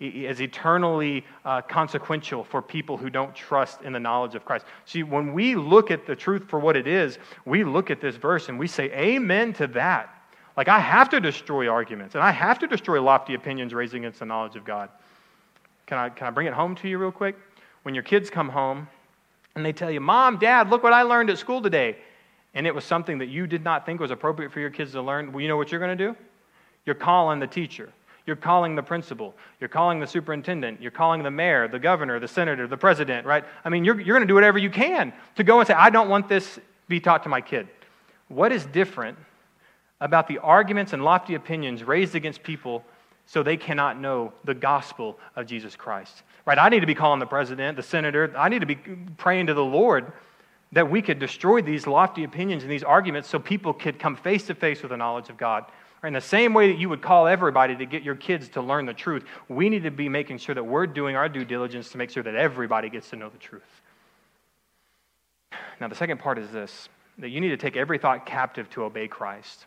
as 0.00 0.40
eternally 0.40 1.24
uh, 1.44 1.62
consequential 1.62 2.44
for 2.44 2.60
people 2.60 2.96
who 2.96 3.08
don't 3.08 3.34
trust 3.34 3.82
in 3.82 3.92
the 3.92 4.00
knowledge 4.00 4.34
of 4.34 4.44
Christ. 4.44 4.66
See, 4.84 5.04
when 5.04 5.32
we 5.32 5.54
look 5.54 5.90
at 5.90 6.06
the 6.06 6.16
truth 6.16 6.44
for 6.48 6.58
what 6.58 6.76
it 6.76 6.86
is, 6.86 7.18
we 7.44 7.64
look 7.64 7.90
at 7.90 8.00
this 8.00 8.16
verse 8.16 8.48
and 8.48 8.58
we 8.58 8.66
say, 8.66 8.90
Amen 8.92 9.52
to 9.54 9.68
that. 9.68 10.17
Like, 10.58 10.66
I 10.66 10.80
have 10.80 11.08
to 11.10 11.20
destroy 11.20 11.68
arguments, 11.68 12.16
and 12.16 12.24
I 12.24 12.32
have 12.32 12.58
to 12.58 12.66
destroy 12.66 13.00
lofty 13.00 13.34
opinions 13.34 13.72
raised 13.72 13.94
against 13.94 14.18
the 14.18 14.26
knowledge 14.26 14.56
of 14.56 14.64
God. 14.64 14.88
Can 15.86 15.98
I, 15.98 16.08
can 16.08 16.26
I 16.26 16.30
bring 16.30 16.48
it 16.48 16.52
home 16.52 16.74
to 16.74 16.88
you 16.88 16.98
real 16.98 17.12
quick? 17.12 17.36
When 17.84 17.94
your 17.94 18.02
kids 18.02 18.28
come 18.28 18.48
home 18.48 18.88
and 19.54 19.64
they 19.64 19.72
tell 19.72 19.88
you, 19.88 20.00
Mom, 20.00 20.36
Dad, 20.36 20.68
look 20.68 20.82
what 20.82 20.92
I 20.92 21.02
learned 21.02 21.30
at 21.30 21.38
school 21.38 21.62
today, 21.62 21.96
and 22.54 22.66
it 22.66 22.74
was 22.74 22.84
something 22.84 23.18
that 23.18 23.28
you 23.28 23.46
did 23.46 23.62
not 23.62 23.86
think 23.86 24.00
was 24.00 24.10
appropriate 24.10 24.50
for 24.50 24.58
your 24.58 24.70
kids 24.70 24.90
to 24.92 25.00
learn, 25.00 25.30
well, 25.30 25.40
you 25.40 25.46
know 25.46 25.56
what 25.56 25.70
you're 25.70 25.78
going 25.78 25.96
to 25.96 26.04
do? 26.08 26.16
You're 26.86 26.96
calling 26.96 27.38
the 27.38 27.46
teacher. 27.46 27.92
You're 28.26 28.34
calling 28.34 28.74
the 28.74 28.82
principal. 28.82 29.36
You're 29.60 29.68
calling 29.68 30.00
the 30.00 30.08
superintendent. 30.08 30.82
You're 30.82 30.90
calling 30.90 31.22
the 31.22 31.30
mayor, 31.30 31.68
the 31.68 31.78
governor, 31.78 32.18
the 32.18 32.26
senator, 32.26 32.66
the 32.66 32.76
president, 32.76 33.28
right? 33.28 33.44
I 33.64 33.68
mean, 33.68 33.84
you're, 33.84 34.00
you're 34.00 34.16
going 34.16 34.26
to 34.26 34.30
do 34.30 34.34
whatever 34.34 34.58
you 34.58 34.70
can 34.70 35.12
to 35.36 35.44
go 35.44 35.60
and 35.60 35.68
say, 35.68 35.74
I 35.74 35.88
don't 35.88 36.08
want 36.08 36.28
this 36.28 36.58
be 36.88 36.98
taught 36.98 37.22
to 37.22 37.28
my 37.28 37.40
kid. 37.40 37.68
What 38.26 38.50
is 38.50 38.66
different 38.66 39.18
about 40.00 40.28
the 40.28 40.38
arguments 40.38 40.92
and 40.92 41.04
lofty 41.04 41.34
opinions 41.34 41.82
raised 41.82 42.14
against 42.14 42.42
people 42.42 42.84
so 43.26 43.42
they 43.42 43.56
cannot 43.56 44.00
know 44.00 44.32
the 44.44 44.54
gospel 44.54 45.18
of 45.36 45.46
Jesus 45.46 45.76
Christ. 45.76 46.22
Right? 46.46 46.58
I 46.58 46.68
need 46.70 46.80
to 46.80 46.86
be 46.86 46.94
calling 46.94 47.20
the 47.20 47.26
president, 47.26 47.76
the 47.76 47.82
senator, 47.82 48.32
I 48.36 48.48
need 48.48 48.60
to 48.60 48.66
be 48.66 48.76
praying 49.16 49.48
to 49.48 49.54
the 49.54 49.64
Lord 49.64 50.12
that 50.72 50.90
we 50.90 51.02
could 51.02 51.18
destroy 51.18 51.62
these 51.62 51.86
lofty 51.86 52.24
opinions 52.24 52.62
and 52.62 52.70
these 52.70 52.84
arguments 52.84 53.28
so 53.28 53.38
people 53.38 53.72
could 53.72 53.98
come 53.98 54.16
face 54.16 54.46
to 54.46 54.54
face 54.54 54.82
with 54.82 54.90
the 54.90 54.96
knowledge 54.96 55.28
of 55.28 55.36
God. 55.36 55.64
In 56.04 56.12
the 56.12 56.20
same 56.20 56.54
way 56.54 56.70
that 56.70 56.78
you 56.78 56.88
would 56.88 57.02
call 57.02 57.26
everybody 57.26 57.74
to 57.74 57.84
get 57.84 58.02
your 58.02 58.14
kids 58.14 58.48
to 58.50 58.60
learn 58.60 58.86
the 58.86 58.94
truth, 58.94 59.24
we 59.48 59.68
need 59.68 59.82
to 59.82 59.90
be 59.90 60.08
making 60.08 60.38
sure 60.38 60.54
that 60.54 60.64
we're 60.64 60.86
doing 60.86 61.16
our 61.16 61.28
due 61.28 61.44
diligence 61.44 61.90
to 61.90 61.98
make 61.98 62.10
sure 62.10 62.22
that 62.22 62.36
everybody 62.36 62.88
gets 62.88 63.10
to 63.10 63.16
know 63.16 63.28
the 63.28 63.38
truth. 63.38 63.62
Now, 65.80 65.88
the 65.88 65.96
second 65.96 66.18
part 66.18 66.38
is 66.38 66.50
this 66.50 66.88
that 67.18 67.30
you 67.30 67.40
need 67.40 67.48
to 67.48 67.56
take 67.56 67.76
every 67.76 67.98
thought 67.98 68.26
captive 68.26 68.70
to 68.70 68.84
obey 68.84 69.08
Christ. 69.08 69.66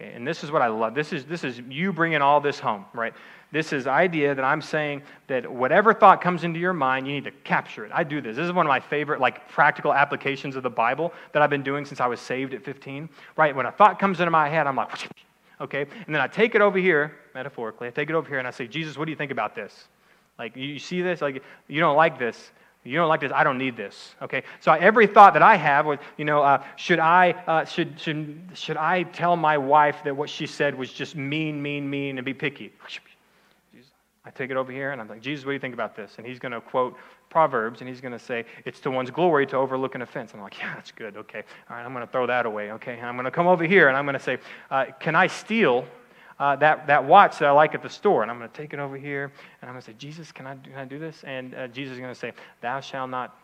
Okay, 0.00 0.12
and 0.14 0.24
this 0.24 0.44
is 0.44 0.52
what 0.52 0.62
I 0.62 0.68
love. 0.68 0.94
This 0.94 1.12
is, 1.12 1.24
this 1.24 1.42
is 1.42 1.58
you 1.68 1.92
bringing 1.92 2.22
all 2.22 2.40
this 2.40 2.60
home, 2.60 2.84
right? 2.94 3.12
This 3.50 3.72
is 3.72 3.88
idea 3.88 4.32
that 4.32 4.44
I'm 4.44 4.62
saying 4.62 5.02
that 5.26 5.50
whatever 5.50 5.92
thought 5.92 6.20
comes 6.20 6.44
into 6.44 6.60
your 6.60 6.72
mind, 6.72 7.08
you 7.08 7.14
need 7.14 7.24
to 7.24 7.32
capture 7.42 7.84
it. 7.84 7.90
I 7.92 8.04
do 8.04 8.20
this. 8.20 8.36
This 8.36 8.46
is 8.46 8.52
one 8.52 8.64
of 8.64 8.68
my 8.68 8.78
favorite, 8.78 9.20
like, 9.20 9.48
practical 9.48 9.92
applications 9.92 10.54
of 10.54 10.62
the 10.62 10.70
Bible 10.70 11.12
that 11.32 11.42
I've 11.42 11.50
been 11.50 11.64
doing 11.64 11.84
since 11.84 12.00
I 12.00 12.06
was 12.06 12.20
saved 12.20 12.54
at 12.54 12.62
15. 12.62 13.08
Right? 13.36 13.56
When 13.56 13.66
a 13.66 13.72
thought 13.72 13.98
comes 13.98 14.20
into 14.20 14.30
my 14.30 14.48
head, 14.48 14.68
I'm 14.68 14.76
like, 14.76 15.08
okay, 15.60 15.80
and 16.06 16.14
then 16.14 16.20
I 16.20 16.28
take 16.28 16.54
it 16.54 16.60
over 16.60 16.78
here, 16.78 17.16
metaphorically. 17.34 17.88
I 17.88 17.90
take 17.90 18.08
it 18.08 18.14
over 18.14 18.28
here 18.28 18.38
and 18.38 18.46
I 18.46 18.52
say, 18.52 18.68
Jesus, 18.68 18.96
what 18.96 19.06
do 19.06 19.10
you 19.10 19.16
think 19.16 19.32
about 19.32 19.56
this? 19.56 19.88
Like, 20.38 20.56
you 20.56 20.78
see 20.78 21.02
this? 21.02 21.20
Like, 21.20 21.42
you 21.66 21.80
don't 21.80 21.96
like 21.96 22.20
this. 22.20 22.52
You 22.88 22.96
don't 22.96 23.08
like 23.08 23.20
this. 23.20 23.32
I 23.34 23.44
don't 23.44 23.58
need 23.58 23.76
this. 23.76 24.14
Okay. 24.22 24.42
So 24.60 24.72
every 24.72 25.06
thought 25.06 25.34
that 25.34 25.42
I 25.42 25.56
have 25.56 25.86
was, 25.86 25.98
you 26.16 26.24
know, 26.24 26.42
uh, 26.42 26.62
should 26.76 26.98
I 26.98 27.32
uh, 27.46 27.64
should 27.64 28.00
should 28.00 28.40
should 28.54 28.76
I 28.76 29.02
tell 29.02 29.36
my 29.36 29.58
wife 29.58 29.96
that 30.04 30.16
what 30.16 30.30
she 30.30 30.46
said 30.46 30.74
was 30.74 30.92
just 30.92 31.14
mean, 31.14 31.60
mean, 31.60 31.88
mean, 31.88 32.18
and 32.18 32.24
be 32.24 32.34
picky? 32.34 32.72
I 34.24 34.30
take 34.30 34.50
it 34.50 34.58
over 34.58 34.70
here 34.70 34.92
and 34.92 35.00
I'm 35.00 35.08
like, 35.08 35.22
Jesus, 35.22 35.46
what 35.46 35.50
do 35.50 35.54
you 35.54 35.58
think 35.58 35.72
about 35.72 35.96
this? 35.96 36.12
And 36.18 36.26
he's 36.26 36.38
going 36.38 36.52
to 36.52 36.60
quote 36.60 36.96
Proverbs 37.30 37.80
and 37.80 37.88
he's 37.88 38.02
going 38.02 38.12
to 38.12 38.18
say, 38.18 38.44
it's 38.66 38.78
to 38.80 38.90
one's 38.90 39.10
glory 39.10 39.46
to 39.46 39.56
overlook 39.56 39.94
an 39.94 40.02
offense. 40.02 40.32
I'm 40.34 40.42
like, 40.42 40.58
yeah, 40.58 40.74
that's 40.74 40.92
good. 40.92 41.16
Okay. 41.16 41.44
All 41.70 41.76
right. 41.76 41.82
I'm 41.82 41.94
going 41.94 42.06
to 42.06 42.12
throw 42.12 42.26
that 42.26 42.44
away. 42.44 42.72
Okay. 42.72 42.98
And 42.98 43.06
I'm 43.06 43.14
going 43.14 43.24
to 43.24 43.30
come 43.30 43.46
over 43.46 43.64
here 43.64 43.88
and 43.88 43.96
I'm 43.96 44.04
going 44.04 44.18
to 44.18 44.22
say, 44.22 44.36
uh, 44.70 44.86
can 45.00 45.14
I 45.14 45.28
steal 45.28 45.86
uh, 46.38 46.56
that, 46.56 46.86
that 46.86 47.04
watch 47.04 47.38
that 47.38 47.48
I 47.48 47.52
like 47.52 47.74
at 47.74 47.82
the 47.82 47.90
store. 47.90 48.22
And 48.22 48.30
I'm 48.30 48.38
going 48.38 48.50
to 48.50 48.56
take 48.56 48.72
it 48.72 48.78
over 48.78 48.96
here, 48.96 49.32
and 49.60 49.68
I'm 49.68 49.74
going 49.74 49.82
to 49.82 49.86
say, 49.86 49.94
Jesus, 49.98 50.32
can 50.32 50.46
I, 50.46 50.56
can 50.56 50.74
I 50.74 50.84
do 50.84 50.98
this? 50.98 51.22
And 51.24 51.54
uh, 51.54 51.68
Jesus 51.68 51.94
is 51.94 52.00
going 52.00 52.12
to 52.12 52.18
say, 52.18 52.32
Thou 52.60 52.80
shalt 52.80 53.10
not 53.10 53.36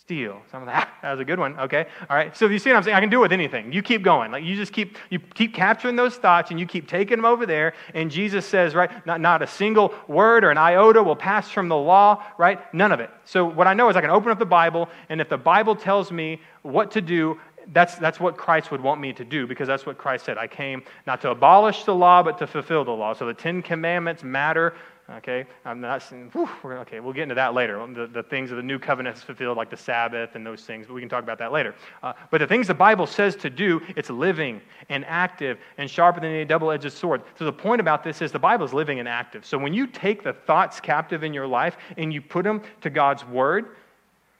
steal. 0.00 0.40
So 0.50 0.58
I'm 0.58 0.66
like, 0.66 0.76
ah, 0.76 0.98
that 1.02 1.10
was 1.12 1.20
a 1.20 1.24
good 1.24 1.38
one. 1.38 1.58
Okay. 1.58 1.86
All 2.08 2.16
right. 2.16 2.34
So 2.36 2.46
you 2.46 2.58
see 2.58 2.70
what 2.70 2.76
I'm 2.76 2.82
saying? 2.82 2.96
I 2.96 3.00
can 3.00 3.10
do 3.10 3.18
it 3.18 3.22
with 3.22 3.32
anything. 3.32 3.72
You 3.72 3.82
keep 3.82 4.02
going. 4.02 4.30
Like 4.30 4.44
you 4.44 4.56
just 4.56 4.72
keep 4.72 4.96
you 5.10 5.18
keep 5.18 5.54
capturing 5.54 5.96
those 5.96 6.16
thoughts 6.16 6.50
and 6.50 6.58
you 6.58 6.66
keep 6.66 6.88
taking 6.88 7.18
them 7.18 7.24
over 7.24 7.46
there. 7.46 7.74
And 7.94 8.10
Jesus 8.10 8.46
says, 8.46 8.74
right, 8.74 8.90
not, 9.06 9.20
not 9.20 9.42
a 9.42 9.46
single 9.46 9.94
word 10.06 10.44
or 10.44 10.50
an 10.50 10.58
iota 10.58 11.02
will 11.02 11.16
pass 11.16 11.50
from 11.50 11.68
the 11.68 11.76
law, 11.76 12.24
right? 12.38 12.72
None 12.72 12.92
of 12.92 13.00
it. 13.00 13.10
So 13.24 13.44
what 13.44 13.66
I 13.66 13.74
know 13.74 13.88
is 13.90 13.96
I 13.96 14.00
can 14.00 14.10
open 14.10 14.30
up 14.30 14.38
the 14.38 14.46
Bible, 14.46 14.88
and 15.08 15.20
if 15.20 15.28
the 15.28 15.36
Bible 15.36 15.76
tells 15.76 16.10
me 16.10 16.40
what 16.62 16.90
to 16.92 17.00
do, 17.00 17.38
that's, 17.72 17.96
that's 17.96 18.18
what 18.18 18.36
Christ 18.36 18.70
would 18.70 18.80
want 18.80 19.00
me 19.00 19.12
to 19.12 19.24
do 19.24 19.46
because 19.46 19.68
that's 19.68 19.86
what 19.86 19.98
Christ 19.98 20.24
said. 20.24 20.38
I 20.38 20.46
came 20.46 20.82
not 21.06 21.20
to 21.22 21.30
abolish 21.30 21.84
the 21.84 21.94
law, 21.94 22.22
but 22.22 22.38
to 22.38 22.46
fulfill 22.46 22.84
the 22.84 22.90
law. 22.90 23.12
So 23.12 23.26
the 23.26 23.34
Ten 23.34 23.62
Commandments 23.62 24.22
matter. 24.22 24.74
Okay, 25.10 25.46
I'm 25.64 25.80
not 25.80 26.02
saying, 26.02 26.28
whew, 26.34 26.46
okay, 26.64 27.00
we'll 27.00 27.14
get 27.14 27.22
into 27.22 27.34
that 27.36 27.54
later. 27.54 27.78
The, 27.94 28.06
the 28.06 28.22
things 28.22 28.50
of 28.50 28.58
the 28.58 28.62
new 28.62 28.78
covenant 28.78 29.16
is 29.16 29.22
fulfilled, 29.22 29.56
like 29.56 29.70
the 29.70 29.76
Sabbath 29.76 30.34
and 30.34 30.46
those 30.46 30.64
things, 30.64 30.86
but 30.86 30.92
we 30.92 31.00
can 31.00 31.08
talk 31.08 31.22
about 31.22 31.38
that 31.38 31.50
later. 31.50 31.74
Uh, 32.02 32.12
but 32.30 32.42
the 32.42 32.46
things 32.46 32.66
the 32.66 32.74
Bible 32.74 33.06
says 33.06 33.34
to 33.36 33.48
do, 33.48 33.80
it's 33.96 34.10
living 34.10 34.60
and 34.90 35.06
active 35.06 35.58
and 35.78 35.90
sharper 35.90 36.20
than 36.20 36.32
a 36.32 36.44
double 36.44 36.70
edged 36.70 36.92
sword. 36.92 37.22
So 37.38 37.46
the 37.46 37.52
point 37.52 37.80
about 37.80 38.04
this 38.04 38.20
is 38.20 38.32
the 38.32 38.38
Bible 38.38 38.66
is 38.66 38.74
living 38.74 38.98
and 38.98 39.08
active. 39.08 39.46
So 39.46 39.56
when 39.56 39.72
you 39.72 39.86
take 39.86 40.22
the 40.22 40.34
thoughts 40.34 40.78
captive 40.78 41.24
in 41.24 41.32
your 41.32 41.46
life 41.46 41.78
and 41.96 42.12
you 42.12 42.20
put 42.20 42.44
them 42.44 42.60
to 42.82 42.90
God's 42.90 43.24
word, 43.24 43.76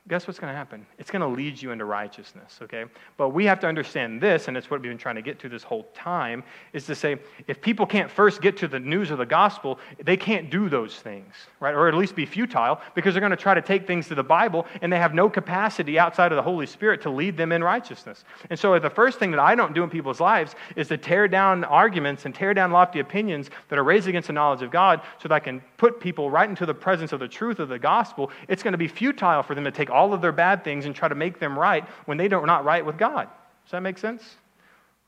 guess 0.08 0.26
what's 0.26 0.38
going 0.38 0.50
to 0.50 0.56
happen? 0.56 0.86
It's 0.98 1.10
going 1.10 1.20
to 1.20 1.28
lead 1.28 1.60
you 1.60 1.70
into 1.70 1.84
righteousness, 1.84 2.58
okay? 2.62 2.86
But 3.16 3.30
we 3.30 3.44
have 3.44 3.60
to 3.60 3.66
understand 3.66 4.20
this, 4.20 4.48
and 4.48 4.56
it's 4.56 4.70
what 4.70 4.80
we've 4.80 4.90
been 4.90 4.98
trying 4.98 5.16
to 5.16 5.22
get 5.22 5.38
to 5.40 5.48
this 5.48 5.62
whole 5.62 5.84
time, 5.94 6.42
is 6.72 6.86
to 6.86 6.94
say 6.94 7.18
if 7.46 7.60
people 7.60 7.84
can't 7.84 8.10
first 8.10 8.40
get 8.40 8.56
to 8.58 8.68
the 8.68 8.80
news 8.80 9.10
of 9.10 9.18
the 9.18 9.26
gospel, 9.26 9.78
they 10.02 10.16
can't 10.16 10.50
do 10.50 10.68
those 10.68 10.96
things, 10.96 11.34
right? 11.60 11.74
Or 11.74 11.88
at 11.88 11.94
least 11.94 12.16
be 12.16 12.24
futile 12.24 12.80
because 12.94 13.12
they're 13.12 13.20
going 13.20 13.30
to 13.30 13.36
try 13.36 13.54
to 13.54 13.62
take 13.62 13.86
things 13.86 14.08
to 14.08 14.14
the 14.14 14.22
Bible 14.22 14.66
and 14.80 14.92
they 14.92 14.98
have 14.98 15.12
no 15.12 15.28
capacity 15.28 15.98
outside 15.98 16.32
of 16.32 16.36
the 16.36 16.42
Holy 16.42 16.66
Spirit 16.66 17.02
to 17.02 17.10
lead 17.10 17.36
them 17.36 17.52
in 17.52 17.62
righteousness. 17.62 18.24
And 18.48 18.58
so 18.58 18.78
the 18.78 18.90
first 18.90 19.18
thing 19.18 19.30
that 19.32 19.40
I 19.40 19.54
don't 19.54 19.74
do 19.74 19.84
in 19.84 19.90
people's 19.90 20.20
lives 20.20 20.54
is 20.74 20.88
to 20.88 20.96
tear 20.96 21.28
down 21.28 21.64
arguments 21.64 22.24
and 22.24 22.34
tear 22.34 22.54
down 22.54 22.72
lofty 22.72 23.00
opinions 23.00 23.50
that 23.68 23.78
are 23.78 23.84
raised 23.84 24.08
against 24.08 24.28
the 24.28 24.32
knowledge 24.32 24.62
of 24.62 24.70
God 24.70 25.02
so 25.20 25.28
that 25.28 25.34
I 25.34 25.40
can 25.40 25.60
put 25.76 26.00
people 26.00 26.30
right 26.30 26.48
into 26.48 26.64
the 26.64 26.74
presence 26.74 27.12
of 27.12 27.20
the 27.20 27.28
truth 27.28 27.58
of 27.58 27.68
the 27.68 27.78
gospel. 27.78 28.30
It's 28.48 28.62
going 28.62 28.72
to 28.72 28.78
be 28.78 28.88
futile 28.88 29.42
for 29.42 29.54
them 29.54 29.64
to 29.64 29.70
take 29.70 29.90
all 29.98 30.14
of 30.14 30.22
their 30.22 30.32
bad 30.32 30.62
things 30.62 30.86
and 30.86 30.94
try 30.94 31.08
to 31.08 31.14
make 31.14 31.40
them 31.40 31.58
right 31.58 31.84
when 32.06 32.16
they 32.16 32.28
don't 32.28 32.46
not 32.46 32.64
right 32.64 32.86
with 32.86 32.96
God. 32.96 33.28
Does 33.64 33.72
that 33.72 33.82
make 33.82 33.98
sense? 33.98 34.22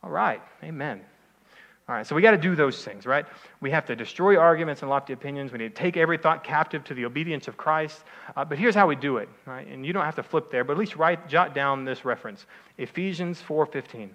All 0.02 0.10
right. 0.10 0.42
Amen. 0.64 1.00
All 1.88 1.96
right, 1.96 2.06
so 2.06 2.14
we 2.14 2.22
got 2.22 2.30
to 2.30 2.38
do 2.38 2.54
those 2.54 2.84
things, 2.84 3.04
right? 3.04 3.26
We 3.60 3.72
have 3.72 3.84
to 3.86 3.96
destroy 3.96 4.38
arguments 4.38 4.82
and 4.82 4.90
lofty 4.90 5.12
opinions. 5.12 5.50
We 5.50 5.58
need 5.58 5.74
to 5.74 5.82
take 5.82 5.96
every 5.96 6.18
thought 6.18 6.44
captive 6.44 6.84
to 6.84 6.94
the 6.94 7.04
obedience 7.04 7.48
of 7.48 7.56
Christ. 7.56 8.04
Uh, 8.36 8.44
but 8.44 8.58
here's 8.58 8.76
how 8.76 8.86
we 8.86 8.94
do 8.94 9.16
it, 9.16 9.28
right? 9.44 9.66
And 9.66 9.84
you 9.84 9.92
don't 9.92 10.04
have 10.04 10.14
to 10.14 10.22
flip 10.22 10.52
there, 10.52 10.62
but 10.62 10.74
at 10.74 10.78
least 10.78 10.94
write, 10.94 11.28
jot 11.28 11.52
down 11.52 11.84
this 11.84 12.04
reference: 12.04 12.46
Ephesians 12.78 13.42
4:15. 13.42 14.10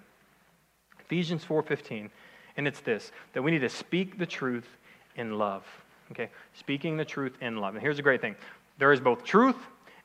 Ephesians 1.00 1.44
4:15, 1.44 2.08
and 2.56 2.66
it's 2.66 2.80
this: 2.80 3.12
that 3.34 3.42
we 3.42 3.50
need 3.50 3.58
to 3.58 3.68
speak 3.68 4.16
the 4.16 4.26
truth 4.26 4.68
in 5.16 5.36
love. 5.36 5.64
Okay, 6.12 6.30
speaking 6.54 6.96
the 6.96 7.04
truth 7.04 7.36
in 7.42 7.58
love. 7.58 7.74
And 7.74 7.82
here's 7.82 7.98
the 7.98 8.02
great 8.02 8.22
thing: 8.22 8.36
there 8.78 8.92
is 8.92 9.00
both 9.00 9.22
truth 9.22 9.56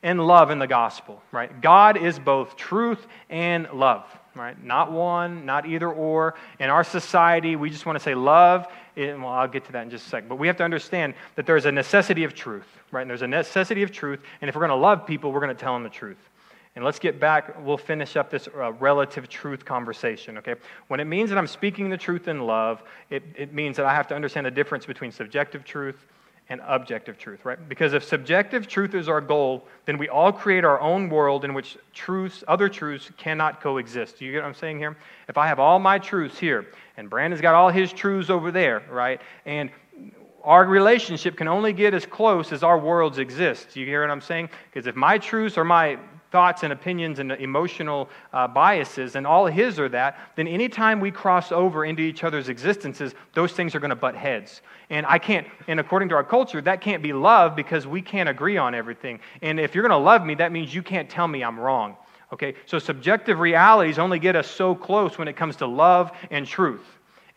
and 0.03 0.25
love 0.25 0.49
in 0.49 0.59
the 0.59 0.67
gospel, 0.67 1.21
right? 1.31 1.61
God 1.61 1.97
is 1.97 2.17
both 2.17 2.55
truth 2.55 3.05
and 3.29 3.67
love, 3.71 4.05
right? 4.35 4.61
Not 4.63 4.91
one, 4.91 5.45
not 5.45 5.67
either 5.67 5.89
or. 5.89 6.35
In 6.59 6.69
our 6.69 6.83
society, 6.83 7.55
we 7.55 7.69
just 7.69 7.85
want 7.85 7.97
to 7.97 8.03
say 8.03 8.15
love. 8.15 8.67
And, 8.95 9.23
well, 9.23 9.31
I'll 9.31 9.47
get 9.47 9.65
to 9.65 9.71
that 9.73 9.83
in 9.83 9.89
just 9.89 10.07
a 10.07 10.09
second. 10.09 10.29
But 10.29 10.37
we 10.37 10.47
have 10.47 10.57
to 10.57 10.63
understand 10.63 11.13
that 11.35 11.45
there's 11.45 11.65
a 11.65 11.71
necessity 11.71 12.23
of 12.23 12.33
truth, 12.33 12.67
right? 12.91 13.01
And 13.01 13.09
there's 13.09 13.21
a 13.21 13.27
necessity 13.27 13.83
of 13.83 13.91
truth. 13.91 14.21
And 14.41 14.49
if 14.49 14.55
we're 14.55 14.67
going 14.67 14.69
to 14.69 14.75
love 14.75 15.05
people, 15.05 15.31
we're 15.31 15.39
going 15.39 15.55
to 15.55 15.61
tell 15.61 15.73
them 15.73 15.83
the 15.83 15.89
truth. 15.89 16.17
And 16.75 16.85
let's 16.85 16.99
get 16.99 17.19
back, 17.19 17.63
we'll 17.65 17.77
finish 17.77 18.15
up 18.15 18.29
this 18.29 18.47
uh, 18.47 18.71
relative 18.73 19.27
truth 19.27 19.65
conversation, 19.65 20.37
okay? 20.37 20.55
When 20.87 21.01
it 21.01 21.05
means 21.05 21.29
that 21.29 21.37
I'm 21.37 21.47
speaking 21.47 21.89
the 21.89 21.97
truth 21.97 22.29
in 22.29 22.47
love, 22.47 22.81
it, 23.09 23.23
it 23.35 23.53
means 23.53 23.75
that 23.75 23.85
I 23.85 23.93
have 23.93 24.07
to 24.07 24.15
understand 24.15 24.45
the 24.45 24.51
difference 24.51 24.85
between 24.85 25.11
subjective 25.11 25.65
truth 25.65 26.05
and 26.51 26.59
objective 26.67 27.17
truth, 27.17 27.45
right? 27.45 27.57
Because 27.69 27.93
if 27.93 28.03
subjective 28.03 28.67
truth 28.67 28.93
is 28.93 29.07
our 29.07 29.21
goal, 29.21 29.65
then 29.85 29.97
we 29.97 30.09
all 30.09 30.33
create 30.33 30.65
our 30.65 30.81
own 30.81 31.07
world 31.07 31.45
in 31.45 31.53
which 31.53 31.77
truths, 31.93 32.43
other 32.45 32.67
truths 32.67 33.09
cannot 33.15 33.61
coexist. 33.61 34.19
Do 34.19 34.25
you 34.25 34.33
get 34.33 34.39
what 34.39 34.49
I'm 34.49 34.53
saying 34.53 34.77
here? 34.77 34.97
If 35.29 35.37
I 35.37 35.47
have 35.47 35.61
all 35.61 35.79
my 35.79 35.97
truths 35.97 36.37
here, 36.37 36.67
and 36.97 37.09
Brandon's 37.09 37.41
got 37.41 37.55
all 37.55 37.69
his 37.69 37.93
truths 37.93 38.29
over 38.29 38.51
there, 38.51 38.83
right? 38.89 39.21
And 39.45 39.71
our 40.43 40.65
relationship 40.65 41.37
can 41.37 41.47
only 41.47 41.71
get 41.71 41.93
as 41.93 42.05
close 42.05 42.51
as 42.51 42.63
our 42.63 42.77
worlds 42.77 43.17
exist. 43.17 43.69
Do 43.73 43.79
you 43.79 43.85
hear 43.85 44.01
what 44.01 44.11
I'm 44.11 44.19
saying? 44.19 44.49
Because 44.69 44.87
if 44.87 44.95
my 44.97 45.17
truths 45.17 45.57
are 45.57 45.63
my 45.63 45.97
thoughts 46.31 46.63
and 46.63 46.71
opinions 46.71 47.19
and 47.19 47.31
emotional 47.33 48.09
uh, 48.33 48.47
biases, 48.47 49.15
and 49.15 49.27
all 49.27 49.45
his 49.45 49.79
are 49.79 49.89
that, 49.89 50.17
then 50.35 50.47
anytime 50.47 50.99
we 50.99 51.11
cross 51.11 51.51
over 51.51 51.85
into 51.85 52.01
each 52.01 52.23
other's 52.23 52.49
existences, 52.49 53.13
those 53.33 53.51
things 53.51 53.75
are 53.75 53.79
going 53.79 53.89
to 53.89 53.95
butt 53.95 54.15
heads. 54.15 54.61
And 54.89 55.05
I 55.05 55.19
can't, 55.19 55.45
and 55.67 55.79
according 55.79 56.09
to 56.09 56.15
our 56.15 56.23
culture, 56.23 56.61
that 56.61 56.81
can't 56.81 57.03
be 57.03 57.13
love 57.13 57.55
because 57.55 57.85
we 57.85 58.01
can't 58.01 58.29
agree 58.29 58.57
on 58.57 58.73
everything. 58.73 59.19
And 59.41 59.59
if 59.59 59.75
you're 59.75 59.87
going 59.87 59.97
to 59.99 60.03
love 60.03 60.25
me, 60.25 60.35
that 60.35 60.51
means 60.51 60.73
you 60.73 60.81
can't 60.81 61.09
tell 61.09 61.27
me 61.27 61.43
I'm 61.43 61.59
wrong. 61.59 61.97
Okay? 62.33 62.55
So 62.65 62.79
subjective 62.79 63.39
realities 63.39 63.99
only 63.99 64.19
get 64.19 64.35
us 64.35 64.49
so 64.49 64.73
close 64.73 65.17
when 65.17 65.27
it 65.27 65.35
comes 65.35 65.57
to 65.57 65.67
love 65.67 66.11
and 66.29 66.47
truth. 66.47 66.85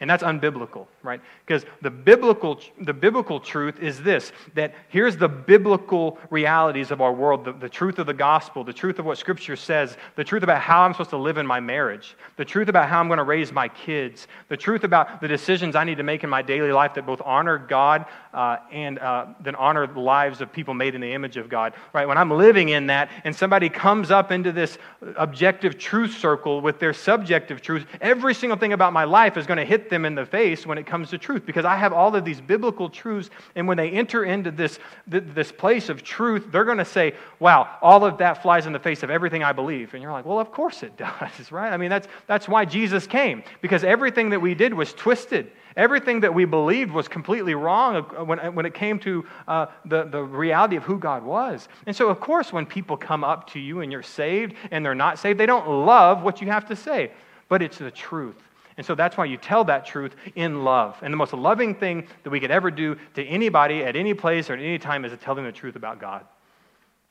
And 0.01 0.09
that's 0.09 0.23
unbiblical, 0.23 0.87
right? 1.05 1.21
Because 1.47 1.65
the 1.83 1.91
biblical, 1.91 2.59
the 2.81 2.95
biblical 2.95 3.39
truth 3.39 3.79
is 3.79 4.03
this 4.03 4.33
that 4.55 4.75
here's 4.89 5.17
the 5.17 5.29
biblical 5.29 6.19
realities 6.31 6.91
of 6.91 7.01
our 7.01 7.13
world 7.13 7.45
the, 7.45 7.53
the 7.53 7.69
truth 7.69 7.99
of 7.99 8.07
the 8.07 8.15
gospel, 8.15 8.65
the 8.65 8.73
truth 8.73 8.99
of 8.99 9.05
what 9.05 9.19
Scripture 9.19 9.55
says, 9.55 9.97
the 10.17 10.25
truth 10.25 10.43
about 10.43 10.61
how 10.61 10.83
I'm 10.83 10.93
supposed 10.95 11.11
to 11.11 11.19
live 11.19 11.37
in 11.37 11.47
my 11.47 11.61
marriage, 11.61 12.17
the 12.37 12.45
truth 12.45 12.69
about 12.69 12.89
how 12.89 13.01
I'm 13.01 13.09
going 13.09 13.19
to 13.19 13.25
raise 13.25 13.53
my 13.53 13.69
kids, 13.69 14.27
the 14.49 14.57
truth 14.57 14.83
about 14.83 15.21
the 15.21 15.29
decisions 15.29 15.77
I 15.77 15.85
need 15.85 15.99
to 15.99 16.03
make 16.03 16.25
in 16.25 16.31
my 16.31 16.43
daily 16.43 16.73
life 16.73 16.95
that 16.95 17.07
both 17.07 17.21
honor 17.25 17.59
God 17.59 18.07
uh, 18.33 18.57
and 18.73 18.99
uh, 18.99 19.27
then 19.41 19.55
honor 19.57 19.87
the 19.87 20.01
lives 20.01 20.41
of 20.41 20.53
people 20.53 20.75
made 20.75 20.95
in 20.95 21.01
the 21.01 21.13
image 21.13 21.37
of 21.37 21.49
God, 21.49 21.75
right? 21.93 22.09
When 22.09 22.17
I'm 22.17 22.31
living 22.31 22.71
in 22.71 22.87
that 22.87 23.11
and 23.25 23.37
somebody 23.37 23.69
comes 23.69 24.11
up 24.11 24.33
into 24.33 24.53
this 24.53 24.79
objective 25.17 25.79
truth 25.79 26.17
circle 26.17 26.61
with 26.63 26.81
their 26.81 26.95
subjective 26.95 27.61
truth, 27.61 27.87
every 28.01 28.35
single 28.35 28.59
thing 28.59 28.73
about 28.73 28.93
my 28.93 29.05
life 29.05 29.37
is 29.37 29.47
going 29.47 29.59
to 29.59 29.65
hit 29.65 29.91
them 29.91 30.05
in 30.05 30.15
the 30.15 30.25
face 30.25 30.67
when 30.67 30.79
it 30.79 30.87
comes 30.87 30.94
to 31.03 31.19
truth 31.19 31.45
because 31.45 31.65
I 31.65 31.77
have 31.77 31.93
all 31.93 32.15
of 32.15 32.25
these 32.25 32.41
biblical 32.41 32.89
truths. 32.89 33.31
And 33.55 33.67
when 33.67 33.77
they 33.77 33.91
enter 33.91 34.25
into 34.25 34.51
this, 34.51 34.79
this 35.07 35.51
place 35.51 35.89
of 35.89 36.03
truth, 36.03 36.47
they're 36.51 36.65
going 36.65 36.79
to 36.79 36.85
say, 36.85 37.15
wow, 37.41 37.69
all 37.83 38.05
of 38.05 38.19
that 38.19 38.43
flies 38.43 38.67
in 38.67 38.73
the 38.73 38.79
face 38.79 39.03
of 39.03 39.11
everything 39.11 39.43
I 39.43 39.53
believe. 39.53 39.95
And 39.95 40.03
you're 40.03 40.13
like, 40.13 40.25
well, 40.25 40.39
of 40.39 40.53
course 40.53 40.83
it 40.83 40.97
does, 40.97 41.51
right? 41.51 41.73
I 41.73 41.77
mean, 41.77 41.91
that's, 41.91 42.09
that's 42.27 42.49
why 42.49 42.65
Jesus 42.65 43.07
came 43.07 43.43
because 43.61 43.83
everything 43.85 44.31
that 44.31 44.41
we 44.41 44.55
did 44.55 44.73
was 44.73 44.93
twisted. 44.93 45.51
Everything 45.77 46.21
that 46.21 46.33
we 46.33 46.45
believed 46.45 46.93
was 46.93 47.09
completely 47.09 47.55
wrong 47.57 48.05
when, 48.27 48.55
when 48.55 48.65
it 48.65 48.75
came 48.75 48.99
to 49.01 49.25
uh, 49.49 49.67
the, 49.85 50.05
the 50.05 50.23
reality 50.23 50.77
of 50.77 50.85
who 50.85 50.99
God 50.99 51.25
was. 51.25 51.69
And 51.87 51.97
so, 51.97 52.09
of 52.11 52.21
course, 52.21 52.53
when 52.53 52.65
people 52.65 52.97
come 52.97 53.25
up 53.25 53.51
to 53.51 53.59
you 53.59 53.81
and 53.81 53.91
you're 53.91 54.03
saved 54.03 54.55
and 54.71 54.87
they're 54.87 54.95
not 54.95 55.19
saved, 55.19 55.41
they 55.41 55.47
don't 55.47 55.69
love 55.69 56.23
what 56.23 56.41
you 56.41 56.47
have 56.47 56.67
to 56.67 56.77
say, 56.77 57.11
but 57.49 57.61
it's 57.61 57.79
the 57.79 57.91
truth. 57.91 58.41
And 58.77 58.85
so 58.85 58.95
that's 58.95 59.17
why 59.17 59.27
you 59.27 59.37
tell 59.37 59.65
that 59.65 59.87
truth 59.87 60.17
in 60.35 60.65
love. 60.65 60.97
And 61.03 61.13
the 61.13 61.17
most 61.17 61.33
loving 61.33 61.75
thing 61.75 62.09
that 62.25 62.31
we 62.31 62.41
could 62.41 62.51
ever 62.51 62.71
do 62.71 62.97
to 63.15 63.25
anybody 63.25 63.85
at 63.85 63.95
any 63.95 64.15
place 64.15 64.51
or 64.51 64.55
at 64.55 64.59
any 64.59 64.79
time 64.79 65.05
is 65.05 65.13
to 65.13 65.17
tell 65.17 65.35
them 65.35 65.45
the 65.45 65.53
truth 65.53 65.77
about 65.77 66.01
God. 66.01 66.27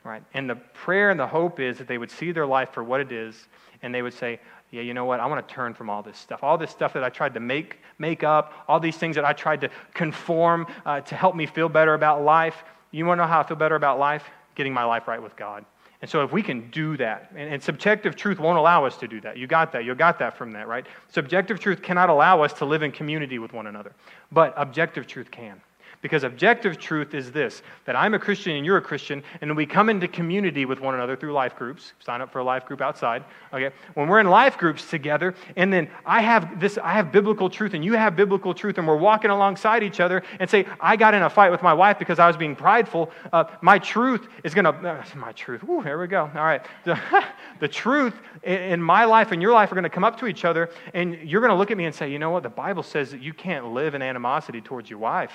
Right? 0.03 0.23
And 0.33 0.49
the 0.49 0.55
prayer 0.55 1.11
and 1.11 1.19
the 1.19 1.27
hope 1.27 1.61
is 1.61 1.77
that 1.77 1.87
they 1.87 1.97
would 1.97 2.11
see 2.11 2.33
their 2.33 2.45
life 2.45 2.71
for 2.71 2.83
what 2.83 2.99
it 2.99 3.11
is 3.11 3.47
and 3.81 3.95
they 3.95 4.01
would 4.01 4.13
say, 4.13 4.39
yeah, 4.71 4.81
you 4.81 4.93
know 4.93 5.05
what? 5.05 5.19
I 5.19 5.27
want 5.27 5.47
to 5.47 5.53
turn 5.53 5.73
from 5.73 5.89
all 5.89 6.01
this 6.01 6.17
stuff. 6.17 6.43
All 6.43 6.57
this 6.57 6.71
stuff 6.71 6.93
that 6.93 7.03
I 7.03 7.09
tried 7.09 7.35
to 7.35 7.39
make, 7.39 7.79
make 7.99 8.23
up, 8.23 8.53
all 8.67 8.79
these 8.79 8.97
things 8.97 9.15
that 9.15 9.23
I 9.23 9.31
tried 9.31 9.61
to 9.61 9.69
conform 9.93 10.65
uh, 10.85 11.01
to 11.01 11.15
help 11.15 11.35
me 11.35 11.45
feel 11.45 11.69
better 11.69 11.93
about 11.93 12.23
life. 12.23 12.63
You 12.91 13.05
want 13.05 13.19
to 13.19 13.23
know 13.23 13.27
how 13.27 13.41
I 13.41 13.43
feel 13.43 13.55
better 13.55 13.75
about 13.75 13.99
life? 13.99 14.23
Getting 14.55 14.73
my 14.73 14.83
life 14.83 15.07
right 15.07 15.21
with 15.21 15.35
God. 15.35 15.63
And 16.03 16.09
so, 16.09 16.21
if 16.21 16.33
we 16.33 16.43
can 16.43 16.69
do 16.69 16.97
that, 16.97 17.31
and, 17.33 17.53
and, 17.53 17.63
subjective 17.63 18.17
truth 18.17 18.37
won't 18.37 18.57
allow 18.57 18.83
us 18.83 18.97
to 18.97 19.07
do 19.07 19.21
that. 19.21 19.37
You 19.37 19.47
got 19.47 19.71
that. 19.71 19.85
You 19.85 19.95
got 19.95 20.19
that 20.19 20.35
from 20.35 20.51
that, 20.51 20.67
right? 20.67 20.85
Subjective 21.07 21.61
truth 21.61 21.81
cannot 21.81 22.09
allow 22.09 22.41
us 22.41 22.51
to 22.55 22.65
live 22.65 22.83
in 22.83 22.91
community 22.91 23.39
with 23.39 23.53
one 23.53 23.67
another, 23.67 23.93
but 24.29 24.53
objective 24.57 25.07
truth 25.07 25.31
can. 25.31 25.61
Because 26.03 26.25
objective 26.25 26.77
truth 26.77 27.13
is 27.13 27.31
this 27.31 27.63
that 27.85 27.95
I'm 27.95 28.13
a 28.13 28.19
Christian 28.19 28.57
and 28.57 28.65
you're 28.65 28.75
a 28.75 28.81
Christian, 28.81 29.23
and 29.39 29.55
we 29.55 29.65
come 29.65 29.89
into 29.89 30.05
community 30.07 30.65
with 30.65 30.81
one 30.81 30.93
another 30.93 31.15
through 31.15 31.31
life 31.31 31.55
groups. 31.55 31.93
Sign 31.99 32.21
up 32.21 32.29
for 32.29 32.39
a 32.39 32.43
life 32.43 32.65
group 32.65 32.81
outside. 32.81 33.23
Okay? 33.53 33.73
When 33.93 34.09
we're 34.09 34.19
in 34.19 34.27
life 34.27 34.57
groups 34.57 34.89
together, 34.89 35.33
and 35.55 35.71
then 35.71 35.89
I 36.05 36.19
have 36.19 36.59
this, 36.59 36.77
I 36.77 36.91
have 36.91 37.13
biblical 37.13 37.49
truth, 37.49 37.73
and 37.73 37.85
you 37.85 37.93
have 37.93 38.17
biblical 38.17 38.53
truth, 38.53 38.77
and 38.77 38.85
we're 38.85 38.97
walking 38.97 39.31
alongside 39.31 39.81
each 39.81 40.01
other 40.01 40.23
and 40.41 40.49
say, 40.49 40.67
I 40.81 40.97
got 40.97 41.13
in 41.13 41.23
a 41.23 41.29
fight 41.29 41.51
with 41.51 41.63
my 41.63 41.73
wife 41.73 41.97
because 41.97 42.19
I 42.19 42.27
was 42.27 42.35
being 42.35 42.55
prideful. 42.55 43.09
Uh, 43.31 43.45
my 43.61 43.79
truth 43.79 44.27
is 44.43 44.53
going 44.53 44.65
to, 44.65 44.71
uh, 44.71 45.05
my 45.15 45.31
truth, 45.31 45.63
Ooh, 45.63 45.79
here 45.79 45.97
we 45.97 46.07
go. 46.07 46.29
All 46.35 46.43
right. 46.43 46.65
The, 46.83 46.99
the 47.61 47.69
truth 47.69 48.15
in 48.43 48.83
my 48.83 49.05
life 49.05 49.31
and 49.31 49.41
your 49.41 49.53
life 49.53 49.71
are 49.71 49.75
going 49.75 49.83
to 49.83 49.89
come 49.89 50.03
up 50.03 50.19
to 50.19 50.27
each 50.27 50.43
other, 50.43 50.69
and 50.93 51.15
you're 51.23 51.39
going 51.39 51.51
to 51.51 51.57
look 51.57 51.71
at 51.71 51.77
me 51.77 51.85
and 51.85 51.95
say, 51.95 52.11
you 52.11 52.19
know 52.19 52.31
what? 52.31 52.43
The 52.43 52.49
Bible 52.49 52.83
says 52.83 53.11
that 53.11 53.21
you 53.21 53.33
can't 53.33 53.67
live 53.67 53.95
in 53.95 54.01
animosity 54.01 54.59
towards 54.59 54.89
your 54.89 54.99
wife. 54.99 55.31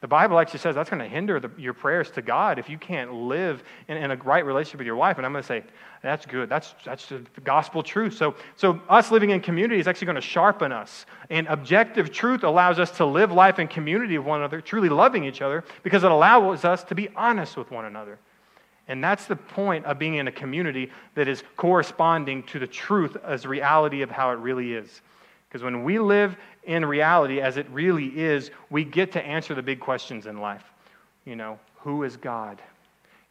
The 0.00 0.08
Bible 0.08 0.38
actually 0.38 0.60
says 0.60 0.74
that's 0.74 0.88
going 0.88 1.02
to 1.02 1.08
hinder 1.08 1.38
the, 1.40 1.50
your 1.58 1.74
prayers 1.74 2.10
to 2.12 2.22
God 2.22 2.58
if 2.58 2.70
you 2.70 2.78
can't 2.78 3.12
live 3.12 3.62
in, 3.86 3.98
in, 3.98 4.10
a 4.10 4.16
right 4.16 4.44
relationship 4.46 4.78
with 4.78 4.86
your 4.86 4.96
wife. 4.96 5.18
And 5.18 5.26
I'm 5.26 5.32
going 5.32 5.42
to 5.42 5.46
say, 5.46 5.62
that's 6.02 6.24
good. 6.24 6.48
That's, 6.48 6.74
that's 6.86 7.06
the 7.10 7.22
gospel 7.44 7.82
truth. 7.82 8.16
So, 8.16 8.34
so, 8.56 8.80
us 8.88 9.10
living 9.10 9.28
in 9.28 9.42
community 9.42 9.78
is 9.78 9.86
actually 9.86 10.06
going 10.06 10.14
to 10.14 10.22
sharpen 10.22 10.72
us. 10.72 11.04
And 11.28 11.46
objective 11.48 12.10
truth 12.10 12.44
allows 12.44 12.78
us 12.78 12.90
to 12.92 13.04
live 13.04 13.30
life 13.30 13.58
in 13.58 13.68
community 13.68 14.16
with 14.16 14.26
one 14.26 14.40
another, 14.40 14.62
truly 14.62 14.88
loving 14.88 15.24
each 15.24 15.42
other, 15.42 15.64
because 15.82 16.02
it 16.02 16.10
allows 16.10 16.64
us 16.64 16.82
to 16.84 16.94
be 16.94 17.10
honest 17.14 17.58
with 17.58 17.70
one 17.70 17.84
another. 17.84 18.18
And 18.88 19.04
that's 19.04 19.26
the 19.26 19.36
point 19.36 19.84
of 19.84 19.98
being 19.98 20.14
in 20.14 20.28
a 20.28 20.32
community 20.32 20.90
that 21.14 21.28
is 21.28 21.44
corresponding 21.58 22.42
to 22.44 22.58
the 22.58 22.66
truth 22.66 23.18
as 23.22 23.46
reality 23.46 24.00
of 24.00 24.10
how 24.10 24.30
it 24.30 24.38
really 24.38 24.72
is. 24.72 25.02
Because 25.50 25.64
when 25.64 25.82
we 25.82 25.98
live 25.98 26.36
in 26.62 26.86
reality 26.86 27.40
as 27.40 27.56
it 27.56 27.66
really 27.70 28.06
is, 28.06 28.52
we 28.70 28.84
get 28.84 29.10
to 29.12 29.22
answer 29.22 29.52
the 29.52 29.62
big 29.62 29.80
questions 29.80 30.26
in 30.26 30.40
life. 30.40 30.62
You 31.24 31.34
know, 31.34 31.58
who 31.78 32.04
is 32.04 32.16
God? 32.16 32.62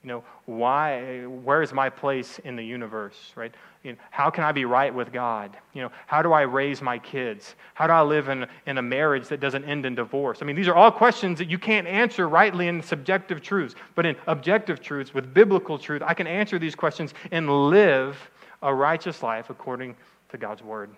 You 0.03 0.09
know, 0.09 0.23
why, 0.45 1.23
where 1.25 1.61
is 1.61 1.73
my 1.73 1.89
place 1.89 2.39
in 2.39 2.55
the 2.55 2.63
universe, 2.63 3.33
right? 3.35 3.53
You 3.83 3.93
know, 3.93 3.97
how 4.11 4.29
can 4.29 4.43
I 4.43 4.51
be 4.51 4.63
right 4.65 4.93
with 4.93 5.11
God? 5.11 5.57
You 5.73 5.81
know, 5.83 5.91
how 6.07 6.21
do 6.21 6.31
I 6.31 6.41
raise 6.41 6.81
my 6.81 6.97
kids? 6.99 7.55
How 7.73 7.87
do 7.87 7.93
I 7.93 8.01
live 8.01 8.29
in, 8.29 8.47
in 8.65 8.77
a 8.77 8.81
marriage 8.81 9.27
that 9.27 9.39
doesn't 9.39 9.65
end 9.65 9.85
in 9.85 9.95
divorce? 9.95 10.39
I 10.41 10.45
mean, 10.45 10.55
these 10.55 10.69
are 10.69 10.75
all 10.75 10.91
questions 10.91 11.37
that 11.39 11.49
you 11.49 11.57
can't 11.57 11.87
answer 11.87 12.29
rightly 12.29 12.67
in 12.67 12.81
subjective 12.81 13.41
truths, 13.41 13.75
but 13.95 14.05
in 14.05 14.15
objective 14.27 14.81
truths, 14.81 15.13
with 15.13 15.33
biblical 15.33 15.77
truth, 15.77 16.01
I 16.05 16.13
can 16.13 16.27
answer 16.27 16.59
these 16.59 16.75
questions 16.75 17.13
and 17.31 17.69
live 17.69 18.17
a 18.61 18.73
righteous 18.73 19.21
life 19.23 19.49
according 19.49 19.95
to 20.29 20.37
God's 20.37 20.63
word. 20.63 20.89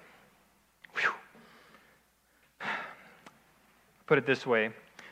Whew 0.96 1.12
put 4.12 4.18
it 4.18 4.26
this 4.26 4.46
way 4.46 4.70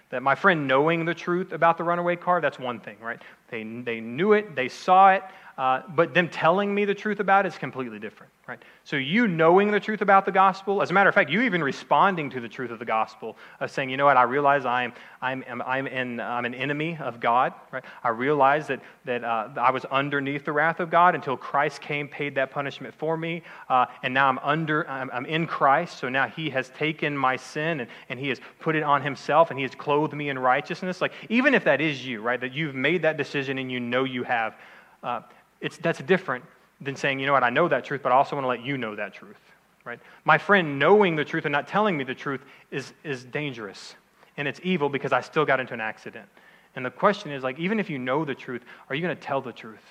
that 0.10 0.22
my 0.22 0.36
friend 0.36 0.68
knowing 0.68 1.06
the 1.06 1.14
truth 1.14 1.54
about 1.54 1.78
the 1.78 1.84
runaway 1.86 2.18
car, 2.18 2.42
that's 2.42 2.60
one 2.60 2.82
thing, 2.82 2.98
right? 3.00 3.22
They, 3.50 3.64
they 3.64 4.02
knew 4.02 4.34
it, 4.34 4.58
they 4.58 4.68
saw 4.68 5.14
it, 5.14 5.24
uh, 5.60 5.82
but 5.90 6.14
them 6.14 6.30
telling 6.30 6.74
me 6.74 6.86
the 6.86 6.96
truth 6.96 7.20
about 7.20 7.46
it 7.46 7.50
is 7.52 7.58
completely 7.58 8.00
different, 8.00 8.32
right? 8.48 8.62
So 8.86 8.96
you 8.96 9.28
knowing 9.28 9.72
the 9.72 9.80
truth 9.82 10.00
about 10.00 10.24
the 10.24 10.32
gospel, 10.32 10.82
as 10.82 10.90
a 10.90 10.94
matter 10.94 11.10
of 11.10 11.16
fact, 11.16 11.30
you 11.30 11.42
even 11.42 11.62
responding 11.62 12.30
to 12.30 12.40
the 12.40 12.48
truth 12.48 12.72
of 12.72 12.80
the 12.80 12.86
gospel, 12.86 13.36
of 13.60 13.70
saying, 13.70 13.90
you 13.90 13.98
know 13.98 14.06
what, 14.06 14.16
I 14.16 14.24
realize 14.24 14.66
I'm, 14.66 14.94
I'm, 15.22 15.44
I'm, 15.66 15.86
in, 15.86 16.22
I'm 16.22 16.46
an 16.46 16.54
enemy 16.54 16.98
of 17.02 17.20
God, 17.20 17.54
right? 17.74 17.84
I 18.06 18.08
realize 18.08 18.68
that, 18.68 18.80
that 19.04 19.26
uh, 19.26 19.50
I 19.58 19.72
was 19.72 19.84
underneath 19.84 20.46
the 20.46 20.54
wrath 20.54 20.80
of 20.80 20.90
God 20.90 21.14
until 21.14 21.36
Christ 21.36 21.82
came, 21.82 22.08
paid 22.08 22.36
that 22.36 22.52
punishment 22.52 22.96
for 22.96 23.18
me, 23.18 23.44
uh, 23.68 23.88
and 24.02 24.14
now 24.14 24.30
I'm 24.30 24.40
under, 24.40 24.90
I'm, 24.90 25.10
I'm 25.12 25.26
in 25.26 25.46
Christ, 25.46 25.98
so 25.98 26.08
now 26.08 26.30
He 26.30 26.50
has 26.52 26.70
taken 26.70 27.18
my 27.18 27.36
sin 27.36 27.82
and, 27.82 27.90
and 28.08 28.18
He 28.18 28.30
has 28.30 28.40
put 28.62 28.78
it 28.78 28.84
on 28.84 29.02
Himself 29.02 29.50
and 29.50 29.60
He 29.60 29.64
has 29.64 29.76
clothed 29.76 30.14
me 30.14 30.30
in 30.30 30.40
righteousness. 30.40 31.02
Like, 31.02 31.12
even 31.28 31.54
if 31.54 31.66
that 31.66 31.82
is 31.82 32.06
you, 32.06 32.22
right, 32.22 32.40
that 32.40 32.54
you've 32.54 32.76
made 32.76 33.02
that 33.02 33.18
decision 33.18 33.58
and 33.58 33.70
you 33.70 33.82
know 33.82 34.06
you 34.06 34.24
have, 34.24 34.56
uh, 35.04 35.22
it's, 35.62 35.78
that's 35.78 36.00
different 36.00 36.46
than 36.82 36.96
saying, 36.96 37.20
you 37.20 37.26
know 37.26 37.34
what, 37.34 37.44
I 37.44 37.50
know 37.50 37.68
that 37.68 37.84
truth, 37.84 38.02
but 38.02 38.12
I 38.12 38.16
also 38.16 38.36
want 38.36 38.46
to 38.46 38.50
let 38.50 38.64
you 38.64 38.78
know 38.78 38.96
that 38.96 39.14
truth. 39.14 39.40
Right? 39.86 40.00
My 40.24 40.38
friend 40.38 40.78
knowing 40.78 41.16
the 41.16 41.26
truth 41.26 41.46
and 41.46 41.52
not 41.52 41.68
telling 41.68 41.98
me 41.98 42.04
the 42.04 42.16
truth 42.16 42.42
is, 42.72 42.94
is 43.04 43.24
dangerous. 43.26 43.96
And 44.38 44.48
it's 44.48 44.60
evil 44.64 44.90
because 44.90 45.12
I 45.12 45.22
still 45.22 45.46
got 45.46 45.60
into 45.60 45.74
an 45.74 45.82
accident. 45.82 46.28
And 46.76 46.86
the 46.86 46.92
question 46.92 47.32
is 47.32 47.44
like, 47.44 47.60
even 47.60 47.80
if 47.80 47.90
you 47.90 47.98
know 47.98 48.24
the 48.24 48.36
truth, 48.36 48.64
are 48.90 48.96
you 48.96 49.02
going 49.02 49.16
to 49.16 49.22
tell 49.22 49.42
the 49.42 49.52
truth? 49.52 49.84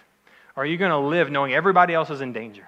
Are 0.56 0.64
you 0.64 0.76
going 0.76 0.90
to 0.90 0.98
live 0.98 1.30
knowing 1.30 1.52
everybody 1.52 1.94
else 1.94 2.10
is 2.10 2.20
in 2.20 2.32
danger? 2.32 2.66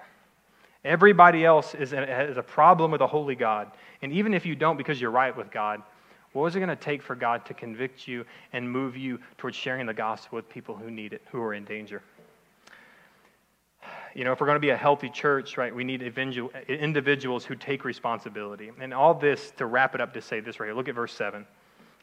Everybody 0.83 1.45
else 1.45 1.75
is 1.75 1.93
a, 1.93 2.29
is 2.29 2.37
a 2.37 2.43
problem 2.43 2.91
with 2.91 3.01
a 3.01 3.07
holy 3.07 3.35
God. 3.35 3.71
And 4.01 4.11
even 4.11 4.33
if 4.33 4.45
you 4.45 4.55
don't 4.55 4.77
because 4.77 4.99
you're 4.99 5.11
right 5.11 5.35
with 5.35 5.51
God, 5.51 5.81
what 6.33 6.47
is 6.47 6.55
it 6.55 6.59
going 6.59 6.69
to 6.69 6.75
take 6.75 7.01
for 7.01 7.15
God 7.15 7.45
to 7.45 7.53
convict 7.53 8.07
you 8.07 8.25
and 8.53 8.69
move 8.69 8.95
you 8.95 9.19
towards 9.37 9.57
sharing 9.57 9.85
the 9.85 9.93
gospel 9.93 10.37
with 10.37 10.49
people 10.49 10.75
who 10.75 10.89
need 10.89 11.13
it, 11.13 11.21
who 11.31 11.41
are 11.41 11.53
in 11.53 11.65
danger? 11.65 12.01
You 14.13 14.25
know, 14.25 14.33
if 14.33 14.41
we're 14.41 14.47
going 14.47 14.57
to 14.57 14.59
be 14.59 14.71
a 14.71 14.77
healthy 14.77 15.09
church, 15.09 15.57
right, 15.57 15.73
we 15.73 15.83
need 15.83 16.01
individuals 16.01 17.45
who 17.45 17.55
take 17.55 17.85
responsibility. 17.85 18.69
And 18.79 18.93
all 18.93 19.13
this, 19.13 19.51
to 19.57 19.65
wrap 19.65 19.95
it 19.95 20.01
up, 20.01 20.13
to 20.13 20.21
say 20.21 20.39
this 20.39 20.59
right 20.59 20.67
here. 20.67 20.75
Look 20.75 20.89
at 20.89 20.95
verse 20.95 21.13
7. 21.13 21.45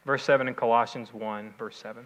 Verse 0.05 0.23
7 0.23 0.47
in 0.47 0.55
Colossians 0.55 1.13
1, 1.13 1.53
verse 1.57 1.77
7. 1.77 2.05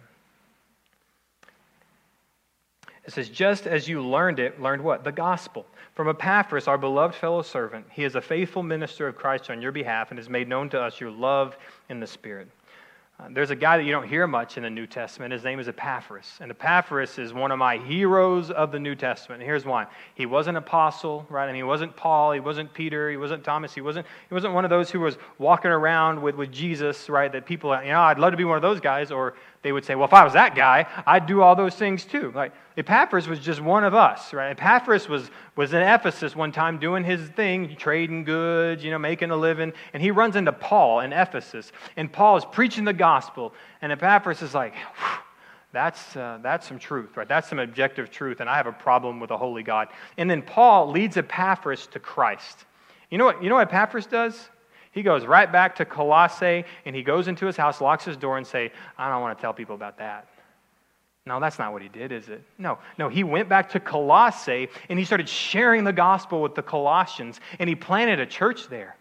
It 3.06 3.12
says, 3.12 3.28
just 3.28 3.66
as 3.66 3.86
you 3.88 4.00
learned 4.00 4.40
it, 4.40 4.60
learned 4.60 4.82
what? 4.82 5.04
The 5.04 5.12
gospel. 5.12 5.66
From 5.94 6.08
Epaphras, 6.08 6.68
our 6.68 6.78
beloved 6.78 7.14
fellow 7.14 7.42
servant. 7.42 7.86
He 7.90 8.04
is 8.04 8.14
a 8.14 8.20
faithful 8.20 8.62
minister 8.62 9.06
of 9.06 9.14
Christ 9.16 9.50
on 9.50 9.62
your 9.62 9.72
behalf 9.72 10.10
and 10.10 10.18
has 10.18 10.28
made 10.28 10.48
known 10.48 10.68
to 10.70 10.80
us 10.80 11.00
your 11.00 11.10
love 11.10 11.56
in 11.88 12.00
the 12.00 12.06
Spirit. 12.06 12.48
Uh, 13.20 13.28
there's 13.30 13.50
a 13.50 13.56
guy 13.56 13.76
that 13.76 13.84
you 13.84 13.92
don't 13.92 14.08
hear 14.08 14.26
much 14.26 14.56
in 14.56 14.64
the 14.64 14.70
New 14.70 14.88
Testament. 14.88 15.32
His 15.32 15.44
name 15.44 15.60
is 15.60 15.68
Epaphras. 15.68 16.26
And 16.40 16.50
Epaphras 16.50 17.16
is 17.16 17.32
one 17.32 17.52
of 17.52 17.58
my 17.60 17.78
heroes 17.78 18.50
of 18.50 18.72
the 18.72 18.80
New 18.80 18.96
Testament. 18.96 19.40
And 19.40 19.48
here's 19.48 19.64
why. 19.64 19.86
He 20.16 20.26
wasn't 20.26 20.56
an 20.56 20.64
apostle, 20.64 21.24
right? 21.30 21.44
I 21.44 21.46
mean, 21.46 21.54
he 21.54 21.62
wasn't 21.62 21.94
Paul, 21.94 22.32
he 22.32 22.40
wasn't 22.40 22.74
Peter, 22.74 23.12
he 23.12 23.16
wasn't 23.16 23.44
Thomas, 23.44 23.72
he 23.72 23.80
wasn't, 23.80 24.08
he 24.28 24.34
wasn't 24.34 24.52
one 24.52 24.64
of 24.64 24.70
those 24.70 24.90
who 24.90 24.98
was 24.98 25.16
walking 25.38 25.70
around 25.70 26.20
with, 26.20 26.34
with 26.34 26.50
Jesus, 26.50 27.08
right? 27.08 27.30
That 27.30 27.46
people, 27.46 27.70
you 27.82 27.92
know, 27.92 28.00
I'd 28.00 28.18
love 28.18 28.32
to 28.32 28.36
be 28.36 28.44
one 28.44 28.56
of 28.56 28.62
those 28.62 28.80
guys. 28.80 29.12
Or 29.12 29.34
they 29.64 29.72
would 29.72 29.84
say, 29.84 29.94
well, 29.94 30.04
if 30.04 30.12
I 30.12 30.22
was 30.22 30.34
that 30.34 30.54
guy, 30.54 30.86
I'd 31.06 31.24
do 31.26 31.40
all 31.40 31.56
those 31.56 31.74
things 31.74 32.04
too. 32.04 32.30
Like 32.34 32.52
Epaphras 32.76 33.26
was 33.26 33.40
just 33.40 33.62
one 33.62 33.82
of 33.82 33.94
us, 33.94 34.34
right? 34.34 34.50
Epaphras 34.50 35.08
was, 35.08 35.30
was 35.56 35.72
in 35.72 35.80
Ephesus 35.80 36.36
one 36.36 36.52
time 36.52 36.78
doing 36.78 37.02
his 37.02 37.28
thing, 37.30 37.74
trading 37.74 38.24
goods, 38.24 38.84
you 38.84 38.90
know, 38.90 38.98
making 38.98 39.30
a 39.30 39.36
living, 39.36 39.72
and 39.94 40.02
he 40.02 40.10
runs 40.10 40.36
into 40.36 40.52
Paul 40.52 41.00
in 41.00 41.14
Ephesus, 41.14 41.72
and 41.96 42.12
Paul 42.12 42.36
is 42.36 42.44
preaching 42.44 42.84
the 42.84 42.92
gospel, 42.92 43.54
and 43.80 43.90
Epaphras 43.90 44.42
is 44.42 44.54
like, 44.54 44.74
that's, 45.72 46.14
uh, 46.14 46.40
that's 46.42 46.68
some 46.68 46.78
truth, 46.78 47.16
right? 47.16 47.26
That's 47.26 47.48
some 47.48 47.58
objective 47.58 48.10
truth, 48.10 48.40
and 48.40 48.50
I 48.50 48.58
have 48.58 48.66
a 48.66 48.72
problem 48.72 49.18
with 49.18 49.30
a 49.30 49.38
holy 49.38 49.62
God. 49.62 49.88
And 50.18 50.30
then 50.30 50.42
Paul 50.42 50.90
leads 50.90 51.16
Epaphras 51.16 51.86
to 51.88 51.98
Christ. 51.98 52.66
You 53.10 53.16
know 53.16 53.24
what, 53.24 53.42
you 53.42 53.48
know 53.48 53.54
what 53.54 53.68
Epaphras 53.68 54.04
does? 54.04 54.50
He 54.94 55.02
goes 55.02 55.26
right 55.26 55.50
back 55.50 55.74
to 55.76 55.84
Colossae 55.84 56.64
and 56.84 56.94
he 56.94 57.02
goes 57.02 57.26
into 57.26 57.46
his 57.46 57.56
house, 57.56 57.80
locks 57.80 58.04
his 58.04 58.16
door, 58.16 58.38
and 58.38 58.46
say, 58.46 58.70
I 58.96 59.10
don't 59.10 59.20
want 59.20 59.36
to 59.36 59.42
tell 59.42 59.52
people 59.52 59.74
about 59.74 59.98
that. 59.98 60.28
No, 61.26 61.40
that's 61.40 61.58
not 61.58 61.72
what 61.72 61.82
he 61.82 61.88
did, 61.88 62.12
is 62.12 62.28
it? 62.28 62.42
No, 62.58 62.78
no, 62.96 63.08
he 63.08 63.24
went 63.24 63.48
back 63.48 63.70
to 63.70 63.80
Colossae 63.80 64.68
and 64.88 64.98
he 64.98 65.04
started 65.04 65.28
sharing 65.28 65.82
the 65.82 65.92
gospel 65.92 66.40
with 66.42 66.54
the 66.54 66.62
Colossians 66.62 67.40
and 67.58 67.68
he 67.68 67.74
planted 67.74 68.20
a 68.20 68.26
church 68.26 68.68
there. 68.68 68.96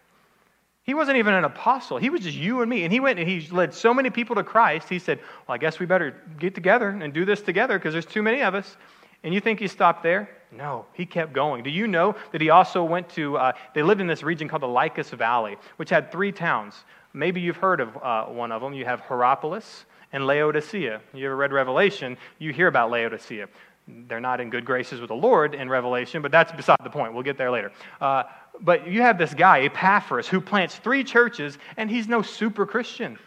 He 0.82 0.96
wasn't 0.96 1.18
even 1.18 1.36
an 1.36 1.46
apostle. 1.46 1.98
He 1.98 2.10
was 2.10 2.22
just 2.22 2.36
you 2.36 2.62
and 2.62 2.70
me. 2.70 2.84
And 2.84 2.92
he 2.92 3.00
went 3.00 3.20
and 3.20 3.30
he 3.30 3.48
led 3.52 3.74
so 3.74 3.94
many 3.94 4.10
people 4.10 4.36
to 4.36 4.44
Christ. 4.44 4.90
He 4.90 5.00
said, 5.00 5.20
Well, 5.48 5.56
I 5.56 5.58
guess 5.58 5.80
we 5.80 5.86
better 5.86 6.20
get 6.40 6.56
together 6.56 6.90
and 6.90 7.14
do 7.14 7.24
this 7.24 7.42
together 7.42 7.78
because 7.78 7.94
there's 7.94 8.06
too 8.06 8.24
many 8.24 8.42
of 8.42 8.56
us. 8.56 8.78
And 9.24 9.34
you 9.34 9.40
think 9.40 9.60
he 9.60 9.68
stopped 9.68 10.04
there? 10.04 10.30
No, 10.56 10.86
he 10.94 11.06
kept 11.06 11.34
going. 11.34 11.64
Do 11.64 11.70
you 11.70 11.88
know 11.88 12.16
that 12.32 12.42
he 12.42 12.50
also 12.50 12.84
went 12.84 13.10
to, 13.10 13.38
uh, 13.38 13.54
they 13.74 13.82
lived 13.82 14.02
in 14.02 14.08
this 14.08 14.24
region 14.24 14.48
called 14.48 14.62
the 14.62 14.68
Lycus 14.68 15.10
Valley, 15.10 15.58
which 15.78 15.90
had 15.90 16.12
three 16.12 16.32
towns. 16.32 16.76
Maybe 17.14 17.42
you've 17.42 17.58
heard 17.58 17.80
of 17.80 17.98
uh, 17.98 18.26
one 18.26 18.52
of 18.52 18.62
them. 18.62 18.74
You 18.74 18.86
have 18.86 19.02
Hierapolis 19.02 19.86
and 20.12 20.28
Laodicea. 20.28 21.02
You 21.14 21.26
ever 21.26 21.36
read 21.36 21.52
Revelation? 21.52 22.18
You 22.40 22.54
hear 22.54 22.68
about 22.68 22.92
Laodicea. 22.92 23.48
They're 23.88 24.22
not 24.22 24.40
in 24.40 24.50
good 24.50 24.64
graces 24.64 25.02
with 25.02 25.10
the 25.10 25.16
Lord 25.16 25.56
in 25.56 25.70
Revelation, 25.70 26.22
but 26.22 26.32
that's 26.32 26.52
beside 26.52 26.78
the 26.84 26.90
point. 26.90 27.14
We'll 27.14 27.24
get 27.24 27.38
there 27.38 27.52
later. 27.52 27.72
Uh, 28.00 28.24
but 28.62 28.88
you 28.88 29.02
have 29.02 29.18
this 29.18 29.34
guy, 29.34 29.62
Epaphras, 29.62 30.28
who 30.28 30.40
plants 30.40 30.76
three 30.76 31.04
churches, 31.04 31.58
and 31.78 31.90
he's 31.90 32.08
no 32.08 32.22
super 32.22 32.66
Christian. 32.66 33.18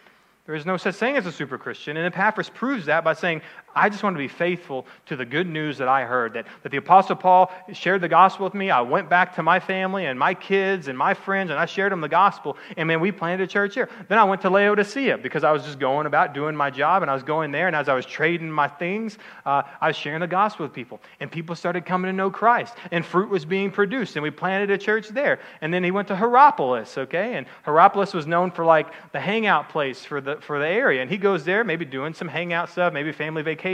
There 0.46 0.54
is 0.54 0.64
no 0.64 0.76
such 0.76 0.94
thing 0.94 1.16
as 1.16 1.26
a 1.26 1.32
super 1.32 1.58
Christian. 1.58 1.96
And 1.96 2.06
Epaphras 2.06 2.48
proves 2.48 2.86
that 2.86 3.02
by 3.02 3.14
saying, 3.14 3.42
I 3.76 3.90
just 3.90 4.02
want 4.02 4.14
to 4.14 4.18
be 4.18 4.26
faithful 4.26 4.86
to 5.04 5.16
the 5.16 5.26
good 5.26 5.46
news 5.46 5.76
that 5.78 5.86
I 5.86 6.04
heard. 6.04 6.32
That, 6.32 6.46
that 6.62 6.72
the 6.72 6.78
Apostle 6.78 7.14
Paul 7.14 7.52
shared 7.74 8.00
the 8.00 8.08
gospel 8.08 8.44
with 8.44 8.54
me. 8.54 8.70
I 8.70 8.80
went 8.80 9.10
back 9.10 9.34
to 9.34 9.42
my 9.42 9.60
family 9.60 10.06
and 10.06 10.18
my 10.18 10.32
kids 10.32 10.88
and 10.88 10.96
my 10.96 11.12
friends 11.12 11.50
and 11.50 11.60
I 11.60 11.66
shared 11.66 11.92
them 11.92 12.00
the 12.00 12.08
gospel. 12.08 12.56
And 12.78 12.88
man, 12.88 13.00
we 13.00 13.12
planted 13.12 13.44
a 13.44 13.46
church 13.46 13.74
here. 13.74 13.90
Then 14.08 14.16
I 14.16 14.24
went 14.24 14.40
to 14.42 14.50
Laodicea 14.50 15.18
because 15.18 15.44
I 15.44 15.52
was 15.52 15.62
just 15.62 15.78
going 15.78 16.06
about 16.06 16.32
doing 16.32 16.56
my 16.56 16.70
job 16.70 17.02
and 17.02 17.10
I 17.10 17.14
was 17.14 17.22
going 17.22 17.52
there. 17.52 17.66
And 17.66 17.76
as 17.76 17.90
I 17.90 17.94
was 17.94 18.06
trading 18.06 18.50
my 18.50 18.66
things, 18.66 19.18
uh, 19.44 19.62
I 19.78 19.88
was 19.88 19.96
sharing 19.96 20.20
the 20.20 20.26
gospel 20.26 20.64
with 20.64 20.72
people. 20.72 20.98
And 21.20 21.30
people 21.30 21.54
started 21.54 21.84
coming 21.84 22.08
to 22.10 22.16
know 22.16 22.30
Christ. 22.30 22.74
And 22.92 23.04
fruit 23.04 23.28
was 23.28 23.44
being 23.44 23.70
produced. 23.70 24.16
And 24.16 24.22
we 24.22 24.30
planted 24.30 24.70
a 24.70 24.78
church 24.78 25.08
there. 25.08 25.38
And 25.60 25.72
then 25.72 25.84
he 25.84 25.90
went 25.90 26.08
to 26.08 26.16
Hierapolis, 26.16 26.96
okay? 26.96 27.34
And 27.34 27.46
Hierapolis 27.66 28.14
was 28.14 28.26
known 28.26 28.50
for 28.50 28.64
like 28.64 28.86
the 29.12 29.20
hangout 29.20 29.68
place 29.68 30.02
for 30.02 30.22
the, 30.22 30.36
for 30.36 30.58
the 30.58 30.66
area. 30.66 31.02
And 31.02 31.10
he 31.10 31.18
goes 31.18 31.44
there, 31.44 31.62
maybe 31.62 31.84
doing 31.84 32.14
some 32.14 32.28
hangout 32.28 32.70
stuff, 32.70 32.94
maybe 32.94 33.12
family 33.12 33.42
vacation. 33.42 33.65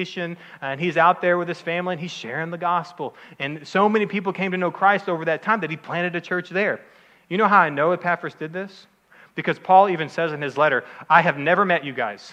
And 0.60 0.80
he's 0.80 0.96
out 0.96 1.20
there 1.20 1.38
with 1.38 1.48
his 1.48 1.60
family 1.60 1.92
and 1.92 2.00
he's 2.00 2.10
sharing 2.10 2.50
the 2.50 2.58
gospel. 2.58 3.14
And 3.38 3.66
so 3.66 3.88
many 3.88 4.06
people 4.06 4.32
came 4.32 4.50
to 4.52 4.56
know 4.56 4.70
Christ 4.70 5.08
over 5.08 5.24
that 5.26 5.42
time 5.42 5.60
that 5.60 5.70
he 5.70 5.76
planted 5.76 6.16
a 6.16 6.20
church 6.20 6.50
there. 6.50 6.80
You 7.28 7.38
know 7.38 7.48
how 7.48 7.60
I 7.60 7.70
know 7.70 7.92
Epaphras 7.92 8.34
did 8.34 8.52
this? 8.52 8.86
Because 9.34 9.58
Paul 9.58 9.88
even 9.88 10.08
says 10.08 10.32
in 10.32 10.42
his 10.42 10.58
letter, 10.58 10.84
I 11.08 11.22
have 11.22 11.38
never 11.38 11.64
met 11.64 11.84
you 11.84 11.92
guys. 11.92 12.32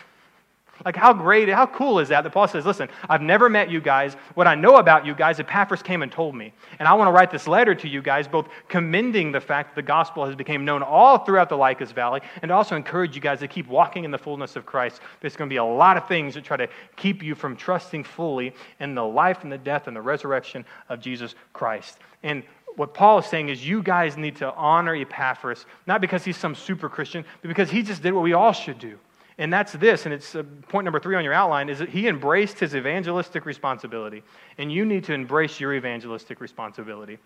Like, 0.85 0.95
how 0.95 1.13
great, 1.13 1.49
how 1.49 1.65
cool 1.65 1.99
is 1.99 2.09
that? 2.09 2.23
That 2.23 2.31
Paul 2.31 2.47
says, 2.47 2.65
Listen, 2.65 2.89
I've 3.09 3.21
never 3.21 3.49
met 3.49 3.69
you 3.69 3.81
guys. 3.81 4.15
What 4.35 4.47
I 4.47 4.55
know 4.55 4.77
about 4.77 5.05
you 5.05 5.13
guys, 5.13 5.39
Epaphras 5.39 5.83
came 5.83 6.01
and 6.01 6.11
told 6.11 6.35
me. 6.35 6.53
And 6.79 6.87
I 6.87 6.93
want 6.93 7.07
to 7.07 7.11
write 7.11 7.31
this 7.31 7.47
letter 7.47 7.75
to 7.75 7.87
you 7.87 8.01
guys, 8.01 8.27
both 8.27 8.47
commending 8.67 9.31
the 9.31 9.41
fact 9.41 9.69
that 9.69 9.75
the 9.75 9.87
gospel 9.87 10.25
has 10.25 10.35
become 10.35 10.63
known 10.63 10.81
all 10.81 11.19
throughout 11.19 11.49
the 11.49 11.57
Lycus 11.57 11.91
Valley, 11.91 12.21
and 12.41 12.51
also 12.51 12.75
encourage 12.75 13.15
you 13.15 13.21
guys 13.21 13.39
to 13.39 13.47
keep 13.47 13.67
walking 13.67 14.05
in 14.05 14.11
the 14.11 14.17
fullness 14.17 14.55
of 14.55 14.65
Christ. 14.65 15.01
There's 15.19 15.35
going 15.35 15.49
to 15.49 15.53
be 15.53 15.57
a 15.57 15.63
lot 15.63 15.97
of 15.97 16.07
things 16.07 16.33
that 16.35 16.43
try 16.43 16.57
to 16.57 16.67
keep 16.95 17.21
you 17.21 17.35
from 17.35 17.55
trusting 17.55 18.03
fully 18.03 18.53
in 18.79 18.95
the 18.95 19.05
life 19.05 19.43
and 19.43 19.51
the 19.51 19.57
death 19.57 19.87
and 19.87 19.95
the 19.95 20.01
resurrection 20.01 20.65
of 20.87 20.99
Jesus 21.01 21.35
Christ. 21.53 21.99
And 22.23 22.43
what 22.75 22.93
Paul 22.93 23.19
is 23.19 23.25
saying 23.25 23.49
is 23.49 23.67
you 23.67 23.83
guys 23.83 24.15
need 24.15 24.37
to 24.37 24.53
honor 24.53 24.95
Epaphras, 24.95 25.65
not 25.87 25.99
because 25.99 26.23
he's 26.23 26.37
some 26.37 26.55
super 26.55 26.87
Christian, 26.87 27.25
but 27.41 27.47
because 27.49 27.69
he 27.69 27.83
just 27.83 28.01
did 28.01 28.13
what 28.13 28.23
we 28.23 28.33
all 28.33 28.53
should 28.53 28.79
do 28.79 28.97
and 29.39 29.51
that's 29.51 29.71
this, 29.71 30.05
and 30.05 30.13
it's 30.13 30.35
uh, 30.35 30.43
point 30.67 30.83
number 30.83 30.99
three 30.99 31.15
on 31.15 31.23
your 31.23 31.33
outline, 31.33 31.69
is 31.69 31.79
that 31.79 31.87
he 31.87 32.09
embraced 32.09 32.59
his 32.59 32.75
evangelistic 32.75 33.45
responsibility. 33.45 34.21
And 34.57 34.69
you 34.69 34.83
need 34.83 35.05
to 35.05 35.13
embrace 35.13 35.61
your 35.61 35.73
evangelistic 35.73 36.41
responsibility. 36.41 37.19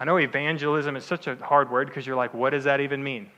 I 0.00 0.04
know 0.04 0.16
evangelism 0.16 0.96
is 0.96 1.04
such 1.04 1.26
a 1.26 1.36
hard 1.36 1.70
word 1.70 1.86
because 1.86 2.06
you're 2.06 2.16
like, 2.16 2.32
what 2.32 2.50
does 2.50 2.64
that 2.64 2.80
even 2.80 3.04
mean? 3.04 3.30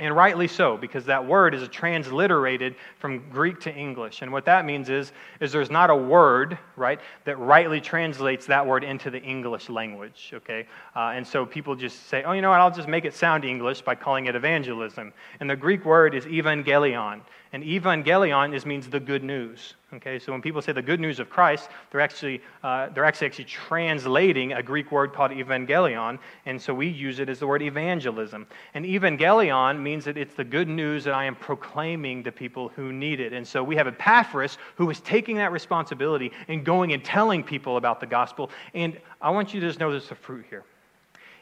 And 0.00 0.16
rightly 0.16 0.48
so, 0.48 0.76
because 0.76 1.04
that 1.04 1.24
word 1.24 1.54
is 1.54 1.68
transliterated 1.68 2.74
from 2.98 3.30
Greek 3.30 3.60
to 3.60 3.72
English. 3.72 4.22
And 4.22 4.32
what 4.32 4.44
that 4.46 4.64
means 4.64 4.90
is, 4.90 5.12
is 5.38 5.52
there's 5.52 5.70
not 5.70 5.88
a 5.88 5.94
word, 5.94 6.58
right, 6.74 6.98
that 7.24 7.38
rightly 7.38 7.80
translates 7.80 8.46
that 8.46 8.66
word 8.66 8.82
into 8.82 9.08
the 9.08 9.22
English 9.22 9.68
language, 9.68 10.32
okay? 10.34 10.66
Uh, 10.96 11.12
and 11.14 11.24
so 11.24 11.46
people 11.46 11.76
just 11.76 12.08
say, 12.08 12.24
oh, 12.24 12.32
you 12.32 12.42
know 12.42 12.50
what, 12.50 12.58
I'll 12.58 12.74
just 12.74 12.88
make 12.88 13.04
it 13.04 13.14
sound 13.14 13.44
English 13.44 13.82
by 13.82 13.94
calling 13.94 14.26
it 14.26 14.34
evangelism. 14.34 15.12
And 15.38 15.48
the 15.48 15.54
Greek 15.54 15.84
word 15.84 16.12
is 16.12 16.24
evangelion. 16.24 17.20
And 17.52 17.62
evangelion 17.62 18.52
is, 18.52 18.66
means 18.66 18.88
the 18.88 18.98
good 18.98 19.22
news. 19.22 19.74
Okay, 19.96 20.18
so 20.18 20.32
when 20.32 20.42
people 20.42 20.60
say 20.60 20.72
the 20.72 20.82
good 20.82 20.98
news 20.98 21.20
of 21.20 21.30
Christ, 21.30 21.70
they're 21.90 22.00
actually, 22.00 22.42
uh, 22.64 22.88
they're 22.88 23.04
actually, 23.04 23.28
actually 23.28 23.44
translating 23.44 24.54
a 24.54 24.62
Greek 24.62 24.90
word 24.90 25.12
called 25.12 25.30
evangelion, 25.30 26.18
and 26.46 26.60
so 26.60 26.74
we 26.74 26.88
use 26.88 27.20
it 27.20 27.28
as 27.28 27.38
the 27.38 27.46
word 27.46 27.62
evangelism. 27.62 28.48
And 28.74 28.84
evangelion 28.84 29.80
means 29.80 30.04
that 30.06 30.16
it's 30.16 30.34
the 30.34 30.42
good 30.42 30.68
news 30.68 31.04
that 31.04 31.14
I 31.14 31.24
am 31.24 31.36
proclaiming 31.36 32.24
to 32.24 32.32
people 32.32 32.70
who 32.70 32.92
need 32.92 33.20
it. 33.20 33.32
And 33.32 33.46
so 33.46 33.62
we 33.62 33.76
have 33.76 33.86
Epaphras 33.86 34.58
who 34.74 34.90
is 34.90 35.00
taking 35.00 35.36
that 35.36 35.52
responsibility 35.52 36.32
and 36.48 36.64
going 36.64 36.92
and 36.92 37.04
telling 37.04 37.44
people 37.44 37.76
about 37.76 38.00
the 38.00 38.06
gospel. 38.06 38.50
And 38.74 38.98
I 39.20 39.30
want 39.30 39.54
you 39.54 39.60
to 39.60 39.66
just 39.68 39.78
know 39.78 39.92
there's 39.92 40.10
a 40.10 40.16
fruit 40.16 40.44
here. 40.50 40.64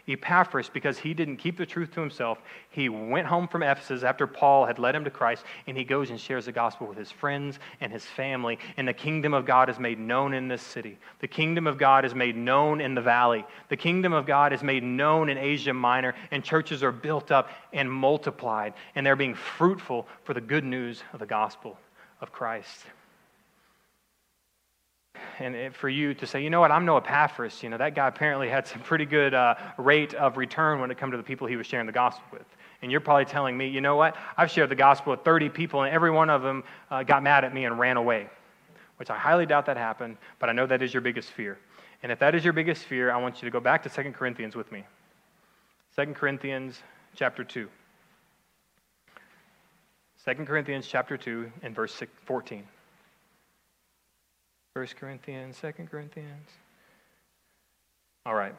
Epaphras, 0.09 0.69
because 0.69 0.99
he 0.99 1.15
didn't 1.15 1.37
keep 1.37 1.57
the 1.57 1.65
truth 1.65 1.93
to 1.93 2.01
himself, 2.01 2.39
he 2.71 2.89
went 2.89 3.27
home 3.27 3.47
from 3.47 3.63
Ephesus 3.63 4.03
after 4.03 4.27
Paul 4.27 4.67
had 4.67 4.81
led 4.81 4.95
him 4.95 5.05
to 5.05 5.11
Christ, 5.11 5.45
and 5.67 5.77
he 5.77 5.85
goes 5.85 6.11
and 6.11 6.21
shares 6.21 6.47
the 6.47 6.53
gospel 6.53 6.89
with 6.89 6.99
his 6.99 7.13
friends 7.13 7.61
and 7.81 7.93
his 7.93 8.05
family. 8.05 8.59
And 8.77 8.89
the 8.89 8.93
kingdom 8.93 9.33
of 9.33 9.47
God 9.47 9.71
is 9.71 9.79
made 9.79 10.01
known 10.01 10.35
in 10.35 10.49
this 10.49 10.63
city. 10.63 10.99
The 11.21 11.29
kingdom 11.29 11.69
of 11.69 11.79
God 11.79 12.05
is 12.05 12.15
made 12.15 12.37
known 12.37 12.81
in 12.81 12.95
the 12.95 13.01
valley. 13.01 13.45
The 13.69 13.77
kingdom 13.77 14.13
of 14.13 14.27
God 14.27 14.53
is 14.53 14.63
made 14.63 14.83
known 14.83 15.29
in 15.29 15.39
Asia 15.39 15.73
Minor, 15.73 16.15
and 16.33 16.43
churches 16.43 16.83
are 16.83 16.93
built 16.93 17.31
up 17.31 17.51
and 17.73 17.91
multiplied, 17.91 18.75
and 18.97 19.07
they're 19.07 19.15
being 19.15 19.35
fruitful 19.35 20.09
for 20.25 20.35
the 20.35 20.41
good 20.41 20.65
news 20.65 21.05
of 21.13 21.21
the 21.21 21.27
gospel 21.27 21.79
of 22.21 22.33
Christ 22.33 22.87
and 25.43 25.75
for 25.75 25.89
you 25.89 26.15
to 26.15 26.27
say, 26.27 26.43
you 26.43 26.51
know 26.51 26.61
what, 26.61 26.71
I'm 26.71 26.85
no 26.85 26.97
Epaphras. 26.97 27.63
You 27.63 27.69
know, 27.69 27.79
that 27.79 27.95
guy 27.95 28.09
apparently 28.09 28.49
had 28.49 28.67
some 28.67 28.81
pretty 28.81 29.05
good 29.05 29.35
uh, 29.35 29.55
rate 29.77 30.15
of 30.15 30.37
return 30.37 30.81
when 30.81 30.91
it 30.91 30.99
come 30.99 31.11
to 31.11 31.17
the 31.17 31.23
people 31.23 31.47
he 31.47 31.57
was 31.57 31.67
sharing 31.67 31.87
the 31.87 31.93
gospel 31.93 32.25
with. 32.33 32.47
And 32.81 32.91
you're 32.91 33.01
probably 33.01 33.25
telling 33.25 33.57
me, 33.57 33.69
you 33.69 33.81
know 33.81 33.97
what, 33.97 34.17
I've 34.37 34.51
shared 34.51 34.69
the 34.69 34.77
gospel 34.77 35.13
with 35.13 35.25
30 35.25 35.49
people, 35.51 35.83
and 35.83 35.95
every 35.95 36.11
one 36.11 36.31
of 36.31 36.43
them 36.43 36.65
uh, 36.91 37.03
got 37.03 37.23
mad 37.23 37.45
at 37.45 37.55
me 37.55 37.65
and 37.65 37.79
ran 37.79 37.97
away, 37.97 38.29
which 38.97 39.11
I 39.11 39.17
highly 39.17 39.47
doubt 39.47 39.67
that 39.67 39.77
happened, 39.77 40.17
but 40.39 40.49
I 40.49 40.53
know 40.53 40.67
that 40.67 40.83
is 40.83 40.93
your 40.93 41.01
biggest 41.01 41.31
fear. 41.31 41.59
And 42.03 42.11
if 42.11 42.19
that 42.19 42.35
is 42.35 42.43
your 42.43 42.53
biggest 42.53 42.85
fear, 42.85 43.13
I 43.13 43.17
want 43.19 43.41
you 43.41 43.47
to 43.47 43.53
go 43.53 43.61
back 43.61 43.83
to 43.85 43.89
2 43.89 44.11
Corinthians 44.13 44.57
with 44.57 44.73
me. 44.73 44.85
2 45.97 46.07
Corinthians 46.15 46.81
chapter 47.15 47.45
2. 47.45 47.69
2 50.25 50.35
Corinthians 50.45 50.87
chapter 50.87 51.17
2 51.17 51.51
and 51.63 51.75
verse 51.75 52.03
14. 52.27 52.65
1 54.75 54.87
Corinthians, 54.99 55.59
2 55.61 55.73
Corinthians. 55.91 56.49
All 58.25 58.35
right. 58.35 58.55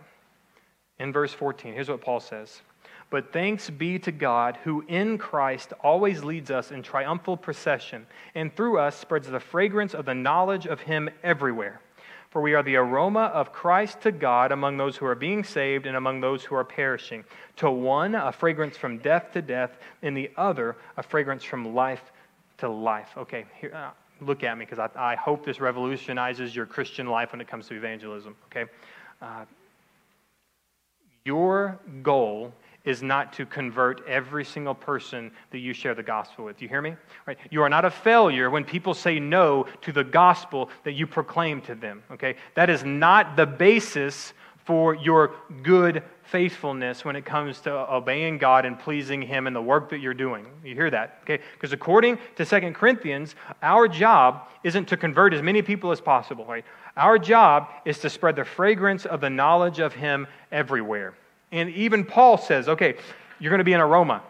In 1.00 1.12
verse 1.12 1.34
14, 1.34 1.74
here's 1.74 1.90
what 1.90 2.02
Paul 2.02 2.20
says. 2.20 2.62
But 3.10 3.34
thanks 3.34 3.70
be 3.70 3.98
to 4.00 4.12
God, 4.12 4.58
who 4.64 4.84
in 4.88 5.18
Christ 5.18 5.74
always 5.82 6.24
leads 6.24 6.52
us 6.52 6.72
in 6.72 6.84
triumphal 6.84 7.36
procession, 7.36 8.06
and 8.36 8.56
through 8.56 8.80
us 8.80 8.96
spreads 8.96 9.28
the 9.28 9.40
fragrance 9.40 9.96
of 9.96 10.06
the 10.06 10.14
knowledge 10.14 10.68
of 10.68 10.82
Him 10.82 11.10
everywhere. 11.24 11.82
For 12.30 12.42
we 12.42 12.54
are 12.54 12.64
the 12.64 12.76
aroma 12.76 13.26
of 13.34 13.52
Christ 13.52 14.02
to 14.02 14.12
God 14.12 14.52
among 14.52 14.78
those 14.78 14.98
who 14.98 15.06
are 15.06 15.16
being 15.16 15.44
saved 15.44 15.86
and 15.86 15.96
among 15.96 16.22
those 16.22 16.44
who 16.44 16.56
are 16.56 16.64
perishing. 16.64 17.24
To 17.58 17.72
one, 17.72 18.16
a 18.16 18.32
fragrance 18.32 18.78
from 18.78 19.00
death 19.00 19.32
to 19.34 19.42
death, 19.42 19.78
and 20.02 20.16
the 20.16 20.32
other, 20.38 20.76
a 20.98 21.04
fragrance 21.04 21.44
from 21.44 21.74
life 21.74 22.12
to 22.58 22.70
life. 22.70 23.10
Okay, 23.18 23.46
here, 23.60 23.72
uh, 23.74 23.92
look 24.22 24.44
at 24.44 24.58
me 24.58 24.66
because 24.66 24.80
I, 24.80 24.90
I, 24.96 25.16
hope 25.16 25.46
this 25.46 25.60
revolutionizes 25.60 26.56
your 26.56 26.66
Christian 26.66 27.08
life 27.08 27.32
when 27.32 27.42
it 27.42 27.48
comes 27.48 27.68
to 27.68 27.76
evangelism, 27.76 28.36
okay? 28.46 28.70
Uh, 29.22 29.46
your 31.26 31.80
goal 32.02 32.54
is 32.86 33.02
not 33.02 33.32
to 33.34 33.46
convert 33.46 34.06
every 34.08 34.44
single 34.44 34.76
person 34.76 35.32
that 35.52 35.60
you 35.60 35.74
share 35.74 35.96
the 35.96 36.04
gospel 36.04 36.46
with. 36.46 36.58
Do 36.58 36.66
you 36.66 36.70
hear 36.70 36.82
me? 36.82 36.96
Right? 37.26 37.38
You 37.50 37.62
are 37.64 37.70
not 37.70 37.86
a 37.86 37.90
failure 37.90 38.50
when 38.50 38.66
people 38.66 38.94
say 38.94 39.20
no 39.20 39.68
to 39.82 39.92
the 39.94 40.04
gospel 40.04 40.70
that 40.84 40.92
you 40.92 41.08
proclaim 41.08 41.62
to 41.62 41.76
them. 41.76 42.04
Okay? 42.12 42.36
That 42.56 42.70
is 42.70 42.84
not 42.84 43.38
the 43.38 43.46
basis 43.46 44.34
for 44.66 44.96
your 44.96 45.36
good 45.62 46.04
faithfulness 46.24 47.04
when 47.04 47.16
it 47.16 47.26
comes 47.26 47.60
to 47.62 47.72
obeying 47.72 48.38
God 48.38 48.66
and 48.66 48.80
pleasing 48.80 49.22
Him 49.22 49.46
in 49.46 49.54
the 49.54 49.62
work 49.62 49.90
that 49.90 50.00
you're 50.00 50.14
doing. 50.14 50.46
You 50.64 50.74
hear 50.74 50.90
that? 50.90 51.20
Okay? 51.24 51.44
Because 51.54 51.74
according 51.74 52.18
to 52.38 52.46
Second 52.46 52.74
Corinthians, 52.76 53.36
our 53.62 53.88
job 53.88 54.48
isn't 54.64 54.88
to 54.88 54.98
convert 54.98 55.34
as 55.34 55.42
many 55.42 55.62
people 55.62 55.92
as 55.92 56.00
possible, 56.00 56.46
right? 56.46 56.66
Our 56.96 57.20
job 57.20 57.70
is 57.86 58.00
to 58.00 58.10
spread 58.10 58.36
the 58.36 58.46
fragrance 58.46 59.06
of 59.06 59.22
the 59.22 59.30
knowledge 59.30 59.80
of 59.80 59.94
Him 59.94 60.28
everywhere. 60.52 61.14
And 61.52 61.70
even 61.72 62.06
Paul 62.06 62.38
says, 62.38 62.70
okay, 62.70 62.96
you're 63.40 63.52
going 63.52 63.60
to 63.60 63.66
be 63.66 63.74
an 63.74 63.82
aroma. 63.82 64.24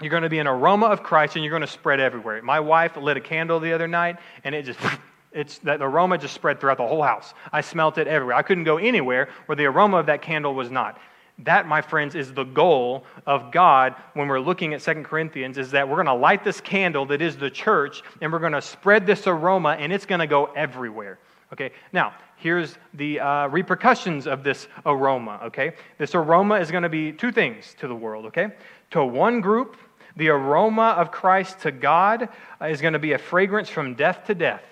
You're 0.00 0.10
going 0.10 0.22
to 0.22 0.30
be 0.30 0.38
an 0.38 0.46
aroma 0.46 0.86
of 0.86 1.02
Christ 1.02 1.36
and 1.36 1.44
you're 1.44 1.50
going 1.50 1.60
to 1.60 1.66
spread 1.66 2.00
everywhere. 2.00 2.40
My 2.42 2.60
wife 2.60 2.96
lit 2.96 3.16
a 3.16 3.20
candle 3.20 3.60
the 3.60 3.72
other 3.72 3.86
night 3.86 4.16
and 4.44 4.54
it 4.54 4.64
just 4.64 4.80
It's 5.32 5.58
that 5.58 5.78
the 5.78 5.84
aroma 5.84 6.18
just 6.18 6.34
spread 6.34 6.60
throughout 6.60 6.78
the 6.78 6.86
whole 6.86 7.02
house. 7.02 7.34
I 7.52 7.60
smelt 7.60 7.98
it 7.98 8.08
everywhere. 8.08 8.34
I 8.34 8.42
couldn't 8.42 8.64
go 8.64 8.78
anywhere 8.78 9.28
where 9.46 9.56
the 9.56 9.66
aroma 9.66 9.98
of 9.98 10.06
that 10.06 10.22
candle 10.22 10.54
was 10.54 10.70
not. 10.70 10.98
That, 11.44 11.66
my 11.66 11.80
friends, 11.80 12.14
is 12.14 12.34
the 12.34 12.44
goal 12.44 13.04
of 13.26 13.50
God 13.50 13.94
when 14.14 14.28
we're 14.28 14.40
looking 14.40 14.74
at 14.74 14.82
Second 14.82 15.04
Corinthians, 15.04 15.56
is 15.56 15.70
that 15.70 15.88
we're 15.88 15.96
going 15.96 16.06
to 16.06 16.14
light 16.14 16.44
this 16.44 16.60
candle 16.60 17.06
that 17.06 17.22
is 17.22 17.36
the 17.36 17.48
church, 17.48 18.02
and 18.20 18.30
we're 18.30 18.40
going 18.40 18.52
to 18.52 18.60
spread 18.60 19.06
this 19.06 19.26
aroma, 19.26 19.70
and 19.70 19.92
it's 19.92 20.04
going 20.04 20.18
to 20.18 20.26
go 20.26 20.46
everywhere. 20.56 21.18
Okay, 21.52 21.72
now, 21.92 22.14
here's 22.36 22.76
the 22.94 23.20
uh, 23.20 23.48
repercussions 23.48 24.26
of 24.26 24.44
this 24.44 24.68
aroma. 24.86 25.40
Okay, 25.44 25.72
this 25.98 26.14
aroma 26.14 26.56
is 26.56 26.70
going 26.70 26.82
to 26.82 26.88
be 26.88 27.12
two 27.12 27.32
things 27.32 27.74
to 27.78 27.88
the 27.88 27.94
world. 27.94 28.26
Okay, 28.26 28.48
to 28.90 29.04
one 29.04 29.40
group, 29.40 29.76
the 30.16 30.28
aroma 30.28 30.94
of 30.98 31.10
Christ 31.10 31.60
to 31.60 31.72
God 31.72 32.28
is 32.64 32.80
going 32.80 32.92
to 32.92 32.98
be 32.98 33.12
a 33.12 33.18
fragrance 33.18 33.68
from 33.68 33.94
death 33.94 34.26
to 34.26 34.34
death. 34.34 34.62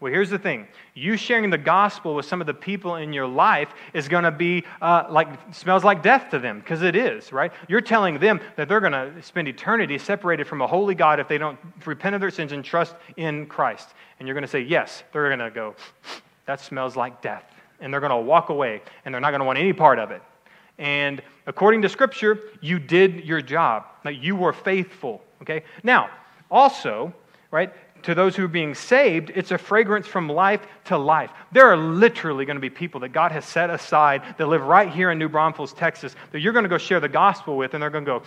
Well, 0.00 0.10
here's 0.10 0.30
the 0.30 0.38
thing 0.38 0.66
you 0.94 1.18
sharing 1.18 1.50
the 1.50 1.58
gospel 1.58 2.14
with 2.14 2.24
some 2.24 2.40
of 2.40 2.46
the 2.46 2.54
people 2.54 2.96
in 2.96 3.12
your 3.12 3.26
life 3.26 3.68
is 3.92 4.08
going 4.08 4.24
to 4.24 4.30
be 4.30 4.64
uh, 4.80 5.04
like, 5.10 5.28
smells 5.54 5.84
like 5.84 6.02
death 6.02 6.30
to 6.30 6.38
them, 6.38 6.60
because 6.60 6.80
it 6.80 6.96
is, 6.96 7.32
right? 7.32 7.52
You're 7.68 7.82
telling 7.82 8.18
them 8.18 8.40
that 8.56 8.66
they're 8.66 8.80
going 8.80 8.92
to 8.92 9.12
spend 9.22 9.46
eternity 9.46 9.98
separated 9.98 10.46
from 10.46 10.62
a 10.62 10.66
holy 10.66 10.94
God 10.94 11.20
if 11.20 11.28
they 11.28 11.36
don't 11.36 11.58
repent 11.84 12.14
of 12.14 12.20
their 12.22 12.30
sins 12.30 12.52
and 12.52 12.64
trust 12.64 12.94
in 13.18 13.44
Christ. 13.46 13.90
And 14.18 14.26
you're 14.26 14.34
going 14.34 14.42
to 14.42 14.48
say, 14.48 14.60
yes. 14.60 15.02
They're 15.12 15.28
going 15.28 15.38
to 15.38 15.50
go, 15.50 15.74
that 16.46 16.60
smells 16.60 16.96
like 16.96 17.20
death. 17.20 17.44
And 17.80 17.92
they're 17.92 18.00
going 18.00 18.10
to 18.10 18.16
walk 18.16 18.48
away, 18.48 18.80
and 19.04 19.14
they're 19.14 19.20
not 19.20 19.30
going 19.30 19.40
to 19.40 19.46
want 19.46 19.58
any 19.58 19.74
part 19.74 19.98
of 19.98 20.10
it. 20.10 20.22
And 20.78 21.22
according 21.46 21.82
to 21.82 21.90
Scripture, 21.90 22.40
you 22.62 22.78
did 22.78 23.24
your 23.26 23.42
job. 23.42 23.84
Like 24.02 24.22
you 24.22 24.34
were 24.34 24.54
faithful. 24.54 25.22
Okay? 25.42 25.62
Now, 25.82 26.08
also, 26.50 27.12
right, 27.50 27.72
to 28.02 28.14
those 28.14 28.36
who 28.36 28.44
are 28.44 28.48
being 28.48 28.74
saved, 28.74 29.30
it's 29.34 29.50
a 29.50 29.58
fragrance 29.58 30.06
from 30.06 30.28
life 30.28 30.60
to 30.86 30.98
life. 30.98 31.30
There 31.52 31.66
are 31.66 31.76
literally 31.76 32.44
going 32.44 32.56
to 32.56 32.60
be 32.60 32.70
people 32.70 33.00
that 33.00 33.10
God 33.10 33.32
has 33.32 33.44
set 33.44 33.70
aside 33.70 34.22
that 34.38 34.46
live 34.46 34.62
right 34.62 34.90
here 34.90 35.10
in 35.10 35.18
New 35.18 35.28
Braunfels, 35.28 35.72
Texas, 35.72 36.14
that 36.32 36.40
you're 36.40 36.52
going 36.52 36.64
to 36.64 36.68
go 36.68 36.78
share 36.78 37.00
the 37.00 37.08
gospel 37.08 37.56
with, 37.56 37.74
and 37.74 37.82
they're 37.82 37.90
going 37.90 38.04
to 38.04 38.10
go, 38.10 38.22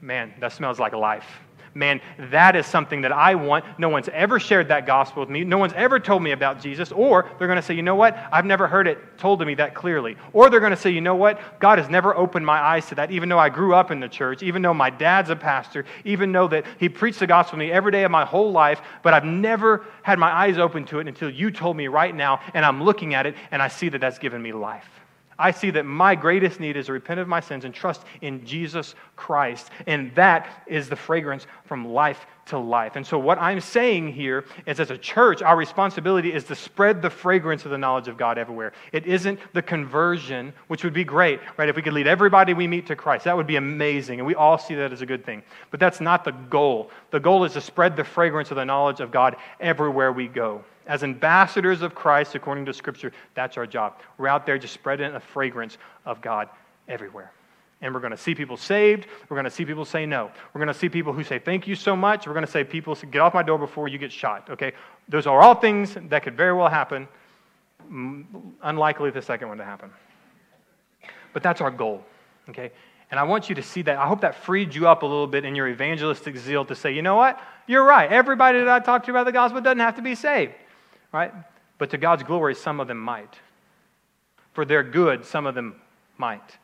man, 0.00 0.32
that 0.40 0.52
smells 0.52 0.78
like 0.78 0.92
life 0.92 1.26
man, 1.74 2.00
that 2.30 2.56
is 2.56 2.66
something 2.66 3.02
that 3.02 3.12
I 3.12 3.34
want. 3.34 3.64
No 3.78 3.88
one's 3.88 4.08
ever 4.10 4.38
shared 4.38 4.68
that 4.68 4.86
gospel 4.86 5.20
with 5.20 5.30
me. 5.30 5.44
No 5.44 5.58
one's 5.58 5.72
ever 5.74 5.98
told 5.98 6.22
me 6.22 6.32
about 6.32 6.60
Jesus. 6.60 6.92
Or 6.92 7.30
they're 7.38 7.48
going 7.48 7.56
to 7.56 7.62
say, 7.62 7.74
you 7.74 7.82
know 7.82 7.94
what? 7.94 8.16
I've 8.30 8.44
never 8.44 8.66
heard 8.66 8.86
it 8.86 9.18
told 9.18 9.38
to 9.40 9.46
me 9.46 9.54
that 9.54 9.74
clearly. 9.74 10.16
Or 10.32 10.50
they're 10.50 10.60
going 10.60 10.70
to 10.70 10.76
say, 10.76 10.90
you 10.90 11.00
know 11.00 11.14
what? 11.14 11.60
God 11.60 11.78
has 11.78 11.88
never 11.88 12.16
opened 12.16 12.44
my 12.44 12.60
eyes 12.60 12.86
to 12.86 12.94
that, 12.96 13.10
even 13.10 13.28
though 13.28 13.38
I 13.38 13.48
grew 13.48 13.74
up 13.74 13.90
in 13.90 14.00
the 14.00 14.08
church, 14.08 14.42
even 14.42 14.62
though 14.62 14.74
my 14.74 14.90
dad's 14.90 15.30
a 15.30 15.36
pastor, 15.36 15.84
even 16.04 16.32
though 16.32 16.48
that 16.48 16.64
he 16.78 16.88
preached 16.88 17.20
the 17.20 17.26
gospel 17.26 17.52
to 17.52 17.64
me 17.64 17.72
every 17.72 17.92
day 17.92 18.04
of 18.04 18.10
my 18.10 18.24
whole 18.24 18.52
life, 18.52 18.80
but 19.02 19.14
I've 19.14 19.24
never 19.24 19.84
had 20.02 20.18
my 20.18 20.30
eyes 20.30 20.58
open 20.58 20.84
to 20.86 20.98
it 20.98 21.08
until 21.08 21.30
you 21.30 21.50
told 21.50 21.76
me 21.76 21.88
right 21.88 22.14
now, 22.14 22.40
and 22.54 22.64
I'm 22.64 22.82
looking 22.82 23.14
at 23.14 23.26
it, 23.26 23.34
and 23.50 23.62
I 23.62 23.68
see 23.68 23.88
that 23.88 24.00
that's 24.00 24.18
given 24.18 24.42
me 24.42 24.52
life. 24.52 24.88
I 25.42 25.50
see 25.50 25.70
that 25.72 25.84
my 25.84 26.14
greatest 26.14 26.60
need 26.60 26.76
is 26.76 26.86
to 26.86 26.92
repent 26.92 27.18
of 27.18 27.26
my 27.26 27.40
sins 27.40 27.64
and 27.64 27.74
trust 27.74 28.04
in 28.20 28.46
Jesus 28.46 28.94
Christ. 29.16 29.70
And 29.88 30.14
that 30.14 30.62
is 30.68 30.88
the 30.88 30.94
fragrance 30.94 31.48
from 31.64 31.88
life 31.88 32.24
to 32.46 32.58
life. 32.58 32.94
And 32.94 33.04
so, 33.04 33.18
what 33.18 33.38
I'm 33.38 33.60
saying 33.60 34.12
here 34.12 34.44
is, 34.66 34.78
as 34.78 34.92
a 34.92 34.98
church, 34.98 35.42
our 35.42 35.56
responsibility 35.56 36.32
is 36.32 36.44
to 36.44 36.54
spread 36.54 37.02
the 37.02 37.10
fragrance 37.10 37.64
of 37.64 37.72
the 37.72 37.78
knowledge 37.78 38.06
of 38.06 38.16
God 38.16 38.38
everywhere. 38.38 38.72
It 38.92 39.04
isn't 39.06 39.40
the 39.52 39.62
conversion, 39.62 40.52
which 40.68 40.84
would 40.84 40.92
be 40.92 41.04
great, 41.04 41.40
right? 41.56 41.68
If 41.68 41.74
we 41.74 41.82
could 41.82 41.92
lead 41.92 42.06
everybody 42.06 42.54
we 42.54 42.68
meet 42.68 42.86
to 42.86 42.96
Christ, 42.96 43.24
that 43.24 43.36
would 43.36 43.46
be 43.48 43.56
amazing. 43.56 44.20
And 44.20 44.26
we 44.26 44.36
all 44.36 44.58
see 44.58 44.76
that 44.76 44.92
as 44.92 45.02
a 45.02 45.06
good 45.06 45.24
thing. 45.24 45.42
But 45.72 45.80
that's 45.80 46.00
not 46.00 46.24
the 46.24 46.32
goal. 46.32 46.90
The 47.10 47.20
goal 47.20 47.44
is 47.44 47.54
to 47.54 47.60
spread 47.60 47.96
the 47.96 48.04
fragrance 48.04 48.52
of 48.52 48.56
the 48.56 48.64
knowledge 48.64 49.00
of 49.00 49.10
God 49.10 49.36
everywhere 49.60 50.12
we 50.12 50.28
go. 50.28 50.64
As 50.86 51.04
ambassadors 51.04 51.82
of 51.82 51.94
Christ, 51.94 52.34
according 52.34 52.64
to 52.66 52.72
Scripture, 52.72 53.12
that's 53.34 53.56
our 53.56 53.66
job. 53.66 54.00
We're 54.18 54.28
out 54.28 54.46
there 54.46 54.58
just 54.58 54.74
spreading 54.74 55.14
a 55.14 55.20
fragrance 55.20 55.78
of 56.04 56.20
God 56.20 56.48
everywhere. 56.88 57.32
And 57.80 57.92
we're 57.92 58.00
going 58.00 58.12
to 58.12 58.16
see 58.16 58.34
people 58.34 58.56
saved. 58.56 59.06
We're 59.28 59.36
going 59.36 59.44
to 59.44 59.50
see 59.50 59.64
people 59.64 59.84
say 59.84 60.06
no. 60.06 60.30
We're 60.52 60.60
going 60.60 60.72
to 60.72 60.78
see 60.78 60.88
people 60.88 61.12
who 61.12 61.24
say, 61.24 61.38
Thank 61.38 61.66
you 61.66 61.74
so 61.74 61.96
much. 61.96 62.26
We're 62.26 62.32
going 62.32 62.46
to 62.46 62.50
say, 62.50 62.64
People, 62.64 62.94
get 62.94 63.20
off 63.20 63.34
my 63.34 63.42
door 63.42 63.58
before 63.58 63.88
you 63.88 63.98
get 63.98 64.12
shot. 64.12 64.48
Okay? 64.50 64.72
Those 65.08 65.26
are 65.26 65.40
all 65.40 65.54
things 65.54 65.96
that 66.08 66.22
could 66.22 66.36
very 66.36 66.52
well 66.52 66.68
happen. 66.68 67.08
Unlikely 68.62 69.10
the 69.10 69.22
second 69.22 69.48
one 69.48 69.58
to 69.58 69.64
happen. 69.64 69.90
But 71.32 71.42
that's 71.42 71.60
our 71.60 71.70
goal. 71.70 72.04
Okay? 72.48 72.70
And 73.10 73.18
I 73.20 73.24
want 73.24 73.48
you 73.48 73.54
to 73.56 73.62
see 73.62 73.82
that. 73.82 73.98
I 73.98 74.06
hope 74.06 74.20
that 74.22 74.36
freed 74.36 74.74
you 74.74 74.88
up 74.88 75.02
a 75.02 75.06
little 75.06 75.26
bit 75.26 75.44
in 75.44 75.54
your 75.54 75.68
evangelistic 75.68 76.36
zeal 76.36 76.64
to 76.64 76.74
say, 76.74 76.92
you 76.92 77.02
know 77.02 77.16
what? 77.16 77.40
You're 77.66 77.84
right. 77.84 78.10
Everybody 78.10 78.60
that 78.60 78.68
I 78.68 78.80
talk 78.80 79.04
to 79.04 79.10
about 79.10 79.26
the 79.26 79.32
gospel 79.32 79.60
doesn't 79.60 79.80
have 79.80 79.96
to 79.96 80.02
be 80.02 80.14
saved 80.14 80.54
right? 81.12 81.32
But 81.78 81.90
to 81.90 81.98
God's 81.98 82.22
glory, 82.22 82.54
some 82.54 82.80
of 82.80 82.88
them 82.88 82.98
might. 82.98 83.38
For 84.54 84.64
their 84.64 84.82
good, 84.82 85.24
some 85.24 85.46
of 85.46 85.54
them 85.54 85.76
might. 86.18 86.58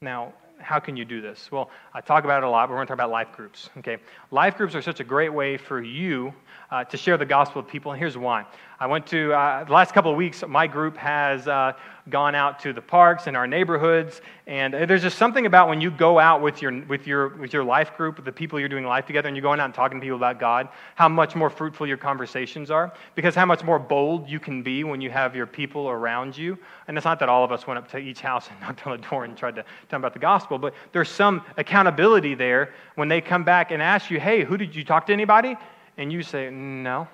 Now, 0.00 0.32
how 0.58 0.78
can 0.78 0.96
you 0.96 1.04
do 1.04 1.20
this? 1.20 1.50
Well, 1.52 1.70
I 1.94 2.00
talk 2.00 2.24
about 2.24 2.42
it 2.42 2.46
a 2.46 2.50
lot, 2.50 2.66
but 2.66 2.70
we're 2.70 2.78
going 2.78 2.86
to 2.86 2.90
talk 2.90 2.96
about 2.96 3.10
life 3.10 3.32
groups. 3.32 3.70
Okay, 3.78 3.98
life 4.30 4.56
groups 4.56 4.74
are 4.74 4.82
such 4.82 5.00
a 5.00 5.04
great 5.04 5.32
way 5.32 5.56
for 5.56 5.82
you 5.82 6.32
uh, 6.70 6.84
to 6.84 6.96
share 6.96 7.16
the 7.16 7.26
gospel 7.26 7.62
with 7.62 7.70
people, 7.70 7.92
and 7.92 7.98
here's 7.98 8.16
why. 8.16 8.44
I 8.78 8.86
went 8.86 9.06
to 9.06 9.32
uh, 9.32 9.64
the 9.64 9.72
last 9.72 9.94
couple 9.94 10.10
of 10.10 10.16
weeks. 10.18 10.44
My 10.46 10.66
group 10.66 10.98
has 10.98 11.48
uh, 11.48 11.72
gone 12.10 12.34
out 12.34 12.60
to 12.60 12.74
the 12.74 12.82
parks 12.82 13.26
in 13.26 13.34
our 13.34 13.46
neighborhoods, 13.46 14.20
and 14.46 14.74
there's 14.74 15.02
just 15.02 15.16
something 15.16 15.46
about 15.46 15.68
when 15.68 15.80
you 15.80 15.90
go 15.90 16.18
out 16.18 16.42
with 16.42 16.60
your 16.60 16.84
with 16.84 17.06
your 17.06 17.28
with 17.36 17.54
your 17.54 17.64
life 17.64 17.96
group, 17.96 18.16
with 18.16 18.26
the 18.26 18.32
people 18.32 18.60
you're 18.60 18.68
doing 18.68 18.84
life 18.84 19.06
together, 19.06 19.28
and 19.28 19.36
you're 19.36 19.42
going 19.42 19.60
out 19.60 19.64
and 19.64 19.74
talking 19.74 19.98
to 19.98 20.04
people 20.04 20.18
about 20.18 20.38
God. 20.38 20.68
How 20.94 21.08
much 21.08 21.34
more 21.34 21.48
fruitful 21.48 21.86
your 21.86 21.96
conversations 21.96 22.70
are, 22.70 22.92
because 23.14 23.34
how 23.34 23.46
much 23.46 23.64
more 23.64 23.78
bold 23.78 24.28
you 24.28 24.38
can 24.38 24.62
be 24.62 24.84
when 24.84 25.00
you 25.00 25.10
have 25.10 25.34
your 25.34 25.46
people 25.46 25.88
around 25.88 26.36
you. 26.36 26.58
And 26.86 26.96
it's 26.98 27.04
not 27.04 27.18
that 27.20 27.28
all 27.30 27.44
of 27.44 27.52
us 27.52 27.66
went 27.66 27.78
up 27.78 27.88
to 27.92 27.98
each 27.98 28.20
house 28.20 28.48
and 28.50 28.60
knocked 28.60 28.86
on 28.86 29.00
the 29.00 29.08
door 29.08 29.24
and 29.24 29.36
tried 29.36 29.56
to 29.56 29.62
tell 29.62 29.68
them 29.88 30.02
about 30.02 30.12
the 30.12 30.18
gospel, 30.18 30.45
but 30.48 30.74
there's 30.92 31.08
some 31.08 31.42
accountability 31.56 32.34
there 32.34 32.72
when 32.94 33.08
they 33.08 33.20
come 33.20 33.44
back 33.44 33.70
and 33.70 33.82
ask 33.82 34.10
you, 34.10 34.20
"Hey, 34.20 34.44
who 34.44 34.56
did 34.56 34.74
you 34.74 34.84
talk 34.84 35.06
to 35.06 35.12
anybody?" 35.12 35.56
And 35.96 36.12
you 36.12 36.22
say, 36.22 36.50
"No." 36.50 37.08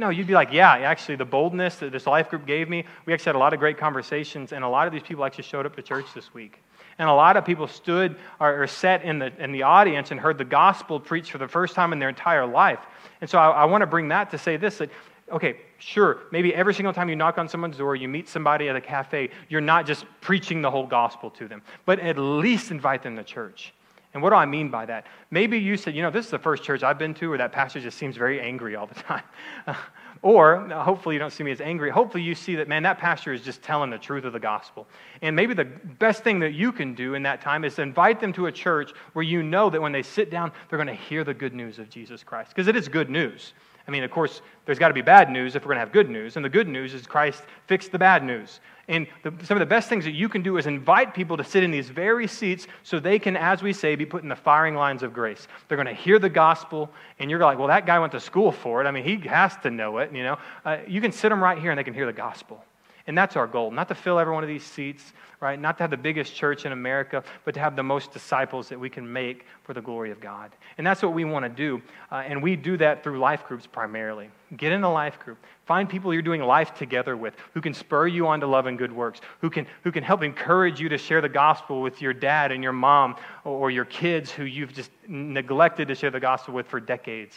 No, 0.00 0.08
you'd 0.08 0.26
be 0.26 0.32
like, 0.32 0.50
yeah, 0.50 0.72
actually, 0.78 1.16
the 1.16 1.26
boldness 1.26 1.76
that 1.76 1.92
this 1.92 2.06
life 2.06 2.30
group 2.30 2.46
gave 2.46 2.70
me, 2.70 2.86
we 3.04 3.12
actually 3.12 3.28
had 3.28 3.36
a 3.36 3.38
lot 3.38 3.52
of 3.52 3.58
great 3.60 3.76
conversations, 3.76 4.52
and 4.52 4.64
a 4.64 4.68
lot 4.68 4.86
of 4.86 4.94
these 4.94 5.02
people 5.02 5.26
actually 5.26 5.44
showed 5.44 5.66
up 5.66 5.76
to 5.76 5.82
church 5.82 6.06
this 6.14 6.32
week. 6.32 6.62
And 6.98 7.06
a 7.06 7.12
lot 7.12 7.36
of 7.36 7.44
people 7.44 7.66
stood 7.66 8.16
or, 8.40 8.62
or 8.62 8.66
sat 8.66 9.02
in 9.02 9.18
the, 9.18 9.30
in 9.38 9.52
the 9.52 9.62
audience 9.62 10.10
and 10.10 10.18
heard 10.18 10.38
the 10.38 10.44
gospel 10.44 10.98
preached 10.98 11.30
for 11.30 11.36
the 11.36 11.46
first 11.46 11.74
time 11.74 11.92
in 11.92 11.98
their 11.98 12.08
entire 12.08 12.46
life. 12.46 12.78
And 13.20 13.28
so 13.28 13.38
I, 13.38 13.50
I 13.50 13.64
want 13.66 13.82
to 13.82 13.86
bring 13.86 14.08
that 14.08 14.30
to 14.30 14.38
say 14.38 14.56
this 14.56 14.78
that, 14.78 14.88
okay, 15.30 15.56
sure, 15.78 16.20
maybe 16.30 16.54
every 16.54 16.74
single 16.74 16.92
time 16.92 17.08
you 17.08 17.16
knock 17.16 17.38
on 17.38 17.48
someone's 17.48 17.76
door, 17.76 17.96
you 17.96 18.08
meet 18.08 18.28
somebody 18.28 18.68
at 18.68 18.76
a 18.76 18.80
cafe, 18.80 19.30
you're 19.48 19.60
not 19.60 19.86
just 19.86 20.04
preaching 20.20 20.62
the 20.62 20.70
whole 20.70 20.86
gospel 20.86 21.30
to 21.30 21.48
them, 21.48 21.62
but 21.84 21.98
at 22.00 22.18
least 22.18 22.70
invite 22.70 23.02
them 23.02 23.16
to 23.16 23.24
church. 23.24 23.72
And 24.12 24.22
what 24.22 24.30
do 24.30 24.36
I 24.36 24.46
mean 24.46 24.70
by 24.70 24.86
that? 24.86 25.06
Maybe 25.30 25.58
you 25.58 25.76
said, 25.76 25.94
you 25.94 26.02
know, 26.02 26.10
this 26.10 26.24
is 26.24 26.30
the 26.32 26.38
first 26.38 26.64
church 26.64 26.82
I've 26.82 26.98
been 26.98 27.14
to 27.14 27.28
where 27.28 27.38
that 27.38 27.52
pastor 27.52 27.78
just 27.78 27.96
seems 27.96 28.16
very 28.16 28.40
angry 28.40 28.74
all 28.74 28.86
the 28.86 28.94
time. 28.94 29.22
or 30.22 30.68
hopefully 30.68 31.14
you 31.14 31.18
don't 31.20 31.32
see 31.32 31.44
me 31.44 31.52
as 31.52 31.60
angry. 31.60 31.90
Hopefully 31.90 32.24
you 32.24 32.34
see 32.34 32.56
that, 32.56 32.66
man, 32.66 32.82
that 32.82 32.98
pastor 32.98 33.32
is 33.32 33.40
just 33.40 33.62
telling 33.62 33.88
the 33.88 33.98
truth 33.98 34.24
of 34.24 34.32
the 34.32 34.40
gospel. 34.40 34.88
And 35.22 35.36
maybe 35.36 35.54
the 35.54 35.64
best 35.64 36.24
thing 36.24 36.40
that 36.40 36.54
you 36.54 36.72
can 36.72 36.94
do 36.94 37.14
in 37.14 37.22
that 37.22 37.40
time 37.40 37.64
is 37.64 37.78
invite 37.78 38.20
them 38.20 38.32
to 38.32 38.46
a 38.46 38.52
church 38.52 38.92
where 39.12 39.22
you 39.22 39.44
know 39.44 39.70
that 39.70 39.80
when 39.80 39.92
they 39.92 40.02
sit 40.02 40.28
down, 40.28 40.50
they're 40.68 40.76
going 40.78 40.88
to 40.88 41.02
hear 41.04 41.22
the 41.22 41.34
good 41.34 41.54
news 41.54 41.78
of 41.78 41.88
Jesus 41.88 42.24
Christ. 42.24 42.50
Because 42.50 42.66
it 42.66 42.74
is 42.74 42.88
good 42.88 43.10
news. 43.10 43.52
I 43.86 43.90
mean, 43.90 44.04
of 44.04 44.10
course, 44.10 44.42
there's 44.66 44.78
got 44.78 44.88
to 44.88 44.94
be 44.94 45.02
bad 45.02 45.30
news 45.30 45.56
if 45.56 45.62
we're 45.62 45.68
going 45.68 45.76
to 45.76 45.80
have 45.80 45.92
good 45.92 46.08
news. 46.08 46.36
And 46.36 46.44
the 46.44 46.50
good 46.50 46.68
news 46.68 46.94
is 46.94 47.06
Christ 47.06 47.42
fixed 47.66 47.92
the 47.92 47.98
bad 47.98 48.22
news. 48.22 48.60
And 48.88 49.06
the, 49.22 49.32
some 49.44 49.56
of 49.56 49.60
the 49.60 49.66
best 49.66 49.88
things 49.88 50.04
that 50.04 50.12
you 50.12 50.28
can 50.28 50.42
do 50.42 50.56
is 50.56 50.66
invite 50.66 51.14
people 51.14 51.36
to 51.36 51.44
sit 51.44 51.62
in 51.62 51.70
these 51.70 51.88
very 51.88 52.26
seats 52.26 52.66
so 52.82 52.98
they 52.98 53.18
can, 53.18 53.36
as 53.36 53.62
we 53.62 53.72
say, 53.72 53.94
be 53.94 54.04
put 54.04 54.22
in 54.22 54.28
the 54.28 54.36
firing 54.36 54.74
lines 54.74 55.02
of 55.02 55.12
grace. 55.12 55.46
They're 55.68 55.76
going 55.76 55.86
to 55.86 55.94
hear 55.94 56.18
the 56.18 56.28
gospel, 56.28 56.90
and 57.18 57.30
you're 57.30 57.40
like, 57.40 57.58
well, 57.58 57.68
that 57.68 57.86
guy 57.86 57.98
went 57.98 58.12
to 58.12 58.20
school 58.20 58.50
for 58.50 58.82
it. 58.82 58.86
I 58.86 58.90
mean, 58.90 59.04
he 59.04 59.16
has 59.28 59.56
to 59.58 59.70
know 59.70 59.98
it, 59.98 60.12
you 60.12 60.24
know. 60.24 60.38
Uh, 60.64 60.78
you 60.88 61.00
can 61.00 61.12
sit 61.12 61.28
them 61.28 61.42
right 61.42 61.58
here, 61.58 61.70
and 61.70 61.78
they 61.78 61.84
can 61.84 61.94
hear 61.94 62.06
the 62.06 62.12
gospel. 62.12 62.64
And 63.06 63.16
that's 63.16 63.36
our 63.36 63.46
goal, 63.46 63.70
not 63.70 63.88
to 63.88 63.94
fill 63.94 64.18
every 64.18 64.32
one 64.32 64.44
of 64.44 64.48
these 64.48 64.64
seats, 64.64 65.12
right? 65.40 65.58
Not 65.58 65.78
to 65.78 65.84
have 65.84 65.90
the 65.90 65.96
biggest 65.96 66.34
church 66.34 66.66
in 66.66 66.72
America, 66.72 67.24
but 67.44 67.54
to 67.54 67.60
have 67.60 67.74
the 67.74 67.82
most 67.82 68.12
disciples 68.12 68.68
that 68.68 68.78
we 68.78 68.90
can 68.90 69.10
make 69.10 69.46
for 69.64 69.72
the 69.72 69.80
glory 69.80 70.10
of 70.10 70.20
God. 70.20 70.52
And 70.76 70.86
that's 70.86 71.02
what 71.02 71.14
we 71.14 71.24
want 71.24 71.44
to 71.44 71.48
do. 71.48 71.80
Uh, 72.12 72.16
and 72.26 72.42
we 72.42 72.56
do 72.56 72.76
that 72.76 73.02
through 73.02 73.18
life 73.18 73.46
groups 73.46 73.66
primarily. 73.66 74.30
Get 74.56 74.72
in 74.72 74.84
a 74.84 74.92
life 74.92 75.18
group. 75.18 75.38
Find 75.64 75.88
people 75.88 76.12
you're 76.12 76.22
doing 76.22 76.42
life 76.42 76.74
together 76.74 77.16
with 77.16 77.34
who 77.54 77.60
can 77.60 77.72
spur 77.72 78.06
you 78.06 78.26
on 78.26 78.40
to 78.40 78.46
love 78.46 78.66
and 78.66 78.76
good 78.76 78.92
works, 78.92 79.20
who 79.40 79.48
can, 79.48 79.66
who 79.82 79.92
can 79.92 80.04
help 80.04 80.22
encourage 80.22 80.78
you 80.78 80.88
to 80.90 80.98
share 80.98 81.20
the 81.20 81.28
gospel 81.28 81.80
with 81.80 82.02
your 82.02 82.12
dad 82.12 82.52
and 82.52 82.62
your 82.62 82.72
mom 82.72 83.16
or 83.44 83.70
your 83.70 83.86
kids 83.86 84.30
who 84.30 84.44
you've 84.44 84.74
just 84.74 84.90
neglected 85.08 85.88
to 85.88 85.94
share 85.94 86.10
the 86.10 86.20
gospel 86.20 86.52
with 86.52 86.66
for 86.66 86.80
decades 86.80 87.36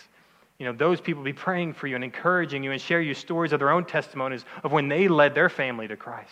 you 0.60 0.66
know, 0.66 0.74
those 0.74 1.02
people 1.02 1.24
be 1.24 1.34
praying 1.34 1.74
for 1.74 1.88
you 1.88 1.96
and 1.96 2.04
encouraging 2.04 2.64
you 2.64 2.72
and 2.72 2.82
share 2.82 3.02
you 3.02 3.14
stories 3.14 3.54
of 3.54 3.60
their 3.60 3.72
own 3.72 3.86
testimonies 3.86 4.46
of 4.64 4.72
when 4.72 4.88
they 4.88 5.08
led 5.08 5.36
their 5.36 5.50
family 5.50 5.88
to 5.88 5.98
Christ. 5.98 6.32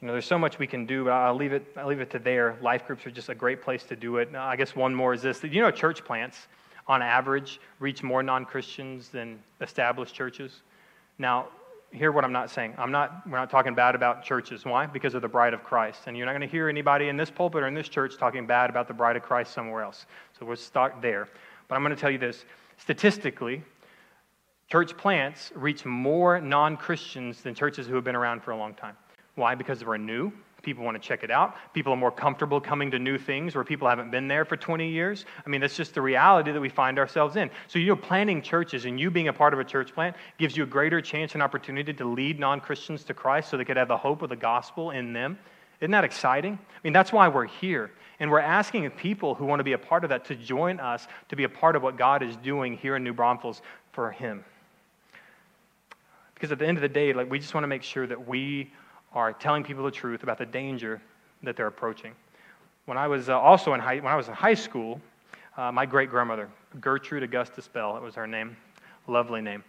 You 0.00 0.08
know, 0.08 0.12
there's 0.14 0.26
so 0.26 0.38
much 0.38 0.58
we 0.58 0.66
can 0.66 0.84
do, 0.84 1.04
but 1.04 1.12
I'll 1.12 1.36
leave 1.36 1.52
it, 1.52 1.64
I'll 1.76 1.86
leave 1.86 2.00
it 2.00 2.10
to 2.10 2.18
there. 2.18 2.58
Life 2.60 2.86
groups 2.86 3.06
are 3.06 3.10
just 3.10 3.28
a 3.28 3.34
great 3.34 3.62
place 3.62 3.84
to 3.84 3.96
do 3.96 4.16
it. 4.16 4.34
I 4.34 4.56
guess 4.56 4.74
one 4.74 4.94
more 4.94 5.14
is 5.14 5.22
this. 5.22 5.38
That 5.38 5.52
you 5.52 5.62
know, 5.62 5.70
church 5.70 6.04
plants, 6.04 6.48
on 6.88 7.02
average, 7.02 7.60
reach 7.78 8.02
more 8.02 8.20
non 8.22 8.44
Christians 8.44 9.08
than 9.08 9.38
established 9.60 10.12
churches. 10.12 10.62
Now, 11.18 11.48
hear 11.92 12.10
what 12.10 12.24
I'm 12.24 12.32
not 12.32 12.50
saying. 12.50 12.74
I'm 12.78 12.90
not, 12.90 13.22
we're 13.26 13.38
not 13.38 13.50
talking 13.50 13.74
bad 13.74 13.94
about 13.94 14.24
churches. 14.24 14.64
Why? 14.64 14.86
Because 14.86 15.14
of 15.14 15.22
the 15.22 15.28
bride 15.28 15.54
of 15.54 15.62
Christ. 15.62 16.02
And 16.06 16.16
you're 16.16 16.26
not 16.26 16.32
going 16.32 16.42
to 16.42 16.46
hear 16.46 16.68
anybody 16.68 17.08
in 17.08 17.16
this 17.16 17.30
pulpit 17.30 17.62
or 17.62 17.66
in 17.66 17.74
this 17.74 17.88
church 17.88 18.16
talking 18.16 18.46
bad 18.46 18.70
about 18.70 18.88
the 18.88 18.94
bride 18.94 19.16
of 19.16 19.22
Christ 19.22 19.52
somewhere 19.52 19.82
else. 19.82 20.06
So 20.38 20.46
we'll 20.46 20.56
start 20.56 20.96
there. 21.02 21.28
But 21.68 21.74
I'm 21.74 21.82
going 21.82 21.94
to 21.94 22.00
tell 22.00 22.10
you 22.10 22.18
this 22.18 22.44
statistically, 22.78 23.62
church 24.68 24.96
plants 24.96 25.52
reach 25.54 25.84
more 25.84 26.40
non 26.40 26.76
Christians 26.76 27.42
than 27.42 27.54
churches 27.54 27.86
who 27.86 27.94
have 27.94 28.04
been 28.04 28.16
around 28.16 28.42
for 28.42 28.52
a 28.52 28.56
long 28.56 28.74
time. 28.74 28.96
Why? 29.34 29.54
Because 29.54 29.84
we're 29.84 29.98
new. 29.98 30.32
People 30.62 30.84
want 30.84 31.00
to 31.00 31.06
check 31.06 31.24
it 31.24 31.30
out. 31.30 31.56
People 31.74 31.92
are 31.92 31.96
more 31.96 32.12
comfortable 32.12 32.60
coming 32.60 32.90
to 32.92 32.98
new 32.98 33.18
things 33.18 33.54
where 33.54 33.64
people 33.64 33.88
haven't 33.88 34.10
been 34.10 34.28
there 34.28 34.44
for 34.44 34.56
20 34.56 34.88
years. 34.88 35.24
I 35.44 35.48
mean, 35.48 35.60
that's 35.60 35.76
just 35.76 35.94
the 35.94 36.00
reality 36.00 36.52
that 36.52 36.60
we 36.60 36.68
find 36.68 36.98
ourselves 36.98 37.36
in. 37.36 37.50
So, 37.66 37.78
you 37.78 37.86
know, 37.86 37.96
planting 37.96 38.42
churches 38.42 38.84
and 38.84 38.98
you 38.98 39.10
being 39.10 39.28
a 39.28 39.32
part 39.32 39.52
of 39.52 39.60
a 39.60 39.64
church 39.64 39.92
plant 39.92 40.16
gives 40.38 40.56
you 40.56 40.62
a 40.62 40.66
greater 40.66 41.00
chance 41.00 41.34
and 41.34 41.42
opportunity 41.42 41.92
to 41.92 42.04
lead 42.04 42.38
non 42.38 42.60
Christians 42.60 43.02
to 43.04 43.14
Christ 43.14 43.50
so 43.50 43.56
they 43.56 43.64
could 43.64 43.76
have 43.76 43.88
the 43.88 43.96
hope 43.96 44.22
of 44.22 44.28
the 44.28 44.36
gospel 44.36 44.92
in 44.92 45.12
them. 45.12 45.36
Isn't 45.80 45.90
that 45.90 46.04
exciting? 46.04 46.54
I 46.54 46.78
mean, 46.84 46.92
that's 46.92 47.12
why 47.12 47.26
we're 47.26 47.46
here. 47.46 47.90
And 48.20 48.30
we're 48.30 48.38
asking 48.38 48.88
people 48.90 49.34
who 49.34 49.44
want 49.44 49.58
to 49.58 49.64
be 49.64 49.72
a 49.72 49.78
part 49.78 50.04
of 50.04 50.10
that 50.10 50.24
to 50.26 50.36
join 50.36 50.78
us 50.78 51.08
to 51.28 51.34
be 51.34 51.42
a 51.42 51.48
part 51.48 51.74
of 51.74 51.82
what 51.82 51.96
God 51.96 52.22
is 52.22 52.36
doing 52.36 52.76
here 52.76 52.94
in 52.94 53.02
New 53.02 53.12
Braunfels 53.12 53.62
for 53.90 54.12
Him. 54.12 54.44
Because 56.34 56.52
at 56.52 56.60
the 56.60 56.66
end 56.66 56.78
of 56.78 56.82
the 56.82 56.88
day, 56.88 57.12
like, 57.12 57.28
we 57.28 57.40
just 57.40 57.52
want 57.52 57.64
to 57.64 57.68
make 57.68 57.82
sure 57.82 58.06
that 58.06 58.28
we 58.28 58.70
are 59.14 59.32
telling 59.32 59.62
people 59.62 59.84
the 59.84 59.90
truth 59.90 60.22
about 60.22 60.38
the 60.38 60.46
danger 60.46 61.00
that 61.42 61.56
they're 61.56 61.66
approaching. 61.66 62.12
When 62.86 62.98
I 62.98 63.06
was 63.06 63.28
uh, 63.28 63.38
also 63.38 63.74
in 63.74 63.80
high, 63.80 63.96
when 63.96 64.12
I 64.12 64.16
was 64.16 64.28
in 64.28 64.34
high 64.34 64.54
school, 64.54 65.00
uh, 65.56 65.70
my 65.70 65.86
great 65.86 66.10
grandmother, 66.10 66.48
Gertrude 66.80 67.22
Augustus 67.22 67.68
Bell, 67.68 67.94
that 67.94 68.02
was 68.02 68.14
her 68.14 68.26
name, 68.26 68.56
lovely 69.06 69.40
name. 69.40 69.62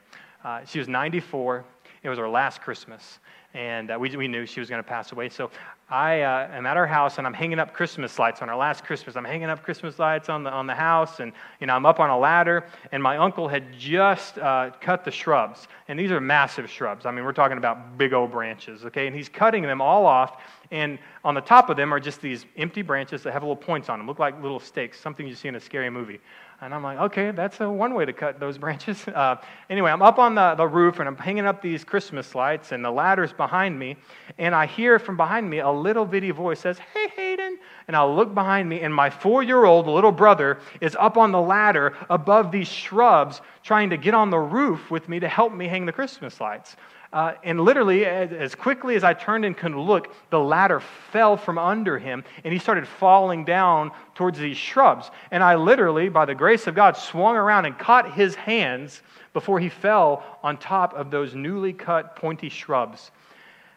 Uh, 0.44 0.64
she 0.66 0.80
was 0.80 0.88
94. 0.88 1.64
It 2.04 2.10
was 2.10 2.18
her 2.18 2.28
last 2.28 2.62
Christmas, 2.62 3.20
and 3.54 3.91
uh, 3.91 3.98
we, 4.00 4.16
we 4.16 4.28
knew 4.28 4.46
she 4.46 4.60
was 4.60 4.70
going 4.70 4.84
to 4.84 4.88
pass 4.88 5.12
away. 5.12 5.30
So 5.30 5.52
I 5.94 6.22
uh, 6.22 6.48
am 6.52 6.66
at 6.66 6.76
our 6.76 6.88
house 6.88 7.20
and 7.20 7.28
I'm 7.28 7.36
hanging 7.36 7.60
up 7.60 7.72
Christmas 7.72 8.18
lights 8.18 8.41
on 8.41 8.50
our 8.50 8.58
last 8.58 8.84
Christmas. 8.84 9.16
I'm 9.16 9.24
hanging 9.24 9.52
up 9.52 9.62
Christmas 9.62 10.00
lights 10.00 10.28
on 10.28 10.44
the, 10.44 10.50
on 10.50 10.66
the 10.66 10.74
house 10.74 11.20
and, 11.20 11.32
you 11.60 11.68
know, 11.68 11.76
I'm 11.76 11.86
up 11.86 12.00
on 12.00 12.10
a 12.10 12.18
ladder 12.18 12.66
and 12.91 13.04
my 13.04 13.18
uncle 13.18 13.48
had 13.48 13.72
just 13.78 14.39
uh, 14.39 14.72
cut 14.82 15.06
the 15.06 15.12
shrubs. 15.12 15.68
And 15.88 16.00
these 16.00 16.10
are 16.10 16.20
massive 16.20 16.68
shrubs. 16.68 17.06
I 17.06 17.12
mean, 17.12 17.24
we're 17.24 17.32
talking 17.32 17.60
about 17.60 17.96
big 17.96 18.12
old 18.12 18.32
branches, 18.32 18.86
okay? 18.86 19.06
And 19.06 19.16
he's 19.16 19.30
cutting 19.30 19.62
them 19.62 19.82
all 19.82 20.08
off 20.08 20.41
and 20.72 20.98
on 21.24 21.36
the 21.36 21.41
top 21.41 21.70
of 21.70 21.78
them 21.78 21.94
are 21.94 22.00
just 22.00 22.20
these 22.20 22.48
empty 22.58 22.82
branches 22.82 23.22
that 23.22 23.32
have 23.32 23.44
little 23.44 23.56
points 23.56 23.89
on 23.89 24.00
them, 24.00 24.08
look 24.08 24.18
like 24.18 24.41
little 24.41 24.60
stakes, 24.60 25.00
something 25.00 25.28
you 25.28 25.36
see 25.36 25.48
in 25.48 25.56
a 25.56 25.60
scary 25.60 25.91
movie. 25.91 26.20
And 26.62 26.74
I'm 26.74 26.82
like, 26.82 26.98
okay, 26.98 27.32
that's 27.32 27.60
a 27.62 27.70
one 27.70 27.94
way 27.94 28.06
to 28.06 28.14
cut 28.14 28.39
those 28.39 28.58
branches. 28.64 29.08
Uh, 29.08 29.36
anyway, 29.70 29.91
I'm 29.91 30.02
up 30.02 30.18
on 30.18 30.34
the, 30.34 30.56
the 30.56 30.68
roof 30.68 31.00
and 31.00 31.08
I'm 31.08 31.18
hanging 31.18 31.46
up 31.46 31.62
these 31.62 31.84
Christmas 31.84 32.34
lights, 32.34 32.72
and 32.72 32.84
the 32.84 32.89
ladder's 32.89 33.34
behind 33.34 33.78
me. 33.78 33.98
And 34.38 34.56
I 34.56 34.66
hear 34.66 34.98
from 34.98 35.16
behind 35.16 35.50
me 35.50 35.60
a 35.60 35.70
little 35.84 36.06
bitty 36.06 36.32
voice 36.32 36.62
says, 36.62 36.80
Hey, 36.94 37.10
Hayden. 37.16 37.60
And 37.88 37.96
I 37.96 38.04
look 38.06 38.34
behind 38.34 38.70
me, 38.70 38.82
and 38.82 38.94
my 38.94 39.10
four 39.10 39.44
year 39.44 39.66
old 39.66 39.88
little 39.88 40.12
brother 40.12 40.60
is 40.82 40.96
up 41.00 41.18
on 41.18 41.32
the 41.32 41.42
ladder 41.42 41.94
above 42.10 42.52
these 42.52 42.68
shrubs 42.68 43.42
trying 43.62 43.90
to 43.90 43.98
get 43.98 44.14
on 44.14 44.30
the 44.30 44.40
roof 44.40 44.90
with 44.90 45.10
me 45.10 45.20
to 45.20 45.28
help 45.28 45.54
me 45.54 45.68
hang 45.68 45.86
the 45.86 45.92
Christmas 45.92 46.40
lights. 46.40 46.76
Uh, 47.14 47.36
and 47.44 47.62
literally, 47.62 48.08
as 48.08 48.56
quickly 48.56 48.96
as 48.96 49.04
I 49.04 49.14
turned 49.14 49.46
and 49.46 49.56
could 49.56 49.76
look, 49.76 50.12
the 50.32 50.40
ladder 50.40 50.80
fell 50.80 51.38
from 51.38 51.60
under 51.60 52.00
him, 52.00 52.24
and 52.44 52.52
he 52.52 52.60
started 52.60 52.88
falling 52.88 53.46
down 53.46 53.92
towards 54.16 54.40
these 54.40 54.58
shrubs. 54.58 55.12
And 55.30 55.44
I 55.44 55.54
literally, 55.54 56.10
by 56.10 56.26
the 56.26 56.34
grace 56.34 56.66
of 56.66 56.74
God, 56.74 56.98
swung 56.98 57.36
around 57.36 57.66
and 57.66 57.78
caught 57.78 58.14
his 58.14 58.34
hands 58.34 59.04
before 59.32 59.60
he 59.60 59.70
fell 59.70 60.24
on 60.42 60.58
top 60.58 60.96
of 60.96 61.12
those 61.12 61.36
newly 61.36 61.72
cut 61.72 62.16
pointy 62.16 62.50
shrubs. 62.50 63.12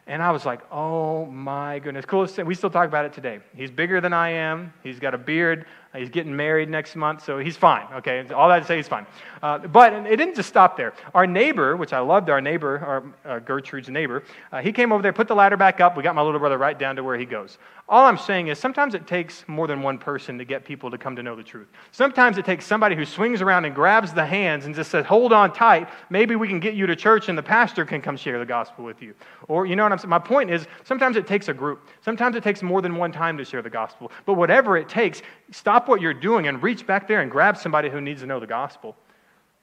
And 0.09 0.23
I 0.23 0.31
was 0.31 0.47
like, 0.47 0.61
oh 0.71 1.27
my 1.27 1.81
goodness. 1.81 2.05
Cool. 2.05 2.29
We 2.45 2.55
still 2.55 2.71
talk 2.71 2.87
about 2.87 3.05
it 3.05 3.13
today. 3.13 3.41
He's 3.57 3.71
bigger 3.73 4.01
than 4.01 4.13
I 4.13 4.31
am. 4.31 4.73
He's 4.85 5.01
got 5.01 5.15
a 5.15 5.19
beard. 5.19 5.67
He's 5.97 6.11
getting 6.11 6.34
married 6.34 6.68
next 6.68 6.97
month, 6.97 7.24
so 7.24 7.38
he's 7.38 7.57
fine. 7.57 7.86
Okay, 7.94 8.26
all 8.30 8.49
that 8.49 8.61
to 8.61 8.66
say, 8.66 8.76
he's 8.76 8.88
fine. 8.88 9.07
Uh, 9.42 9.59
but 9.59 9.92
it 9.92 10.16
didn't 10.16 10.34
just 10.34 10.49
stop 10.49 10.76
there. 10.76 10.94
Our 11.14 11.26
neighbor, 11.26 11.76
which 11.76 11.92
I 11.92 12.01
loved, 12.01 12.30
our 12.30 12.40
neighbor, 12.40 12.78
our 13.24 13.36
uh, 13.36 13.38
Gertrude's 13.40 13.88
neighbor, 13.88 14.24
uh, 14.53 14.61
he 14.61 14.72
came 14.72 14.92
over 14.92 15.03
there, 15.03 15.12
put 15.12 15.28
the 15.28 15.34
ladder 15.34 15.57
back 15.57 15.80
up. 15.80 15.97
We 15.97 16.03
got 16.03 16.14
my 16.14 16.22
little 16.22 16.40
brother 16.40 16.59
right 16.59 16.78
down 16.78 16.97
to 16.97 17.05
where 17.05 17.18
he 17.18 17.24
goes. 17.24 17.59
All 17.88 18.05
I'm 18.05 18.18
saying 18.18 18.49
is 18.49 18.59
sometimes 18.59 18.94
it 18.94 19.07
takes 19.07 19.44
more 19.47 19.68
than 19.68 19.80
one 19.80 19.97
person 19.97 20.38
to 20.38 20.44
get 20.44 20.64
people 20.64 20.90
to 20.90 20.99
come 20.99 21.14
to 21.14 21.22
know 21.22 21.36
the 21.36 21.44
truth. 21.44 21.68
Sometimes 21.92 22.36
it 22.36 22.44
takes 22.44 22.66
somebody 22.66 22.97
who 22.97 23.05
swings 23.05 23.40
around 23.40 23.64
and 23.64 23.74
grabs 23.74 24.12
the 24.12 24.26
hands 24.26 24.66
and 24.66 24.74
just 24.74 24.90
says, 24.90 25.07
"Hold 25.07 25.32
on 25.32 25.53
tight. 25.53 25.88
Maybe 26.11 26.34
we 26.34 26.49
can 26.49 26.59
get 26.59 26.74
you 26.74 26.86
to 26.88 26.97
church, 26.97 27.28
and 27.28 27.38
the 27.38 27.44
pastor 27.44 27.84
can 27.84 28.03
come 28.03 28.16
share 28.16 28.40
the 28.40 28.44
gospel 28.44 28.84
with 28.84 29.03
you." 29.03 29.14
Or 29.47 29.66
you 29.66 29.76
know 29.76 29.84
what 29.84 29.92
I'm 29.92 29.99
saying? 29.99 30.11
My 30.11 30.18
point 30.18 30.51
is 30.51 30.66
sometimes 30.82 31.16
it 31.16 31.28
takes 31.28 31.47
a 31.47 31.55
group. 31.55 31.86
Sometimes 32.01 32.34
it 32.34 32.42
takes 32.42 32.61
more 32.61 32.82
than 32.82 32.97
one 32.97 33.12
time 33.12 33.38
to 33.38 33.44
share 33.44 33.62
the 33.62 33.70
gospel. 33.70 34.11
But 34.24 34.34
whatever 34.34 34.76
it 34.76 34.88
takes, 34.88 35.22
stop 35.53 35.86
what 35.89 36.01
you're 36.01 36.14
doing 36.14 36.49
and 36.49 36.62
reach 36.62 36.87
back 36.87 37.09
there 37.09 37.20
and 37.20 37.30
grab 37.30 37.57
somebody 37.57 37.89
who 37.89 38.01
needs 38.01 38.20
to 38.20 38.26
know 38.26 38.41
the 38.41 38.47
gospel. 38.47 38.97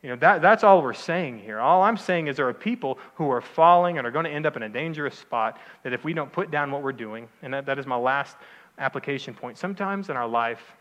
You 0.01 0.09
know, 0.09 0.15
that, 0.17 0.41
that's 0.41 0.65
all 0.65 0.81
we're 0.81 0.93
saying 0.93 1.39
here. 1.39 1.59
All 1.59 1.81
I'm 1.81 1.95
saying 1.95 2.27
is 2.27 2.35
there 2.35 2.47
are 2.49 2.53
people 2.53 2.99
who 3.15 3.31
are 3.31 3.39
falling 3.39 3.97
and 3.97 4.05
are 4.05 4.11
going 4.11 4.25
to 4.25 4.31
end 4.31 4.45
up 4.45 4.57
in 4.57 4.63
a 4.63 4.69
dangerous 4.69 5.17
spot 5.17 5.57
that 5.83 5.93
if 5.93 6.03
we 6.03 6.13
don't 6.13 6.31
put 6.31 6.51
down 6.51 6.71
what 6.71 6.83
we're 6.83 6.91
doing, 6.91 7.29
and 7.41 7.53
that, 7.53 7.65
that 7.65 7.79
is 7.79 7.85
my 7.85 7.95
last 7.95 8.35
application 8.77 9.33
point, 9.33 9.57
sometimes 9.57 10.09
in 10.09 10.17
our 10.17 10.27
life, 10.27 10.73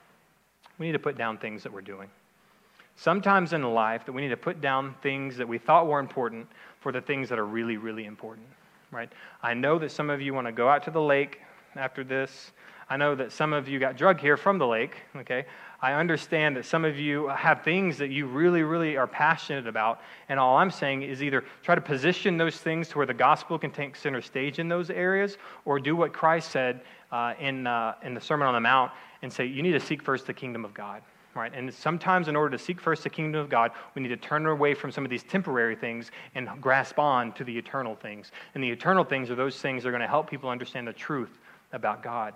we 0.78 0.86
need 0.86 0.93
to 0.93 0.99
put 0.99 1.16
down 1.16 1.38
things 1.38 1.62
that 1.62 1.72
we're 1.72 1.82
doing. 1.82 2.09
Sometimes 2.97 3.53
in 3.53 3.62
life, 3.62 4.05
that 4.07 4.12
we 4.12 4.22
need 4.22 4.28
to 4.28 4.36
put 4.36 4.61
down 4.61 4.95
things 5.03 5.36
that 5.36 5.47
we 5.47 5.57
thought 5.57 5.86
were 5.86 6.01
important 6.01 6.49
for 6.80 6.90
the 6.90 7.01
things 7.01 7.28
that 7.28 7.38
are 7.38 7.47
really, 7.47 7.76
really 7.76 8.07
important, 8.07 8.47
right? 8.90 9.11
I 9.43 9.55
know 9.55 9.78
that 9.78 9.93
some 9.93 10.11
of 10.11 10.20
you 10.20 10.34
want 10.34 10.49
to 10.49 10.53
go 10.53 10.68
out 10.68 10.82
to 10.84 10.90
the 10.90 11.01
lake 11.01 11.40
after 11.76 12.03
this. 12.03 12.51
I 12.93 12.99
know 12.99 13.14
that 13.14 13.32
some 13.32 13.55
of 13.55 13.70
you 13.70 13.78
got 13.78 13.97
drug 13.97 14.20
here 14.20 14.36
from 14.36 14.59
the 14.59 14.66
lake, 14.66 14.97
okay? 15.16 15.47
I 15.80 15.95
understand 15.95 16.59
that 16.59 16.66
some 16.66 16.84
of 16.84 16.99
you 16.99 17.26
have 17.28 17.64
things 17.64 17.97
that 17.97 18.11
you 18.11 18.26
really, 18.26 18.64
really 18.64 18.99
are 18.99 19.07
passionate 19.07 19.66
about. 19.66 20.03
And 20.28 20.38
all 20.38 20.59
I'm 20.59 20.70
saying 20.70 21.01
is 21.01 21.22
either 21.22 21.43
try 21.62 21.74
to 21.74 21.80
position 21.80 22.36
those 22.36 22.59
things 22.59 22.88
to 22.88 22.99
where 22.99 23.07
the 23.07 23.14
gospel 23.14 23.59
can 23.59 23.70
take 23.70 23.97
center 23.97 24.20
stage 24.20 24.59
in 24.59 24.68
those 24.68 24.90
areas, 24.90 25.38
or 25.64 25.80
do 25.80 25.97
what 25.97 26.12
Christ 26.12 26.51
said 26.51 26.82
uh, 27.11 27.32
in, 27.40 27.66
uh, 27.66 27.95
in 28.03 28.12
the 28.12 28.20
Sermon 28.20 28.47
on 28.47 28.53
the 28.53 28.61
Mount 28.61 28.93
and 29.22 29.32
say, 29.32 29.47
you 29.47 29.62
need 29.62 29.72
to 29.72 29.80
seek 29.80 30.03
first 30.03 30.26
the 30.26 30.34
kingdom 30.34 30.62
of 30.62 30.74
God. 30.74 31.01
Right? 31.34 31.53
And 31.55 31.72
sometimes, 31.72 32.28
in 32.28 32.36
order 32.36 32.59
to 32.59 32.62
seek 32.62 32.78
first 32.78 33.05
the 33.05 33.09
kingdom 33.09 33.40
of 33.40 33.49
God, 33.49 33.70
we 33.95 34.03
need 34.03 34.09
to 34.09 34.18
turn 34.18 34.45
away 34.45 34.74
from 34.74 34.93
some 34.93 35.03
of 35.03 35.09
these 35.09 35.22
temporary 35.22 35.76
things 35.76 36.11
and 36.34 36.47
grasp 36.61 36.99
on 36.99 37.32
to 37.32 37.45
the 37.45 37.57
eternal 37.57 37.97
things. 37.97 38.32
And 38.55 38.62
the 38.62 38.68
eternal 38.68 39.03
things 39.03 39.30
are 39.30 39.34
those 39.34 39.59
things 39.59 39.82
that 39.82 39.88
are 39.88 39.93
going 39.93 40.03
to 40.03 40.07
help 40.09 40.28
people 40.28 40.51
understand 40.51 40.86
the 40.86 40.93
truth 40.93 41.38
about 41.72 42.03
God. 42.03 42.34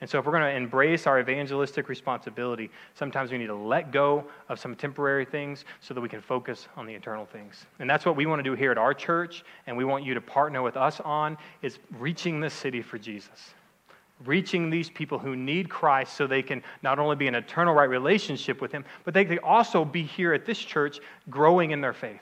And 0.00 0.10
so, 0.10 0.18
if 0.18 0.26
we're 0.26 0.32
going 0.32 0.42
to 0.42 0.54
embrace 0.54 1.06
our 1.06 1.20
evangelistic 1.20 1.88
responsibility, 1.88 2.70
sometimes 2.94 3.32
we 3.32 3.38
need 3.38 3.46
to 3.46 3.54
let 3.54 3.92
go 3.92 4.24
of 4.50 4.58
some 4.58 4.76
temporary 4.76 5.24
things 5.24 5.64
so 5.80 5.94
that 5.94 6.00
we 6.02 6.08
can 6.08 6.20
focus 6.20 6.68
on 6.76 6.84
the 6.84 6.92
eternal 6.92 7.24
things. 7.24 7.64
And 7.78 7.88
that's 7.88 8.04
what 8.04 8.14
we 8.14 8.26
want 8.26 8.40
to 8.40 8.42
do 8.42 8.54
here 8.54 8.70
at 8.70 8.76
our 8.76 8.92
church, 8.92 9.42
and 9.66 9.74
we 9.74 9.84
want 9.84 10.04
you 10.04 10.12
to 10.12 10.20
partner 10.20 10.60
with 10.60 10.76
us 10.76 11.00
on 11.00 11.38
is 11.62 11.78
reaching 11.98 12.40
this 12.40 12.52
city 12.52 12.82
for 12.82 12.98
Jesus. 12.98 13.54
Reaching 14.26 14.68
these 14.68 14.90
people 14.90 15.18
who 15.18 15.34
need 15.34 15.70
Christ 15.70 16.14
so 16.14 16.26
they 16.26 16.42
can 16.42 16.62
not 16.82 16.98
only 16.98 17.16
be 17.16 17.26
in 17.26 17.34
an 17.34 17.44
eternal 17.44 17.74
right 17.74 17.88
relationship 17.88 18.60
with 18.60 18.72
Him, 18.72 18.84
but 19.04 19.14
they 19.14 19.24
can 19.24 19.38
also 19.38 19.82
be 19.82 20.02
here 20.02 20.34
at 20.34 20.44
this 20.44 20.58
church 20.58 21.00
growing 21.30 21.70
in 21.70 21.80
their 21.80 21.94
faith, 21.94 22.20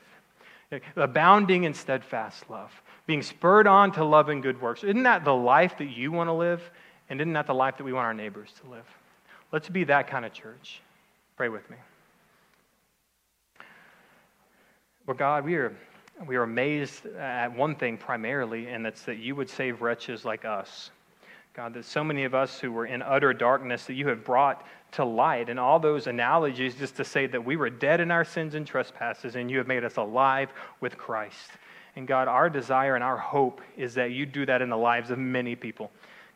abounding 0.94 1.64
in 1.64 1.74
steadfast 1.74 2.48
love, 2.48 2.70
being 3.06 3.22
spurred 3.22 3.66
on 3.66 3.90
to 3.92 4.04
love 4.04 4.28
and 4.28 4.44
good 4.44 4.60
works. 4.60 4.84
Isn't 4.84 5.04
that 5.04 5.24
the 5.24 5.34
life 5.34 5.78
that 5.78 5.86
you 5.86 6.12
want 6.12 6.28
to 6.28 6.32
live? 6.34 6.62
And 7.10 7.20
isn't 7.20 7.32
that 7.34 7.46
the 7.46 7.54
life 7.54 7.76
that 7.76 7.84
we 7.84 7.92
want 7.92 8.06
our 8.06 8.14
neighbors 8.14 8.50
to 8.62 8.70
live? 8.70 8.86
Let's 9.52 9.68
be 9.68 9.84
that 9.84 10.08
kind 10.08 10.24
of 10.24 10.32
church. 10.32 10.80
Pray 11.36 11.48
with 11.48 11.68
me. 11.70 11.76
Well, 15.06 15.16
God, 15.16 15.44
we 15.44 15.56
are, 15.56 15.76
we 16.26 16.36
are 16.36 16.44
amazed 16.44 17.06
at 17.06 17.54
one 17.54 17.76
thing 17.76 17.98
primarily, 17.98 18.68
and 18.68 18.84
that's 18.84 19.02
that 19.02 19.18
you 19.18 19.36
would 19.36 19.50
save 19.50 19.82
wretches 19.82 20.24
like 20.24 20.44
us. 20.44 20.90
God, 21.54 21.74
that 21.74 21.84
so 21.84 22.02
many 22.02 22.24
of 22.24 22.34
us 22.34 22.58
who 22.58 22.72
were 22.72 22.86
in 22.86 23.00
utter 23.00 23.32
darkness, 23.32 23.84
that 23.84 23.94
you 23.94 24.08
have 24.08 24.24
brought 24.24 24.66
to 24.92 25.04
light. 25.04 25.48
And 25.48 25.60
all 25.60 25.78
those 25.78 26.06
analogies 26.06 26.74
just 26.74 26.96
to 26.96 27.04
say 27.04 27.26
that 27.26 27.44
we 27.44 27.56
were 27.56 27.70
dead 27.70 28.00
in 28.00 28.10
our 28.10 28.24
sins 28.24 28.54
and 28.54 28.66
trespasses, 28.66 29.36
and 29.36 29.50
you 29.50 29.58
have 29.58 29.68
made 29.68 29.84
us 29.84 29.96
alive 29.96 30.50
with 30.80 30.96
Christ. 30.96 31.50
And 31.96 32.08
God, 32.08 32.26
our 32.26 32.50
desire 32.50 32.96
and 32.96 33.04
our 33.04 33.16
hope 33.16 33.60
is 33.76 33.94
that 33.94 34.10
you 34.10 34.26
do 34.26 34.44
that 34.46 34.62
in 34.62 34.68
the 34.68 34.76
lives 34.76 35.10
of 35.10 35.18
many 35.18 35.54
people. 35.54 35.92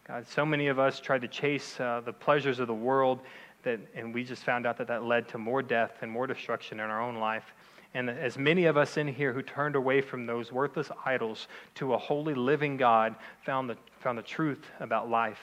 God, 0.09 0.27
so 0.27 0.47
many 0.47 0.69
of 0.69 0.79
us 0.79 1.01
tried 1.01 1.21
to 1.21 1.29
chase 1.29 1.79
uh, 1.79 2.01
the 2.03 2.15
pleasures 2.15 2.61
of 2.61 2.67
the 2.67 2.75
world, 2.75 3.21
that, 3.63 3.79
and 3.95 4.15
we 4.15 4.25
just 4.25 4.43
found 4.43 4.67
out 4.67 4.79
that 4.79 4.87
that 4.87 5.05
led 5.05 5.29
to 5.29 5.39
more 5.39 5.61
death 5.61 5.99
and 6.01 6.11
more 6.11 6.27
destruction 6.27 6.81
in 6.81 6.87
our 6.89 7.03
own 7.03 7.17
life. 7.17 7.53
And 7.93 8.09
as 8.09 8.39
many 8.39 8.65
of 8.65 8.79
us 8.79 8.97
in 8.97 9.07
here 9.07 9.35
who 9.35 9.43
turned 9.43 9.77
away 9.77 10.01
from 10.01 10.25
those 10.25 10.51
worthless 10.51 10.91
idols 11.05 11.47
to 11.75 11.93
a 11.93 11.99
holy 11.99 12.35
living 12.35 12.79
God 12.79 13.17
found 13.45 13.69
the, 13.69 13.77
found 14.01 14.17
the 14.17 14.23
truth 14.23 14.65
about 14.81 15.11
life. 15.11 15.41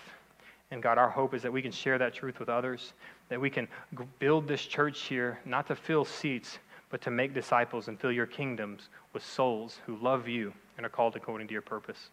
And 0.71 0.81
God, 0.81 0.97
our 0.97 1.11
hope 1.11 1.35
is 1.35 1.43
that 1.43 1.53
we 1.53 1.61
can 1.61 1.71
share 1.71 1.99
that 1.99 2.15
truth 2.15 2.39
with 2.39 2.49
others, 2.49 2.93
that 3.29 3.39
we 3.39 3.51
can 3.51 3.67
build 4.17 4.47
this 4.47 4.65
church 4.65 5.01
here 5.01 5.39
not 5.45 5.67
to 5.67 5.75
fill 5.75 6.05
seats, 6.05 6.57
but 6.89 7.01
to 7.01 7.11
make 7.11 7.35
disciples 7.35 7.87
and 7.87 7.99
fill 7.99 8.11
your 8.11 8.25
kingdoms 8.25 8.89
with 9.13 9.23
souls 9.23 9.79
who 9.85 9.95
love 9.97 10.27
you 10.27 10.51
and 10.77 10.85
are 10.87 10.89
called 10.89 11.15
according 11.15 11.47
to 11.47 11.53
your 11.53 11.61
purpose. 11.61 12.09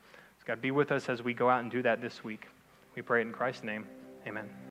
God, 0.47 0.61
be 0.61 0.71
with 0.71 0.91
us 0.91 1.09
as 1.09 1.23
we 1.23 1.35
go 1.35 1.49
out 1.49 1.63
and 1.63 1.71
do 1.71 1.83
that 1.83 2.01
this 2.01 2.25
week. 2.25 2.49
We 2.97 3.03
pray 3.03 3.21
it 3.21 3.27
in 3.27 3.33
Christ's 3.33 3.65
name. 3.65 3.87
Amen. 4.27 4.53